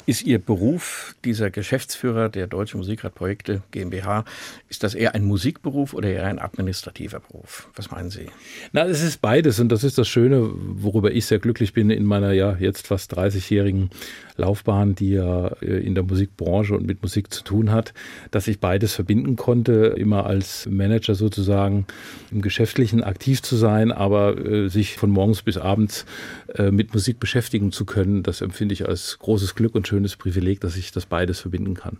Ist 0.08 0.22
Ihr 0.22 0.38
Beruf, 0.38 1.16
dieser 1.24 1.50
Geschäftsführer 1.50 2.28
der 2.28 2.46
Deutschen 2.46 2.78
Musikradprojekte 2.78 3.62
GmbH, 3.72 4.24
ist 4.68 4.84
das 4.84 4.94
eher 4.94 5.16
ein 5.16 5.24
Musikberuf 5.24 5.94
oder 5.94 6.08
eher 6.08 6.26
ein 6.26 6.38
administrativer 6.38 7.18
Beruf? 7.18 7.68
Was 7.74 7.90
meinen 7.90 8.10
Sie? 8.10 8.26
Na, 8.70 8.84
es 8.84 9.02
ist 9.02 9.20
beides 9.20 9.58
und 9.58 9.68
das 9.68 9.82
ist 9.82 9.98
das 9.98 10.06
Schöne, 10.06 10.48
worüber 10.54 11.10
ich 11.10 11.26
sehr 11.26 11.40
glücklich 11.40 11.72
bin 11.72 11.90
in 11.90 12.04
meiner 12.04 12.30
ja 12.30 12.56
jetzt 12.56 12.86
fast 12.86 13.18
30-jährigen 13.18 13.90
Laufbahn, 14.36 14.94
die 14.94 15.10
ja 15.10 15.48
äh, 15.60 15.84
in 15.84 15.94
der 15.94 16.04
Musikbranche 16.04 16.74
und 16.74 16.86
mit 16.86 17.02
Musik 17.02 17.32
zu 17.32 17.42
tun 17.42 17.72
hat, 17.72 17.92
dass 18.30 18.48
ich 18.48 18.60
beides 18.60 18.94
verbinden 18.94 19.36
konnte, 19.36 19.94
immer 19.96 20.26
als 20.26 20.66
Manager 20.70 21.14
sozusagen 21.14 21.86
im 22.30 22.42
Geschäftlichen 22.42 23.02
aktiv 23.02 23.42
zu 23.42 23.56
sein, 23.56 23.92
aber 23.92 24.38
äh, 24.38 24.68
sich 24.68 24.96
von 24.96 25.10
morgens 25.10 25.42
bis 25.42 25.58
abends 25.58 26.06
äh, 26.54 26.70
mit 26.70 26.94
Musik 26.94 27.20
beschäftigen 27.20 27.72
zu 27.72 27.84
können, 27.84 28.22
das 28.22 28.40
empfinde 28.40 28.72
ich 28.72 28.88
als 28.88 29.18
großes 29.18 29.54
Glück 29.54 29.74
und 29.74 29.88
schön 29.88 29.96
schönes 29.96 30.16
Privileg, 30.16 30.60
dass 30.60 30.76
ich 30.76 30.92
das 30.92 31.06
beides 31.06 31.40
verbinden 31.40 31.72
kann. 31.72 31.96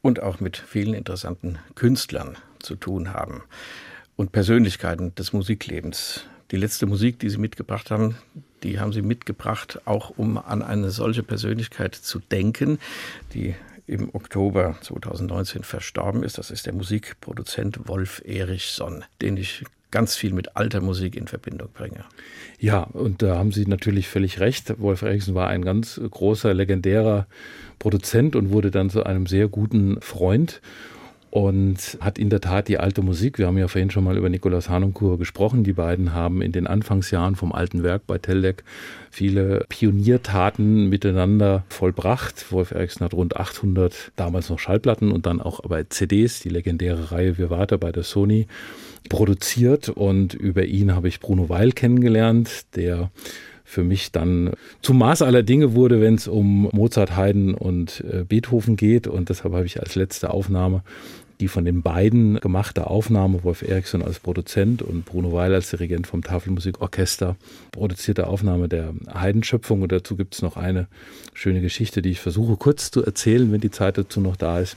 Und 0.00 0.22
auch 0.22 0.40
mit 0.40 0.56
vielen 0.56 0.94
interessanten 0.94 1.58
Künstlern 1.74 2.38
zu 2.58 2.74
tun 2.74 3.12
haben 3.12 3.42
und 4.16 4.32
Persönlichkeiten 4.32 5.14
des 5.14 5.34
Musiklebens. 5.34 6.24
Die 6.52 6.58
letzte 6.58 6.84
Musik, 6.84 7.18
die 7.18 7.30
Sie 7.30 7.38
mitgebracht 7.38 7.90
haben, 7.90 8.14
die 8.62 8.78
haben 8.78 8.92
Sie 8.92 9.00
mitgebracht, 9.00 9.80
auch 9.86 10.10
um 10.10 10.36
an 10.36 10.62
eine 10.62 10.90
solche 10.90 11.22
Persönlichkeit 11.22 11.94
zu 11.94 12.18
denken, 12.18 12.78
die 13.32 13.54
im 13.86 14.14
Oktober 14.14 14.76
2019 14.82 15.64
verstorben 15.64 16.22
ist. 16.22 16.36
Das 16.36 16.50
ist 16.50 16.66
der 16.66 16.74
Musikproduzent 16.74 17.88
Wolf 17.88 18.20
Erichson, 18.26 19.02
den 19.22 19.38
ich 19.38 19.64
ganz 19.90 20.14
viel 20.14 20.34
mit 20.34 20.54
alter 20.54 20.82
Musik 20.82 21.16
in 21.16 21.26
Verbindung 21.26 21.68
bringe. 21.72 22.04
Ja, 22.58 22.82
und 22.82 23.22
da 23.22 23.38
haben 23.38 23.52
Sie 23.52 23.64
natürlich 23.66 24.08
völlig 24.08 24.38
recht. 24.38 24.78
Wolf 24.78 25.00
Erichsen 25.00 25.34
war 25.34 25.48
ein 25.48 25.62
ganz 25.62 25.98
großer, 25.98 26.52
legendärer 26.52 27.26
Produzent 27.78 28.36
und 28.36 28.50
wurde 28.50 28.70
dann 28.70 28.90
zu 28.90 29.04
einem 29.04 29.26
sehr 29.26 29.48
guten 29.48 30.00
Freund 30.02 30.60
und 31.32 31.96
hat 32.02 32.18
in 32.18 32.28
der 32.28 32.42
Tat 32.42 32.68
die 32.68 32.76
alte 32.76 33.00
Musik, 33.00 33.38
wir 33.38 33.46
haben 33.46 33.56
ja 33.56 33.66
vorhin 33.66 33.88
schon 33.88 34.04
mal 34.04 34.18
über 34.18 34.28
Nikolaus 34.28 34.68
Hanunkur 34.68 35.18
gesprochen, 35.18 35.64
die 35.64 35.72
beiden 35.72 36.12
haben 36.12 36.42
in 36.42 36.52
den 36.52 36.66
Anfangsjahren 36.66 37.36
vom 37.36 37.52
alten 37.52 37.82
Werk 37.82 38.02
bei 38.06 38.18
Teldec 38.18 38.64
viele 39.10 39.64
Pioniertaten 39.70 40.90
miteinander 40.90 41.64
vollbracht. 41.70 42.52
Wolf 42.52 42.72
Erichsen 42.72 43.02
hat 43.02 43.14
rund 43.14 43.34
800 43.34 44.12
damals 44.14 44.50
noch 44.50 44.58
Schallplatten 44.58 45.10
und 45.10 45.24
dann 45.24 45.40
auch 45.40 45.60
bei 45.60 45.84
CDs, 45.84 46.40
die 46.40 46.50
legendäre 46.50 47.12
Reihe 47.12 47.38
Wir 47.38 47.48
Warte 47.48 47.78
bei 47.78 47.92
der 47.92 48.02
Sony 48.02 48.46
produziert 49.08 49.88
und 49.88 50.34
über 50.34 50.66
ihn 50.66 50.94
habe 50.94 51.08
ich 51.08 51.18
Bruno 51.18 51.48
Weil 51.48 51.72
kennengelernt, 51.72 52.76
der 52.76 53.10
für 53.72 53.84
mich 53.84 54.12
dann 54.12 54.52
zum 54.82 54.98
Maß 54.98 55.22
aller 55.22 55.42
Dinge 55.42 55.74
wurde, 55.74 56.00
wenn 56.02 56.16
es 56.16 56.28
um 56.28 56.68
Mozart, 56.72 57.16
Haydn 57.16 57.54
und 57.54 58.04
äh, 58.10 58.24
Beethoven 58.24 58.76
geht. 58.76 59.06
Und 59.06 59.30
deshalb 59.30 59.54
habe 59.54 59.64
ich 59.64 59.80
als 59.80 59.94
letzte 59.94 60.30
Aufnahme 60.30 60.82
die 61.42 61.48
von 61.48 61.64
den 61.64 61.82
beiden 61.82 62.38
gemachte 62.38 62.86
Aufnahme, 62.86 63.42
Wolf 63.42 63.62
Eriksson 63.62 64.00
als 64.00 64.20
Produzent 64.20 64.80
und 64.80 65.04
Bruno 65.04 65.32
Weil 65.32 65.52
als 65.52 65.70
Dirigent 65.70 66.06
vom 66.06 66.22
Tafelmusikorchester, 66.22 67.34
produzierte 67.72 68.28
Aufnahme 68.28 68.68
der 68.68 68.94
Heidenschöpfung. 69.12 69.82
Und 69.82 69.90
dazu 69.90 70.16
gibt 70.16 70.34
es 70.34 70.42
noch 70.42 70.56
eine 70.56 70.86
schöne 71.34 71.60
Geschichte, 71.60 72.00
die 72.00 72.10
ich 72.10 72.20
versuche 72.20 72.56
kurz 72.56 72.92
zu 72.92 73.04
erzählen, 73.04 73.50
wenn 73.50 73.60
die 73.60 73.72
Zeit 73.72 73.98
dazu 73.98 74.20
noch 74.20 74.36
da 74.36 74.60
ist. 74.60 74.76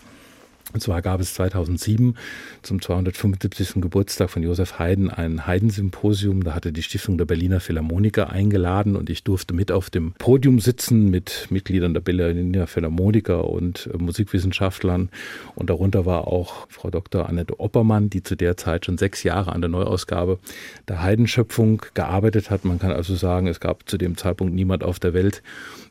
Und 0.74 0.82
zwar 0.82 1.02
gab 1.02 1.22
es 1.22 1.36
2007 1.36 2.18
zum 2.62 2.82
275. 2.82 3.76
Geburtstag 3.76 4.30
von 4.30 4.44
Josef 4.44 4.80
Haydn 4.80 5.10
ein 5.10 5.46
Haydn-Symposium. 5.46 6.44
Da 6.44 6.54
hatte 6.54 6.74
die 6.74 6.84
Stiftung 6.84 7.18
der 7.18 7.26
Berliner 7.26 7.60
Philharmoniker 7.60 8.30
eingeladen 8.30 8.96
und 8.96 9.10
ich 9.10 9.24
durfte 9.24 9.54
mit 9.54 9.72
auf 9.72 9.90
dem 9.90 10.14
Podium 10.14 10.60
sitzen 10.60 11.10
mit 11.10 11.48
Mitgliedern 11.50 11.94
der 11.94 12.02
Berliner 12.02 12.68
Philharmoniker 12.68 13.48
und 13.48 13.90
äh, 13.94 13.98
Musikwissenschaftlern. 13.98 15.10
Und 15.54 15.70
darunter 15.70 16.06
war 16.06 16.28
auch 16.28 16.68
Frau 16.70 16.90
Dr. 16.90 17.30
Annette 17.30 17.60
Oppermann, 17.60 18.10
die 18.10 18.24
zu 18.24 18.36
der 18.36 18.58
Zeit 18.58 18.86
schon 18.86 18.98
sechs 18.98 19.24
Jahre 19.24 19.54
an 19.54 19.62
der 19.62 19.70
Neuausgabe 19.70 20.40
der 20.88 21.04
Haydn-Schöpfung 21.04 21.84
gearbeitet 21.94 22.50
hat. 22.50 22.66
Man 22.66 22.80
kann 22.80 22.92
also 22.92 23.16
sagen, 23.16 23.48
es 23.48 23.60
gab 23.60 23.88
zu 23.88 23.98
dem 23.98 24.18
Zeitpunkt 24.18 24.54
niemand 24.54 24.84
auf 24.84 25.00
der 25.00 25.14
Welt, 25.14 25.44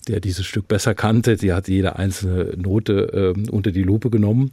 der 0.08 0.20
dieses 0.20 0.46
Stück 0.46 0.68
besser 0.68 0.94
kannte. 0.94 1.36
Sie 1.36 1.52
hat 1.52 1.68
jede 1.68 1.96
einzelne 1.96 2.56
Note 2.56 3.34
äh, 3.36 3.50
unter 3.50 3.72
die 3.72 3.82
Lupe 3.82 4.10
genommen. 4.10 4.52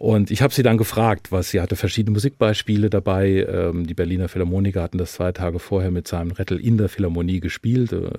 Und 0.00 0.30
ich 0.30 0.40
habe 0.40 0.54
sie 0.54 0.62
dann 0.62 0.78
gefragt, 0.78 1.30
was 1.30 1.50
sie 1.50 1.60
hatte 1.60 1.76
verschiedene 1.76 2.14
Musikbeispiele 2.14 2.88
dabei. 2.88 3.46
Ähm, 3.46 3.86
die 3.86 3.92
Berliner 3.92 4.28
Philharmoniker 4.28 4.82
hatten 4.82 4.96
das 4.96 5.12
zwei 5.12 5.30
Tage 5.32 5.58
vorher 5.58 5.90
mit 5.90 6.08
seinem 6.08 6.30
Rettel 6.30 6.58
in 6.58 6.78
der 6.78 6.88
Philharmonie 6.88 7.40
gespielt. 7.40 7.92
Äh, 7.92 8.12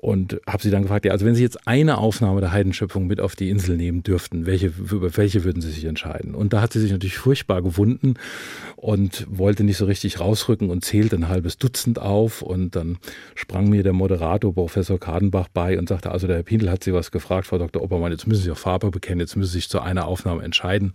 und 0.00 0.40
habe 0.46 0.62
sie 0.62 0.70
dann 0.70 0.82
gefragt, 0.82 1.04
ja, 1.04 1.12
also 1.12 1.26
wenn 1.26 1.34
Sie 1.34 1.42
jetzt 1.42 1.68
eine 1.68 1.98
Aufnahme 1.98 2.40
der 2.40 2.52
Heidenschöpfung 2.52 3.06
mit 3.06 3.20
auf 3.20 3.36
die 3.36 3.50
Insel 3.50 3.76
nehmen 3.76 4.02
dürften, 4.02 4.46
welche, 4.46 4.68
über 4.68 5.14
welche 5.18 5.44
würden 5.44 5.60
Sie 5.60 5.70
sich 5.70 5.84
entscheiden? 5.84 6.34
Und 6.34 6.54
da 6.54 6.62
hat 6.62 6.72
sie 6.72 6.80
sich 6.80 6.90
natürlich 6.90 7.18
furchtbar 7.18 7.60
gewunden 7.60 8.14
und 8.76 9.26
wollte 9.28 9.62
nicht 9.62 9.76
so 9.76 9.84
richtig 9.84 10.18
rausrücken 10.18 10.70
und 10.70 10.86
zählte 10.86 11.16
ein 11.16 11.28
halbes 11.28 11.58
Dutzend 11.58 11.98
auf 11.98 12.40
und 12.40 12.76
dann 12.76 12.96
sprang 13.34 13.68
mir 13.68 13.82
der 13.82 13.92
Moderator 13.92 14.54
Professor 14.54 14.98
Kadenbach 14.98 15.48
bei 15.52 15.78
und 15.78 15.90
sagte, 15.90 16.10
also 16.10 16.26
der 16.26 16.36
Herr 16.36 16.44
Pindel 16.44 16.70
hat 16.70 16.82
Sie 16.82 16.94
was 16.94 17.10
gefragt, 17.10 17.46
Frau 17.46 17.58
Dr. 17.58 17.82
Oppermann, 17.82 18.10
jetzt 18.10 18.26
müssen 18.26 18.42
Sie 18.42 18.50
auch 18.50 18.56
Farbe 18.56 18.90
bekennen, 18.90 19.20
jetzt 19.20 19.36
müssen 19.36 19.50
Sie 19.50 19.58
sich 19.58 19.68
zu 19.68 19.80
einer 19.80 20.06
Aufnahme 20.06 20.42
entscheiden. 20.42 20.94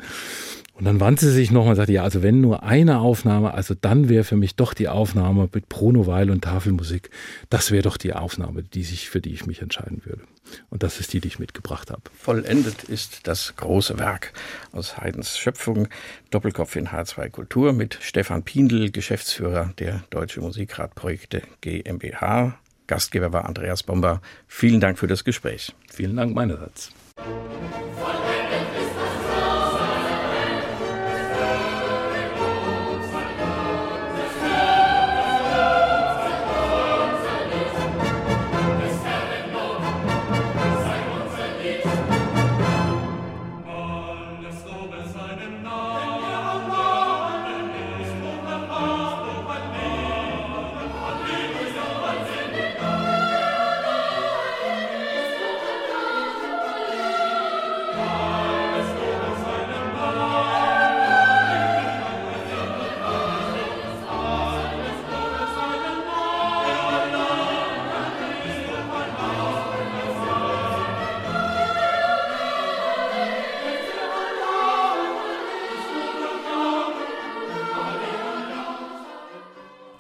Und 0.75 0.83
dann 0.83 0.99
wandte 0.99 1.25
sie 1.25 1.31
sich 1.31 1.51
nochmal 1.51 1.71
und 1.71 1.75
sagte, 1.77 1.93
ja, 1.93 2.03
also 2.03 2.21
wenn 2.21 2.41
nur 2.41 2.63
eine 2.63 2.99
Aufnahme, 2.99 3.53
also 3.53 3.75
dann 3.79 4.09
wäre 4.09 4.25
für 4.25 4.35
mich 4.35 4.57
doch 4.57 4.73
die 4.73 4.89
Aufnahme 4.89 5.47
mit 5.53 5.69
Bruno 5.69 6.05
Weil 6.05 6.29
und 6.29 6.43
Tafelmusik, 6.43 7.09
das 7.49 7.71
wäre 7.71 7.83
doch 7.83 7.95
die 7.95 8.11
Aufnahme, 8.11 8.61
die 8.61 8.83
sich, 8.83 9.09
für 9.09 9.21
die 9.21 9.33
ich 9.33 9.45
mich 9.45 9.61
entscheiden 9.61 10.01
würde. 10.03 10.23
Und 10.69 10.83
das 10.83 10.99
ist 10.99 11.13
die, 11.13 11.21
die 11.21 11.29
ich 11.29 11.39
mitgebracht 11.39 11.91
habe. 11.91 12.01
Vollendet 12.17 12.83
ist 12.83 13.25
das 13.25 13.55
große 13.55 13.97
Werk 13.99 14.33
aus 14.73 14.97
Haydns 14.97 15.37
Schöpfung, 15.37 15.87
Doppelkopf 16.29 16.75
in 16.75 16.89
H2 16.89 17.29
Kultur 17.29 17.71
mit 17.71 17.97
Stefan 18.01 18.43
Pindl, 18.43 18.91
Geschäftsführer 18.91 19.71
der 19.79 20.03
Deutsche 20.09 20.41
Musikradprojekte 20.41 21.41
GmbH. 21.61 22.59
Gastgeber 22.87 23.31
war 23.31 23.45
Andreas 23.45 23.81
Bomber. 23.81 24.21
Vielen 24.45 24.81
Dank 24.81 24.99
für 24.99 25.07
das 25.07 25.23
Gespräch. 25.23 25.73
Vielen 25.89 26.17
Dank 26.17 26.35
meinerseits. 26.35 26.91